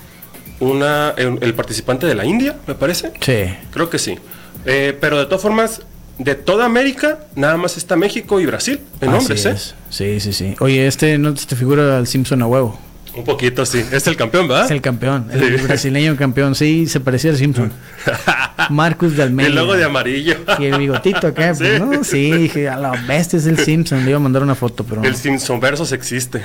una 0.60 1.10
el, 1.16 1.38
el 1.42 1.54
participante 1.54 2.06
de 2.06 2.14
la 2.14 2.24
India, 2.24 2.56
me 2.66 2.74
parece. 2.74 3.12
Sí. 3.20 3.54
Creo 3.70 3.90
que 3.90 3.98
sí. 3.98 4.18
Eh, 4.66 4.96
pero 5.00 5.18
de 5.18 5.26
todas 5.26 5.42
formas, 5.42 5.82
de 6.18 6.34
toda 6.34 6.64
América, 6.66 7.20
nada 7.34 7.56
más 7.56 7.76
está 7.76 7.96
México 7.96 8.40
y 8.40 8.46
Brasil 8.46 8.80
en 9.00 9.08
Así 9.10 9.18
hombres, 9.18 9.46
¿eh? 9.46 9.56
Sí, 9.90 10.20
sí, 10.20 10.32
sí. 10.32 10.54
Oye, 10.60 10.86
este 10.86 11.16
no 11.18 11.32
te 11.34 11.56
figura 11.56 11.96
al 11.98 12.06
Simpson 12.06 12.42
a 12.42 12.46
huevo. 12.46 12.78
Un 13.16 13.24
poquito, 13.24 13.66
sí. 13.66 13.84
Es 13.90 14.06
el 14.06 14.16
campeón, 14.16 14.46
¿verdad? 14.48 14.66
Es 14.66 14.70
el 14.70 14.80
campeón, 14.80 15.28
el. 15.32 15.58
Sí. 15.58 15.62
brasileño 15.66 16.16
campeón. 16.16 16.54
Sí, 16.54 16.86
se 16.86 17.00
parecía 17.00 17.30
al 17.32 17.36
Simpson. 17.36 17.72
Marcus 18.70 19.16
de 19.16 19.24
Almeida. 19.24 19.48
el 19.48 19.54
logo 19.56 19.74
de 19.76 19.84
amarillo. 19.84 20.36
Y 20.58 20.66
el 20.66 20.78
bigotito 20.78 21.26
acá, 21.26 21.52
pues, 21.56 21.58
Sí. 21.58 21.78
¿no? 21.80 22.04
Sí, 22.04 22.30
dije, 22.32 22.68
a 22.68 22.76
la 22.76 22.92
bestia 23.08 23.38
es 23.38 23.46
el 23.46 23.58
Simpson. 23.58 24.04
Le 24.04 24.10
iba 24.10 24.16
a 24.18 24.20
mandar 24.20 24.42
una 24.42 24.54
foto, 24.54 24.84
pero. 24.84 25.02
El 25.02 25.12
no. 25.12 25.16
Simpson 25.18 25.58
Versus 25.60 25.92
existe. 25.92 26.40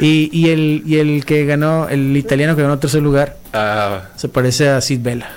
Y, 0.00 0.30
y, 0.32 0.50
el, 0.50 0.82
y 0.86 0.98
el 0.98 1.24
que 1.24 1.44
ganó, 1.44 1.88
el 1.88 2.16
italiano 2.16 2.54
que 2.54 2.62
ganó 2.62 2.78
tercer 2.78 3.02
lugar, 3.02 3.36
Ah, 3.52 4.02
se 4.14 4.28
parece 4.28 4.68
a 4.68 4.80
Sid 4.80 5.00
Vela. 5.00 5.28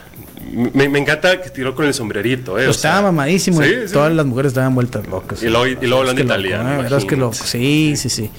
me, 0.54 0.88
me 0.88 1.00
encanta 1.00 1.42
que 1.42 1.50
tiró 1.50 1.74
con 1.74 1.86
el 1.88 1.94
sombrerito, 1.96 2.60
¿eh? 2.60 2.68
O 2.68 2.74
sea, 2.74 2.92
estaba 2.92 3.12
mamadísimo. 3.12 3.64
sí, 3.64 3.70
y 3.86 3.88
sí. 3.88 3.94
Todas 3.94 4.14
las 4.14 4.26
mujeres 4.26 4.52
estaban 4.52 4.76
vueltas 4.76 5.08
locas. 5.08 5.42
Y 5.42 5.48
luego- 5.50 5.66
y 5.66 5.76
luego 5.88 6.00
hablando 6.02 6.22
italiano, 6.22 6.70
loco. 6.70 6.84
¿Verdad? 6.84 7.00
Es 7.00 7.06
que 7.06 7.16
loco. 7.16 7.36
imagínate. 7.36 7.50
Sí, 7.50 7.96
sí, 7.96 8.10
sí. 8.10 8.30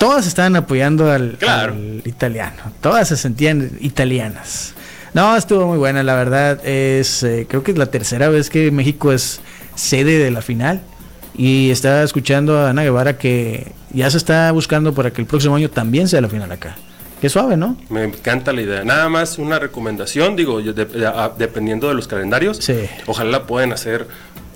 Todas 0.00 0.26
estaban 0.26 0.56
apoyando 0.56 1.12
al, 1.12 1.36
Claro. 1.38 1.74
al 1.74 2.00
italiano. 2.06 2.56
Todas 2.80 3.06
se 3.08 3.16
sentían 3.18 3.70
italianas. 3.80 4.72
No, 5.12 5.36
estuvo 5.36 5.66
muy 5.66 5.76
buena, 5.76 6.02
la 6.02 6.14
verdad. 6.14 6.64
Es, 6.66 7.22
eh, 7.22 7.44
creo 7.46 7.62
que 7.62 7.72
es 7.72 7.76
la 7.78 7.84
tercera 7.86 8.30
vez 8.30 8.48
que 8.48 8.70
México 8.70 9.12
es 9.12 9.42
sede 9.74 10.18
de 10.18 10.30
la 10.30 10.40
final. 10.40 10.80
Y 11.36 11.70
estaba 11.70 12.02
escuchando 12.02 12.58
a 12.58 12.70
Ana 12.70 12.82
Guevara 12.82 13.18
que 13.18 13.72
ya 13.92 14.10
se 14.10 14.16
está 14.16 14.50
buscando 14.52 14.94
para 14.94 15.10
que 15.12 15.20
el 15.20 15.26
próximo 15.26 15.54
año 15.56 15.68
también 15.68 16.08
sea 16.08 16.22
la 16.22 16.28
final 16.30 16.50
acá. 16.50 16.76
Qué 17.20 17.28
suave, 17.28 17.58
¿no? 17.58 17.76
Me 17.90 18.04
encanta 18.04 18.50
la 18.54 18.62
idea. 18.62 18.82
Nada 18.82 19.10
más 19.10 19.36
una 19.36 19.58
recomendación, 19.58 20.34
digo, 20.36 20.60
yo 20.60 20.72
de- 20.72 20.86
de- 20.86 21.06
a- 21.06 21.30
dependiendo 21.36 21.88
de 21.88 21.94
los 21.94 22.08
calendarios, 22.08 22.56
Sí. 22.56 22.78
ojalá 23.06 23.30
la 23.30 23.46
pueden 23.46 23.74
hacer 23.74 24.08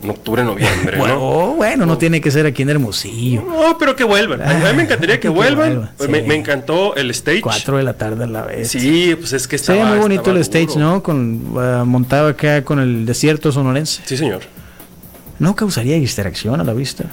en 0.02 0.10
octubre, 0.10 0.44
noviembre, 0.44 0.98
Bueno, 0.98 1.14
¿no? 1.14 1.54
bueno, 1.54 1.86
no 1.86 1.96
tiene 1.98 2.20
que 2.20 2.30
ser 2.30 2.44
aquí 2.46 2.62
en 2.62 2.70
Hermosillo. 2.70 3.42
No, 3.42 3.78
pero 3.78 3.96
que 3.96 4.04
vuelvan. 4.04 4.42
A 4.42 4.52
mí 4.54 4.76
me 4.76 4.82
encantaría 4.82 5.16
que 5.16 5.22
Que 5.22 5.28
vuelvan. 5.30 5.90
vuelvan, 5.98 6.10
me, 6.10 6.20
sí. 6.20 6.26
me 6.26 6.34
encantó 6.34 6.94
el 6.96 7.10
stage. 7.12 7.40
Cuatro 7.40 7.78
de 7.78 7.84
la 7.84 7.94
tarde 7.94 8.24
a 8.24 8.26
la 8.26 8.42
vez. 8.42 8.68
Sí, 8.70 9.14
pues 9.18 9.32
es 9.32 9.48
que 9.48 9.56
estaba 9.56 9.78
ve 9.78 9.84
muy 9.90 9.98
bonito 9.98 10.30
el 10.30 10.38
stage, 10.38 10.66
duro. 10.66 10.80
¿no? 10.80 11.02
Con 11.02 11.54
ah, 11.56 11.84
montado 11.86 12.28
acá 12.28 12.62
con 12.64 12.80
el 12.80 13.06
desierto 13.06 13.50
sonorense. 13.52 14.02
Sí, 14.04 14.16
señor. 14.16 14.42
¿No 15.38 15.56
causaría 15.56 15.96
distracción 15.96 16.60
a 16.60 16.64
la 16.64 16.74
vista? 16.74 17.04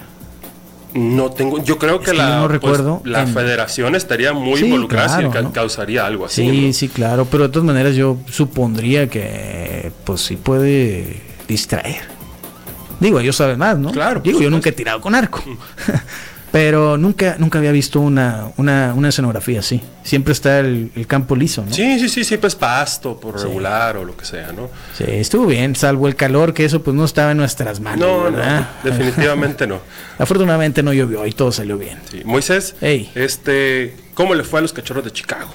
No 0.94 1.32
tengo, 1.32 1.64
yo 1.64 1.78
creo 1.80 2.00
que, 2.02 2.08
que 2.12 2.14
la, 2.18 2.36
no 2.36 2.42
pues, 2.42 2.52
recuerdo 2.52 3.02
la 3.06 3.22
en- 3.22 3.34
federación 3.34 3.96
estaría 3.96 4.34
muy 4.34 4.60
Sí, 4.60 4.66
involucrada 4.66 5.08
si 5.18 5.24
claro, 5.24 5.42
¿no? 5.44 5.54
causaría 5.54 6.06
algo 6.06 6.26
así. 6.26 6.42
Sí, 6.42 6.68
¿no? 6.68 6.74
sí, 6.74 6.90
claro. 6.90 7.26
Pero 7.32 7.44
de 7.44 7.50
todas 7.54 7.66
maneras 7.66 7.96
yo 7.96 8.18
supondría 8.30 9.08
que 9.08 9.94
pues 10.04 10.20
sí 10.20 10.36
puede 10.36 11.22
distraer. 11.48 12.02
Digo, 13.02 13.20
ellos 13.20 13.36
saben 13.36 13.58
más, 13.60 13.78
¿no? 13.78 13.92
Claro, 13.92 14.22
Digo, 14.24 14.40
yo 14.40 14.50
nunca 14.50 14.70
he 14.70 14.72
tirado 14.72 15.02
con 15.02 15.14
arco. 15.14 15.44
Pero 16.52 16.98
nunca, 16.98 17.38
nunca 17.40 17.60
había 17.60 17.72
visto 17.72 18.02
una, 18.02 18.50
una, 18.58 18.94
una 18.94 19.08
escenografía 19.08 19.62
así. 19.62 19.82
Siempre 20.04 20.34
está 20.34 20.60
el, 20.60 20.92
el 20.98 21.08
campo 21.08 21.34
liso, 21.34 21.64
¿no? 21.66 21.74
Sí, 21.74 21.98
sí, 21.98 22.10
sí, 22.10 22.26
siempre 22.26 22.50
es 22.50 22.56
pasto 22.56 23.18
por 23.18 23.42
regular 23.42 23.96
o 23.96 24.04
lo 24.04 24.18
que 24.18 24.26
sea, 24.26 24.52
¿no? 24.52 24.70
Sí, 24.98 25.06
estuvo 25.08 25.46
bien, 25.46 25.78
salvo 25.78 26.10
el 26.10 26.16
calor, 26.18 26.54
que 26.54 26.66
eso 26.66 26.84
pues 26.84 26.94
no 26.94 27.06
estaba 27.06 27.32
en 27.32 27.38
nuestras 27.38 27.80
manos. 27.80 28.06
No, 28.06 28.30
no, 28.30 28.38
¿verdad? 28.38 28.70
definitivamente 28.84 29.66
no. 29.66 29.80
Afortunadamente 30.20 30.84
no 30.84 30.92
llovió 30.92 31.26
y 31.26 31.32
todo 31.32 31.54
salió 31.54 31.78
bien. 31.78 32.00
Sí. 32.12 32.22
Moisés, 32.26 32.76
Ey. 32.82 33.10
este, 33.16 33.96
¿cómo 34.14 34.36
le 34.36 34.44
fue 34.44 34.60
a 34.60 34.62
los 34.62 34.74
cachorros 34.74 35.06
de 35.06 35.12
Chicago? 35.12 35.52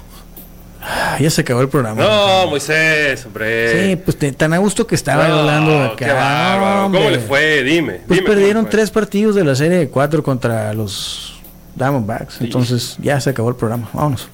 Ah, 0.88 1.16
ya 1.18 1.28
se 1.30 1.40
acabó 1.40 1.62
el 1.62 1.68
programa. 1.68 2.00
No, 2.00 2.46
Moisés, 2.46 3.26
hombre. 3.26 3.90
Sí, 3.90 3.96
pues 3.96 4.16
te- 4.16 4.30
tan 4.32 4.52
a 4.52 4.58
gusto 4.58 4.86
que 4.86 4.94
estaba 4.94 5.26
No, 5.26 5.40
hablando 5.40 5.70
de 5.72 5.84
acá. 5.86 5.96
qué 5.96 6.12
bárbaro. 6.12 6.92
¿Cómo 6.92 7.10
le 7.10 7.18
fue? 7.18 7.64
Dime. 7.64 8.00
Pues 8.06 8.20
dime 8.20 8.30
perdieron 8.30 8.70
tres 8.70 8.90
partidos 8.90 9.34
de 9.34 9.42
la 9.44 9.54
serie 9.56 9.78
de 9.78 9.88
cuatro 9.88 10.22
contra 10.22 10.72
los 10.74 11.40
Diamondbacks. 11.74 12.40
Entonces 12.40 12.96
ya 13.02 13.20
se 13.20 13.30
acabó 13.30 13.48
el 13.48 13.56
programa. 13.56 13.88
Vámonos. 13.92 14.28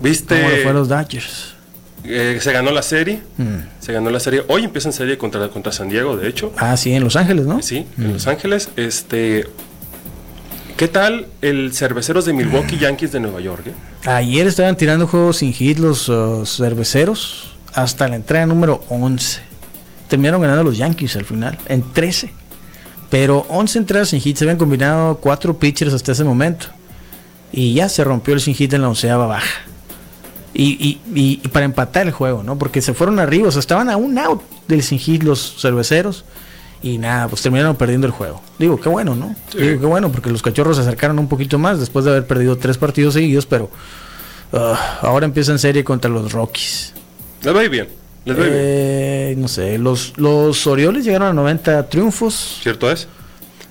¿Viste? 0.00 0.36
¿Cómo 0.36 0.48
le 0.50 0.62
fue 0.62 0.70
a 0.70 0.74
los 0.74 0.88
Dodgers? 0.88 1.54
Eh, 2.04 2.38
se 2.40 2.52
ganó 2.52 2.70
la 2.70 2.82
serie. 2.82 3.20
Mm. 3.38 3.56
Se 3.80 3.92
ganó 3.92 4.10
la 4.10 4.20
serie. 4.20 4.44
Hoy 4.48 4.64
empieza 4.64 4.88
en 4.88 4.92
serie 4.92 5.16
contra, 5.18 5.48
contra 5.48 5.72
San 5.72 5.88
Diego, 5.88 6.16
de 6.16 6.28
hecho. 6.28 6.52
Ah, 6.58 6.76
sí, 6.76 6.92
en 6.92 7.02
Los 7.02 7.16
Ángeles, 7.16 7.46
¿no? 7.46 7.62
Sí, 7.62 7.86
Mm. 7.96 8.02
en 8.04 8.12
Los 8.12 8.26
Ángeles. 8.26 8.68
Este. 8.76 9.46
¿Qué 10.76 10.88
tal 10.88 11.26
el 11.40 11.72
cerveceros 11.72 12.26
de 12.26 12.32
Milwaukee 12.34 12.76
Yankees 12.78 13.12
de 13.12 13.20
Nueva 13.20 13.40
York? 13.40 13.66
eh? 13.68 13.72
Ayer 14.10 14.46
estaban 14.46 14.76
tirando 14.76 15.06
juegos 15.06 15.38
sin 15.38 15.52
hit 15.52 15.78
los 15.78 16.08
uh, 16.08 16.44
cerveceros 16.44 17.54
hasta 17.72 18.06
la 18.08 18.16
entrada 18.16 18.44
número 18.46 18.84
11. 18.90 19.40
Terminaron 20.08 20.42
ganando 20.42 20.64
los 20.64 20.76
Yankees 20.76 21.16
al 21.16 21.24
final, 21.24 21.58
en 21.66 21.82
13. 21.92 22.30
Pero 23.08 23.46
11 23.48 23.78
entradas 23.78 24.08
sin 24.10 24.20
hit, 24.20 24.36
se 24.36 24.44
habían 24.44 24.58
combinado 24.58 25.16
cuatro 25.16 25.56
pitchers 25.58 25.94
hasta 25.94 26.12
ese 26.12 26.24
momento. 26.24 26.66
Y 27.52 27.72
ya 27.74 27.88
se 27.88 28.04
rompió 28.04 28.34
el 28.34 28.40
sin 28.40 28.54
hit 28.54 28.74
en 28.74 28.82
la 28.82 28.88
onceava 28.88 29.26
baja. 29.26 29.48
Y, 30.52 30.64
y- 30.72 31.00
y- 31.14 31.40
y 31.42 31.48
para 31.48 31.64
empatar 31.64 32.06
el 32.06 32.12
juego, 32.12 32.42
¿no? 32.42 32.58
Porque 32.58 32.82
se 32.82 32.92
fueron 32.94 33.18
arriba, 33.18 33.48
o 33.48 33.50
sea, 33.50 33.60
estaban 33.60 33.88
a 33.88 33.96
un 33.96 34.18
out 34.18 34.42
del 34.68 34.82
sin 34.82 34.98
hit 34.98 35.22
los 35.22 35.56
cerveceros. 35.60 36.24
Y 36.82 36.98
nada, 36.98 37.28
pues 37.28 37.42
terminaron 37.42 37.74
perdiendo 37.76 38.06
el 38.06 38.12
juego. 38.12 38.40
Digo, 38.58 38.80
qué 38.80 38.88
bueno, 38.88 39.14
¿no? 39.16 39.34
Digo, 39.56 39.80
qué 39.80 39.86
bueno, 39.86 40.12
porque 40.12 40.30
los 40.30 40.42
cachorros 40.42 40.76
se 40.76 40.82
acercaron 40.82 41.18
un 41.18 41.28
poquito 41.28 41.58
más 41.58 41.80
después 41.80 42.04
de 42.04 42.10
haber 42.12 42.26
perdido 42.26 42.56
tres 42.56 42.78
partidos 42.78 43.14
seguidos, 43.14 43.46
pero 43.46 43.70
ah, 44.52 44.98
ahora 45.02 45.24
empieza 45.26 45.52
en 45.52 45.58
serie 45.58 45.82
contra 45.82 46.10
los 46.10 46.32
Rockies. 46.32 46.92
Les 47.42 47.54
va 47.54 47.60
bien. 47.62 47.88
Les 48.24 48.36
va 48.36 48.42
bien. 48.42 48.54
Eh, 48.56 49.34
no 49.38 49.48
sé, 49.48 49.78
los, 49.78 50.12
los 50.16 50.66
Orioles 50.66 51.04
llegaron 51.04 51.28
a 51.28 51.32
90 51.32 51.88
triunfos, 51.88 52.58
¿Cierto 52.62 52.90
es? 52.90 53.08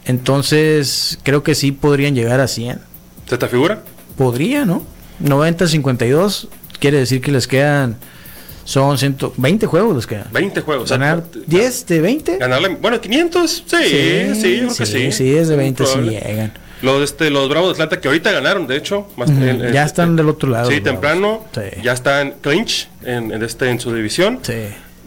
entonces 0.06 1.20
creo 1.24 1.44
que 1.44 1.56
sí 1.56 1.72
podrían 1.72 2.16
llegar 2.16 2.40
a 2.40 2.48
100. 2.48 2.80
¿Se 3.28 3.38
te 3.38 3.48
figura? 3.48 3.84
Podría, 4.18 4.66
¿no? 4.66 4.84
90-52 5.24 6.48
quiere 6.80 7.00
decir 7.00 7.22
que 7.22 7.32
les 7.32 7.48
quedan, 7.48 7.98
son 8.66 8.98
120 8.98 9.66
juegos 9.68 9.96
les 9.96 10.06
quedan. 10.08 10.26
20 10.34 10.60
juegos. 10.62 10.84
o 10.84 10.88
sea, 10.88 10.98
¿Ganar 10.98 11.24
10 11.48 11.86
de 11.88 12.02
20? 12.02 12.38
Ganarle, 12.38 12.70
bueno, 12.82 13.00
500, 13.00 13.50
sí, 13.50 13.62
sí, 13.66 14.58
yo 14.58 14.66
creo 14.68 14.76
que 14.76 14.86
sí. 14.86 15.12
Sí, 15.14 15.36
es 15.38 15.48
de 15.48 15.56
20 15.56 15.86
sí 15.86 15.92
Probable. 15.94 16.20
llegan. 16.20 16.52
Los, 16.82 17.02
este, 17.02 17.30
los 17.30 17.48
Bravos 17.48 17.70
de 17.70 17.74
Atlanta 17.84 18.02
que 18.02 18.08
ahorita 18.10 18.32
ganaron, 18.34 18.68
de 18.68 18.76
hecho. 18.76 19.08
más- 19.16 19.30
Ujú, 19.30 19.42
en- 19.42 19.66
en- 19.66 19.74
ya 19.74 19.86
están 19.86 20.16
del 20.18 20.28
otro 20.30 20.50
lado. 20.50 20.70
Sí, 20.70 20.76
los 20.76 20.84
temprano. 20.84 21.46
Sí. 21.54 21.62
Ya 21.82 21.94
están 21.94 22.34
clinch 22.42 22.90
en, 23.04 23.32
en 23.32 23.42
este, 23.44 23.70
en 23.70 23.80
su 23.80 23.94
división. 23.94 24.40
Sí. 24.42 24.54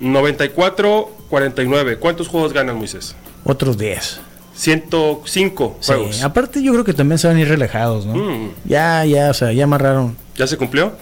94-49. 0.00 1.98
¿Cuántos 1.98 2.28
juegos 2.28 2.52
ganan, 2.52 2.76
Moisés? 2.76 3.14
Otros 3.44 3.76
10. 3.78 4.20
105 4.54 5.76
Sí. 5.80 5.92
juegos. 5.92 6.22
Aparte 6.24 6.62
yo 6.62 6.72
creo 6.72 6.84
que 6.84 6.92
también 6.94 7.18
se 7.18 7.28
van 7.28 7.36
a 7.36 7.40
ir 7.40 7.48
relajados, 7.48 8.06
¿no? 8.06 8.14
Mm. 8.14 8.50
Ya, 8.64 9.04
ya, 9.04 9.30
o 9.30 9.34
sea, 9.34 9.52
ya 9.52 9.64
amarraron. 9.64 10.16
¿Ya 10.36 10.46
se 10.46 10.56
cumplió? 10.56 10.92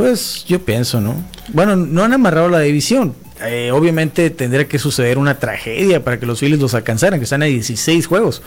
Pues 0.00 0.46
yo 0.46 0.64
pienso, 0.64 0.98
¿no? 0.98 1.14
Bueno, 1.48 1.76
no 1.76 2.02
han 2.02 2.14
amarrado 2.14 2.48
la 2.48 2.60
división. 2.60 3.14
Eh, 3.44 3.70
obviamente 3.70 4.30
tendría 4.30 4.66
que 4.66 4.78
suceder 4.78 5.18
una 5.18 5.38
tragedia 5.38 6.02
para 6.02 6.18
que 6.18 6.24
los 6.24 6.40
Phillies 6.40 6.58
los 6.58 6.72
alcanzaran, 6.72 7.20
que 7.20 7.24
están 7.24 7.42
a 7.42 7.44
16 7.44 8.06
juegos. 8.06 8.40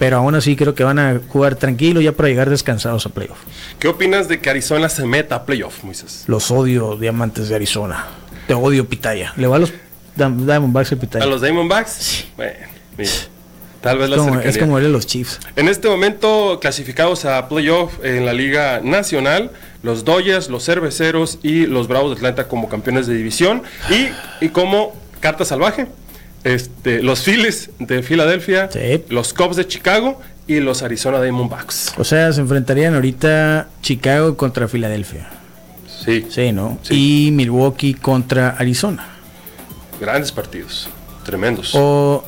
Pero 0.00 0.16
aún 0.16 0.34
así 0.34 0.56
creo 0.56 0.74
que 0.74 0.82
van 0.82 0.98
a 0.98 1.20
jugar 1.28 1.54
tranquilo 1.54 2.00
ya 2.00 2.10
para 2.10 2.30
llegar 2.30 2.50
descansados 2.50 3.06
a 3.06 3.10
playoff. 3.10 3.38
¿Qué 3.78 3.86
opinas 3.86 4.26
de 4.26 4.40
que 4.40 4.50
Arizona 4.50 4.88
se 4.88 5.06
meta 5.06 5.36
a 5.36 5.46
playoff, 5.46 5.84
Moisés? 5.84 6.24
Los 6.26 6.50
odio, 6.50 6.96
diamantes 6.96 7.48
de 7.48 7.54
Arizona. 7.54 8.06
Te 8.48 8.54
odio, 8.54 8.88
Pitaya. 8.88 9.34
Le 9.36 9.46
va 9.46 9.54
a 9.54 9.60
los 9.60 9.72
Diamondbacks 10.16 10.90
el 10.90 10.98
Pitaya. 10.98 11.24
¿A 11.24 11.28
los 11.28 11.42
Diamondbacks? 11.42 12.24
Bueno, 12.36 12.58
mira, 12.98 13.12
tal 13.82 13.98
vez 13.98 14.04
es, 14.04 14.10
la 14.10 14.16
como, 14.16 14.28
cercanía. 14.30 14.50
es 14.50 14.58
como 14.58 14.78
él 14.78 14.92
los 14.92 15.06
Chiefs. 15.06 15.40
En 15.56 15.68
este 15.68 15.88
momento, 15.88 16.58
clasificados 16.60 17.24
a 17.24 17.48
playoff 17.48 17.92
en 18.04 18.24
la 18.24 18.32
Liga 18.32 18.80
Nacional, 18.82 19.50
los 19.82 20.04
Dodgers, 20.04 20.48
los 20.48 20.64
Cerveceros 20.64 21.38
y 21.42 21.66
los 21.66 21.88
Bravos 21.88 22.10
de 22.12 22.16
Atlanta 22.16 22.48
como 22.48 22.68
campeones 22.68 23.06
de 23.06 23.14
división 23.14 23.62
y, 23.90 24.08
y 24.44 24.48
como 24.50 24.94
carta 25.20 25.44
salvaje, 25.44 25.86
este, 26.44 27.02
los 27.02 27.22
Phillies 27.22 27.70
de 27.78 28.02
Filadelfia, 28.02 28.70
Sí. 28.72 29.04
los 29.08 29.32
Cubs 29.34 29.56
de 29.56 29.66
Chicago 29.66 30.20
y 30.48 30.58
los 30.60 30.82
Arizona 30.82 31.20
Diamondbacks. 31.22 31.94
O 31.98 32.04
sea, 32.04 32.32
se 32.32 32.40
enfrentarían 32.40 32.94
ahorita 32.94 33.68
Chicago 33.80 34.36
contra 34.36 34.66
Filadelfia. 34.68 35.28
Sí, 36.04 36.26
Sí, 36.30 36.50
¿no? 36.50 36.78
Sí. 36.82 37.26
Y 37.28 37.30
Milwaukee 37.30 37.94
contra 37.94 38.50
Arizona. 38.58 39.06
grandes 40.00 40.32
partidos, 40.32 40.88
tremendos. 41.24 41.70
O, 41.74 42.24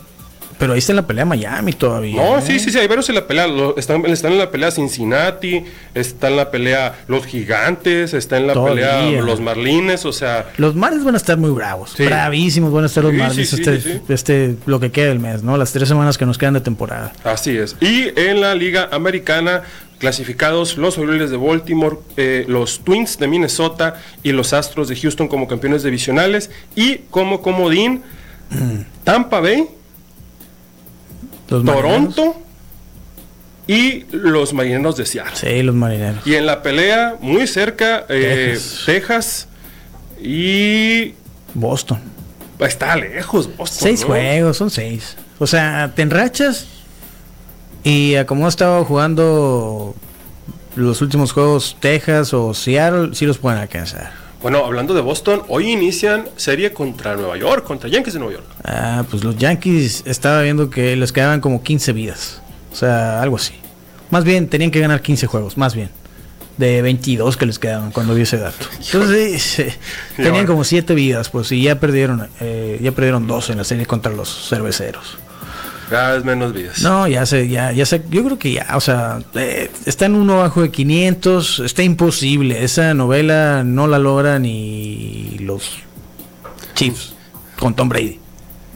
pero 0.59 0.73
ahí 0.73 0.79
está 0.79 0.93
en 0.93 0.97
la 0.97 1.07
pelea 1.07 1.25
Miami 1.25 1.73
todavía. 1.73 2.17
No, 2.17 2.38
¿eh? 2.38 2.43
sí, 2.43 2.59
sí, 2.59 2.71
sí, 2.71 2.79
hay 2.79 2.87
varios 2.87 3.09
en 3.09 3.14
la 3.17 3.27
pelea. 3.27 3.47
Lo- 3.47 3.77
están, 3.77 4.05
están 4.07 4.33
en 4.33 4.38
la 4.38 4.51
pelea 4.51 4.71
Cincinnati, 4.71 5.64
está 5.95 6.29
en 6.29 6.37
la 6.37 6.51
pelea 6.51 6.95
los 7.09 7.27
Gigantes, 7.27 8.14
está 8.14 8.37
en 8.37 8.47
la 8.47 8.53
Todavía. 8.55 8.99
pelea 9.01 9.23
los 9.23 9.40
Marlines, 9.40 10.05
o 10.05 10.12
sea, 10.12 10.47
Los 10.57 10.75
Marlins 10.75 11.05
van 11.05 11.14
a 11.14 11.19
estar 11.19 11.37
muy 11.37 11.51
bravos. 11.51 11.93
Sí. 11.97 12.05
Bravísimos 12.05 12.73
van 12.73 12.85
a 12.85 12.87
estar 12.87 13.03
los 13.05 13.35
Sí, 13.35 13.45
sí, 13.47 13.57
este, 13.62 14.01
este, 14.09 14.57
lo 14.67 14.81
que 14.81 14.90
queda 14.90 15.09
del 15.09 15.21
mes, 15.21 15.43
¿no? 15.43 15.57
Las 15.57 15.73
tres 15.73 15.88
semanas 15.88 16.19
que 16.19 16.27
nos 16.27 16.38
quedan 16.38 16.55
de 16.55 16.61
temporada. 16.61 17.12
Así 17.25 17.57
es. 17.57 17.77
Y 17.81 18.09
en 18.19 18.40
la 18.40 18.55
Liga 18.55 18.88
Americana, 18.93 19.62
clasificados 19.99 20.77
los 20.77 20.99
Orioles 20.99 21.31
de 21.31 21.37
Baltimore, 21.37 21.97
eh, 22.17 22.45
los 22.49 22.81
Twins 22.81 23.19
de 23.19 23.27
Minnesota 23.27 24.01
y 24.23 24.33
los 24.33 24.53
Astros 24.53 24.88
de 24.88 24.97
Houston 24.97 25.29
como 25.29 25.49
campeones 25.49 25.83
divisionales. 25.83 26.51
Y 26.75 26.99
como 27.11 27.40
comodín, 27.43 28.03
Tampa 29.05 29.40
Bay, 29.40 29.67
Los 31.49 31.65
marineros. 31.65 32.15
Toronto 32.15 32.45
y 33.67 34.05
los 34.11 34.53
Marineros 34.53 34.97
de 34.97 35.07
Seattle. 35.07 35.33
Sí, 35.35 35.63
los 35.63 35.75
marineros. 35.75 36.27
Y 36.27 36.35
en 36.35 36.47
la 36.47 36.63
pelea, 36.63 37.17
muy 37.21 37.47
cerca, 37.47 38.05
eh, 38.09 38.51
Texas. 38.53 38.83
Texas. 38.87 39.49
y 40.21 41.15
Boston. 41.55 41.99
está 42.61 42.97
lejos 42.97 43.49
Boston. 43.57 43.79
Seis 43.89 44.01
¿no? 44.03 44.09
juegos, 44.09 44.57
son 44.57 44.71
seis. 44.71 45.17
O 45.39 45.47
sea, 45.47 45.93
te 45.95 46.03
enrachas 46.03 46.67
y 47.83 48.15
a 48.17 48.27
como 48.27 48.47
ha 48.47 48.49
estado 48.49 48.85
jugando 48.85 49.95
los 50.77 51.01
últimos 51.03 51.33
juegos 51.33 51.77
Texas 51.81 52.35
o 52.35 52.55
Seattle, 52.55 53.15
sí 53.15 53.27
los 53.27 53.39
pueden 53.39 53.61
alcanzar. 53.61 54.24
Bueno, 54.45 54.63
hablando 54.63 54.93
de 54.93 55.01
Boston, 55.01 55.41
hoy 55.49 55.73
inician 55.73 56.29
serie 56.37 56.75
contra 56.75 57.17
Nueva 57.17 57.39
York, 57.39 57.65
contra 57.65 57.89
Yankees 57.89 58.13
de 58.13 58.21
Nueva 58.21 58.35
York. 58.35 58.47
Ah, 58.63 59.03
pues 59.11 59.25
los 59.25 59.39
Yankees 59.39 60.03
estaba 60.05 60.43
viendo 60.43 60.69
que 60.69 60.95
les 60.97 61.13
quedaban 61.13 61.41
como 61.41 61.63
15 61.63 61.95
vidas. 61.95 62.43
O 62.71 62.77
sea, 62.77 63.23
algo 63.23 63.37
así. 63.37 63.55
Más 64.11 64.23
bien, 64.23 64.49
tenían 64.49 64.71
que 64.71 64.81
ganar 64.81 65.01
15 65.01 65.27
juegos, 65.29 65.57
más 65.57 65.75
bien. 65.75 65.89
De 66.59 66.83
22 66.83 67.39
que 67.39 67.47
les 67.47 67.59
quedaban 67.59 67.91
cuando 67.91 68.15
vi 68.15 68.21
ese 68.21 68.37
dato. 68.37 68.67
Entonces, 68.85 69.79
tenían 70.15 70.45
como 70.45 70.63
7 70.63 70.95
vidas, 70.95 71.31
pues, 71.31 71.51
y 71.51 71.63
ya 71.63 71.81
perdieron, 71.81 72.29
eh, 72.43 72.79
ya 72.83 72.93
perdieron 72.93 73.27
2 73.27 73.49
en 73.49 73.57
la 73.57 73.65
serie 73.65 73.87
contra 73.87 74.13
los 74.13 74.51
cerveceros. 74.51 75.17
Cada 75.95 76.15
vez 76.15 76.25
menos 76.25 76.53
vidas. 76.53 76.83
No, 76.83 77.07
ya 77.07 77.25
sé, 77.25 77.49
ya, 77.49 77.71
ya 77.71 77.87
sé, 77.87 78.03
yo 78.11 78.25
creo 78.25 78.37
que 78.37 78.51
ya, 78.51 78.67
o 78.75 78.81
sea, 78.81 79.21
eh, 79.37 79.71
está 79.87 80.07
en 80.07 80.17
uno 80.17 80.39
bajo 80.39 80.61
de 80.61 80.73
500, 80.73 81.61
está 81.61 81.85
imposible. 81.85 82.65
Esa 82.65 82.95
novela 82.95 83.63
no 83.63 83.87
la 83.87 84.01
logra 84.01 84.41
ni 84.41 85.37
los 85.39 85.71
Chiefs 86.75 87.15
con 87.61 87.77
Tom 87.77 87.89
Brady. 87.89 88.19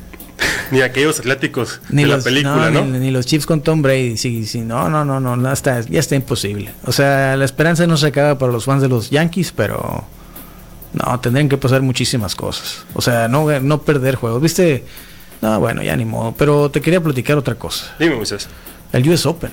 Ni 0.71 0.83
aquellos 0.83 1.19
atléticos 1.19 1.81
Ni 1.91 2.03
de 2.03 2.09
los, 2.09 2.19
la 2.19 2.23
película, 2.23 2.71
¿no? 2.71 2.85
Ni, 2.85 3.01
ni 3.01 3.11
los 3.11 3.27
Chiefs 3.27 3.47
con 3.47 3.63
Tom 3.63 3.83
Brady. 3.83 4.17
Sí, 4.17 4.47
sí, 4.47 4.61
no, 4.61 4.89
no, 4.89 5.05
no, 5.05 5.19
no, 5.19 5.35
no 5.35 5.53
está, 5.53 5.81
ya 5.81 5.99
está 5.99 6.15
imposible. 6.15 6.71
O 6.85 6.93
sea, 6.93 7.37
la 7.37 7.45
esperanza 7.45 7.85
no 7.89 7.97
se 7.97 8.07
acaba 8.07 8.39
para 8.39 8.53
los 8.53 8.65
fans 8.65 8.81
de 8.81 8.89
los 8.89 9.11
Yankees, 9.11 9.51
pero 9.51 10.05
no, 10.93 11.19
tendrían 11.19 11.49
que 11.49 11.57
pasar 11.57 11.83
muchísimas 11.83 12.37
cosas. 12.37 12.85
O 12.95 13.03
sea, 13.03 13.27
no, 13.27 13.59
no 13.59 13.83
perder 13.83 14.15
juegos. 14.15 14.41
¿Viste? 14.41 14.85
No, 15.41 15.59
bueno, 15.61 15.83
ya 15.83 15.97
ni 15.97 16.05
modo. 16.05 16.35
Pero 16.37 16.71
te 16.71 16.81
quería 16.81 17.01
platicar 17.01 17.37
otra 17.39 17.55
cosa. 17.55 17.95
Dime, 17.99 18.17
Moisés. 18.17 18.49
El 18.93 19.09
US 19.09 19.27
Open. 19.27 19.51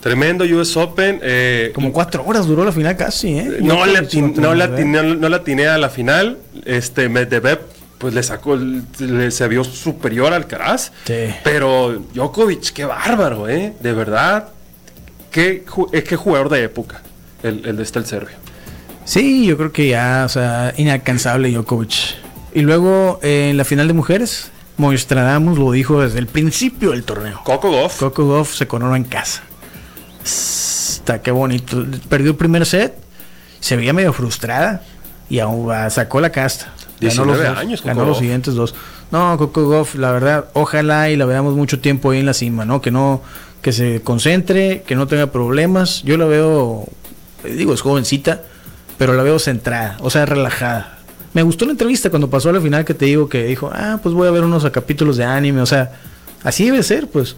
Tremendo 0.00 0.44
US 0.44 0.76
Open. 0.76 1.20
eh, 1.22 1.72
Como 1.74 1.92
cuatro 1.92 2.24
horas 2.24 2.46
duró 2.46 2.64
la 2.64 2.72
final 2.72 2.96
casi, 2.96 3.38
¿eh? 3.38 3.58
no, 3.60 3.84
lo 3.86 3.92
no, 3.92 3.98
atiné, 4.64 5.02
no 5.16 5.34
atiné 5.34 5.66
a 5.68 5.78
la 5.78 5.90
final. 5.90 6.38
Este 6.64 7.08
Medvedev 7.08 7.60
pues 7.98 8.14
le 8.14 8.22
sacó, 8.22 8.56
le, 8.56 9.30
se 9.30 9.46
vio 9.46 9.62
superior 9.62 10.28
al 10.28 10.42
Alcaraz. 10.42 10.90
Sí. 11.04 11.26
Pero 11.44 12.02
Djokovic, 12.14 12.72
qué 12.72 12.86
bárbaro, 12.86 13.46
¿eh? 13.46 13.74
De 13.80 13.92
verdad, 13.92 14.48
qué, 15.30 15.64
eh, 15.92 16.02
qué 16.02 16.16
jugador 16.16 16.48
de 16.48 16.64
época, 16.64 17.02
el, 17.42 17.66
el 17.66 17.76
de 17.76 17.82
este 17.82 17.98
el 17.98 18.06
serbio. 18.06 18.36
Sí, 19.04 19.44
yo 19.44 19.58
creo 19.58 19.70
que 19.70 19.88
ya, 19.88 20.22
o 20.24 20.30
sea, 20.30 20.72
inalcanzable 20.78 21.50
Djokovic. 21.50 21.92
Y 22.54 22.62
luego 22.62 23.20
eh, 23.22 23.48
en 23.50 23.58
la 23.58 23.64
final 23.66 23.86
de 23.86 23.92
mujeres, 23.92 24.50
Moistradamus 24.76 25.58
lo 25.58 25.72
dijo 25.72 26.00
desde 26.00 26.18
el 26.18 26.26
principio 26.26 26.90
del 26.90 27.04
torneo. 27.04 27.40
Coco 27.44 27.70
Goff. 27.70 27.98
Coco 27.98 28.24
Goff 28.24 28.54
se 28.54 28.66
coronó 28.66 28.96
en 28.96 29.04
casa. 29.04 29.42
Está 30.24 31.22
qué 31.22 31.30
bonito. 31.30 31.84
Perdió 32.08 32.30
el 32.30 32.36
primer 32.36 32.66
set, 32.66 32.94
se 33.60 33.76
veía 33.76 33.92
medio 33.92 34.12
frustrada 34.12 34.82
y 35.28 35.38
aún 35.38 35.70
sacó 35.90 36.20
la 36.20 36.30
casta. 36.30 36.72
19 37.00 37.48
los 37.48 37.58
años, 37.58 37.82
ganó 37.82 38.04
los 38.04 38.18
siguientes 38.18 38.54
dos. 38.54 38.74
No, 39.10 39.36
Coco 39.38 39.64
Goff, 39.64 39.94
la 39.96 40.12
verdad, 40.12 40.46
ojalá 40.52 41.10
y 41.10 41.16
la 41.16 41.24
veamos 41.24 41.54
mucho 41.54 41.80
tiempo 41.80 42.10
ahí 42.10 42.20
en 42.20 42.26
la 42.26 42.34
cima, 42.34 42.64
¿no? 42.64 42.80
Que 42.80 42.90
no, 42.90 43.22
que 43.62 43.72
se 43.72 44.02
concentre, 44.02 44.82
que 44.86 44.94
no 44.94 45.06
tenga 45.06 45.26
problemas. 45.28 46.02
Yo 46.02 46.16
la 46.16 46.26
veo, 46.26 46.86
digo, 47.44 47.74
es 47.74 47.80
jovencita, 47.80 48.42
pero 48.98 49.14
la 49.14 49.22
veo 49.22 49.38
centrada, 49.38 49.96
o 50.00 50.10
sea, 50.10 50.26
relajada. 50.26 50.98
Me 51.32 51.42
gustó 51.42 51.64
la 51.64 51.72
entrevista 51.72 52.10
cuando 52.10 52.28
pasó 52.28 52.50
a 52.50 52.52
la 52.52 52.60
final 52.60 52.84
que 52.84 52.94
te 52.94 53.04
digo 53.04 53.28
que 53.28 53.44
dijo, 53.44 53.70
ah, 53.72 54.00
pues 54.02 54.14
voy 54.14 54.26
a 54.26 54.30
ver 54.32 54.42
unos 54.42 54.68
capítulos 54.70 55.16
de 55.16 55.24
anime, 55.24 55.60
o 55.60 55.66
sea, 55.66 55.92
así 56.42 56.64
debe 56.64 56.82
ser, 56.82 57.08
pues. 57.08 57.36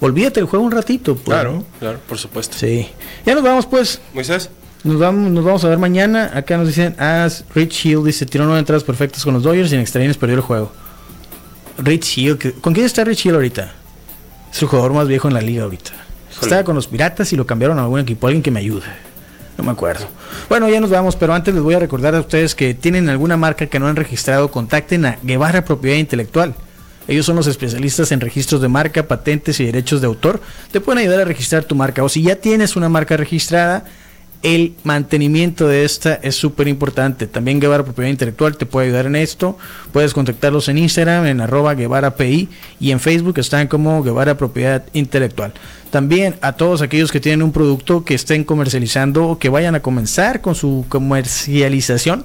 Olvídate 0.00 0.40
el 0.40 0.46
juego 0.46 0.64
un 0.64 0.72
ratito, 0.72 1.14
pues. 1.14 1.24
Claro, 1.24 1.64
claro, 1.78 1.98
por 2.08 2.18
supuesto. 2.18 2.56
Sí. 2.58 2.88
Ya 3.24 3.34
nos 3.34 3.42
vamos, 3.44 3.66
pues. 3.66 4.00
Moisés, 4.14 4.50
Nos 4.84 4.98
vamos, 4.98 5.30
nos 5.30 5.44
vamos 5.44 5.64
a 5.64 5.68
ver 5.68 5.78
mañana. 5.78 6.30
Acá 6.34 6.56
nos 6.56 6.66
dicen, 6.66 6.96
ah, 6.98 7.28
Rich 7.54 7.86
Hill 7.86 8.04
dice, 8.04 8.26
tiró 8.26 8.44
nueve 8.44 8.58
entradas 8.58 8.82
perfectas 8.84 9.24
con 9.24 9.34
los 9.34 9.42
Dodgers 9.44 9.70
y 9.70 9.76
en 9.76 9.80
extraños 9.80 10.16
perdió 10.16 10.36
el 10.36 10.42
juego. 10.42 10.72
Rich 11.78 12.18
Hill, 12.18 12.38
¿con 12.60 12.74
quién 12.74 12.86
está 12.86 13.04
Rich 13.04 13.26
Hill 13.26 13.34
ahorita? 13.34 13.72
Es 14.52 14.62
el 14.62 14.68
jugador 14.68 14.92
más 14.92 15.08
viejo 15.08 15.28
en 15.28 15.34
la 15.34 15.40
liga 15.40 15.64
ahorita. 15.64 15.92
Estaba 16.42 16.64
con 16.64 16.74
los 16.74 16.88
Piratas 16.88 17.32
y 17.32 17.36
lo 17.36 17.46
cambiaron 17.46 17.78
a 17.78 17.82
algún 17.82 18.00
equipo, 18.00 18.26
alguien 18.26 18.42
que 18.42 18.50
me 18.50 18.58
ayude. 18.60 18.86
No 19.62 19.66
me 19.66 19.72
acuerdo. 19.72 20.08
Bueno, 20.48 20.68
ya 20.68 20.80
nos 20.80 20.90
vamos, 20.90 21.14
pero 21.14 21.32
antes 21.34 21.54
les 21.54 21.62
voy 21.62 21.74
a 21.74 21.78
recordar 21.78 22.16
a 22.16 22.20
ustedes 22.20 22.56
que 22.56 22.74
tienen 22.74 23.08
alguna 23.08 23.36
marca 23.36 23.66
que 23.66 23.78
no 23.78 23.86
han 23.86 23.94
registrado, 23.94 24.50
contacten 24.50 25.06
a 25.06 25.18
Guevara 25.22 25.64
Propiedad 25.64 25.98
Intelectual. 25.98 26.56
Ellos 27.06 27.24
son 27.24 27.36
los 27.36 27.46
especialistas 27.46 28.10
en 28.10 28.20
registros 28.20 28.60
de 28.60 28.66
marca, 28.66 29.06
patentes 29.06 29.60
y 29.60 29.66
derechos 29.66 30.00
de 30.00 30.08
autor. 30.08 30.40
Te 30.72 30.80
pueden 30.80 30.98
ayudar 30.98 31.20
a 31.20 31.24
registrar 31.24 31.62
tu 31.62 31.76
marca. 31.76 32.02
O 32.02 32.08
si 32.08 32.22
ya 32.22 32.34
tienes 32.34 32.74
una 32.74 32.88
marca 32.88 33.16
registrada, 33.16 33.84
el 34.42 34.74
mantenimiento 34.82 35.68
de 35.68 35.84
esta 35.84 36.14
es 36.14 36.34
súper 36.34 36.66
importante. 36.68 37.26
También 37.26 37.60
Guevara 37.60 37.84
Propiedad 37.84 38.10
Intelectual 38.10 38.56
te 38.56 38.66
puede 38.66 38.88
ayudar 38.88 39.06
en 39.06 39.16
esto. 39.16 39.56
Puedes 39.92 40.14
contactarlos 40.14 40.68
en 40.68 40.78
Instagram, 40.78 41.26
en 41.26 41.40
arroba 41.40 41.74
Guevara 41.74 42.16
PI 42.16 42.48
y 42.80 42.90
en 42.90 43.00
Facebook 43.00 43.38
están 43.38 43.68
como 43.68 44.02
Guevara 44.02 44.36
Propiedad 44.36 44.84
Intelectual. 44.92 45.52
También 45.90 46.36
a 46.40 46.52
todos 46.54 46.82
aquellos 46.82 47.12
que 47.12 47.20
tienen 47.20 47.42
un 47.42 47.52
producto 47.52 48.04
que 48.04 48.14
estén 48.14 48.44
comercializando 48.44 49.28
o 49.28 49.38
que 49.38 49.48
vayan 49.48 49.74
a 49.74 49.80
comenzar 49.80 50.40
con 50.40 50.54
su 50.54 50.86
comercialización, 50.88 52.24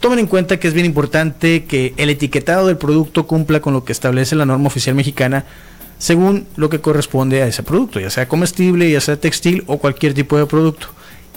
tomen 0.00 0.20
en 0.20 0.26
cuenta 0.26 0.58
que 0.58 0.68
es 0.68 0.74
bien 0.74 0.86
importante 0.86 1.64
que 1.64 1.92
el 1.96 2.08
etiquetado 2.08 2.68
del 2.68 2.78
producto 2.78 3.26
cumpla 3.26 3.60
con 3.60 3.74
lo 3.74 3.84
que 3.84 3.92
establece 3.92 4.36
la 4.36 4.46
norma 4.46 4.68
oficial 4.68 4.94
mexicana 4.94 5.44
según 5.98 6.46
lo 6.56 6.68
que 6.68 6.80
corresponde 6.80 7.42
a 7.42 7.46
ese 7.46 7.62
producto, 7.62 8.00
ya 8.00 8.10
sea 8.10 8.28
comestible, 8.28 8.90
ya 8.90 9.00
sea 9.00 9.16
textil 9.16 9.64
o 9.66 9.78
cualquier 9.78 10.14
tipo 10.14 10.36
de 10.36 10.46
producto. 10.46 10.88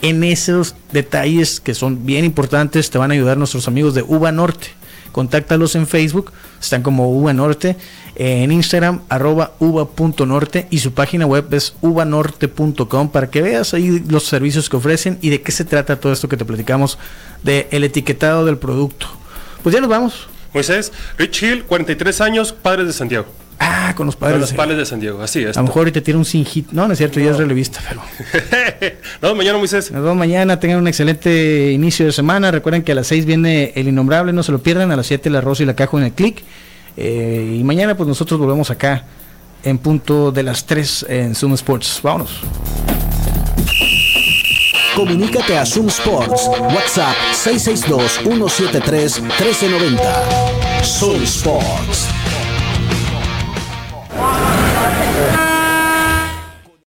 En 0.01 0.23
esos 0.23 0.75
detalles 0.91 1.59
que 1.59 1.73
son 1.73 2.05
bien 2.05 2.23
importantes 2.23 2.89
te 2.89 2.97
van 2.97 3.11
a 3.11 3.15
ayudar 3.15 3.37
nuestros 3.37 3.67
amigos 3.67 3.95
de 3.95 4.03
Uva 4.03 4.31
Norte. 4.31 4.67
Contáctalos 5.11 5.75
en 5.75 5.87
Facebook, 5.87 6.31
están 6.61 6.83
como 6.83 7.09
Uva 7.09 7.33
Norte, 7.33 7.75
en 8.15 8.51
Instagram 8.51 9.01
arroba 9.09 9.53
uva.norte 9.59 10.67
y 10.69 10.77
su 10.79 10.93
página 10.93 11.25
web 11.25 11.51
es 11.53 11.75
uvanorte.com 11.81 13.09
para 13.09 13.29
que 13.29 13.41
veas 13.41 13.73
ahí 13.73 14.03
los 14.07 14.25
servicios 14.25 14.69
que 14.69 14.77
ofrecen 14.77 15.17
y 15.21 15.29
de 15.29 15.41
qué 15.41 15.51
se 15.51 15.65
trata 15.65 15.99
todo 15.99 16.13
esto 16.13 16.29
que 16.29 16.37
te 16.37 16.45
platicamos 16.45 16.99
del 17.41 17.65
el 17.71 17.83
etiquetado 17.83 18.45
del 18.45 18.57
producto. 18.57 19.07
Pues 19.63 19.73
ya 19.73 19.81
nos 19.81 19.89
vamos. 19.89 20.27
Moisés, 20.53 20.91
Rich 21.17 21.43
Hill, 21.43 21.63
43 21.63 22.21
años, 22.21 22.53
padres 22.53 22.87
de 22.87 22.93
Santiago. 22.93 23.27
Ah, 23.59 23.93
con 23.95 24.05
los 24.05 24.15
Con 24.15 24.27
padres. 24.27 24.39
los 24.41 24.53
padres 24.53 24.77
de 24.77 24.85
San 24.85 24.99
Diego, 24.99 25.19
así 25.21 25.43
es. 25.43 25.57
A 25.57 25.61
lo 25.61 25.67
mejor 25.67 25.87
y 25.87 25.91
te 25.91 26.01
tira 26.01 26.15
un 26.17 26.25
sin 26.25 26.45
hit. 26.45 26.69
No, 26.71 26.85
no 26.87 26.93
es 26.93 26.97
cierto, 26.99 27.19
ya 27.19 27.31
es 27.31 27.37
relevista, 27.37 27.79
pero. 27.87 28.01
Nos 28.81 29.21
vemos 29.21 29.37
mañana, 29.37 29.57
Moisés. 29.57 29.91
Nos 29.91 30.03
vemos 30.03 30.17
mañana, 30.17 30.59
tengan 30.59 30.77
un 30.79 30.87
excelente 30.87 31.71
inicio 31.71 32.05
de 32.05 32.11
semana. 32.11 32.51
Recuerden 32.51 32.83
que 32.83 32.91
a 32.91 32.95
las 32.95 33.07
6 33.07 33.25
viene 33.25 33.71
el 33.75 33.87
innombrable, 33.87 34.31
no 34.33 34.43
se 34.43 34.51
lo 34.51 34.59
pierdan. 34.59 34.91
A 34.91 34.95
las 34.95 35.07
7 35.07 35.29
el 35.29 35.35
arroz 35.37 35.59
y 35.61 35.65
la 35.65 35.75
caja 35.75 35.97
en 35.97 36.03
el 36.03 36.11
click. 36.13 36.43
Eh, 36.97 37.55
y 37.59 37.63
mañana, 37.63 37.95
pues 37.97 38.07
nosotros 38.07 38.39
volvemos 38.39 38.69
acá 38.69 39.05
en 39.63 39.77
punto 39.79 40.31
de 40.31 40.43
las 40.43 40.65
3 40.65 41.05
en 41.09 41.33
Zoom 41.35 41.53
Sports. 41.53 41.99
Vámonos. 42.03 42.39
Comunícate 44.95 45.57
a 45.57 45.65
Zoom 45.65 45.87
Sports. 45.87 46.47
WhatsApp 46.59 47.15
662-173-1390. 47.33 49.99
Zoom 50.83 51.23
Sports. 51.23 52.06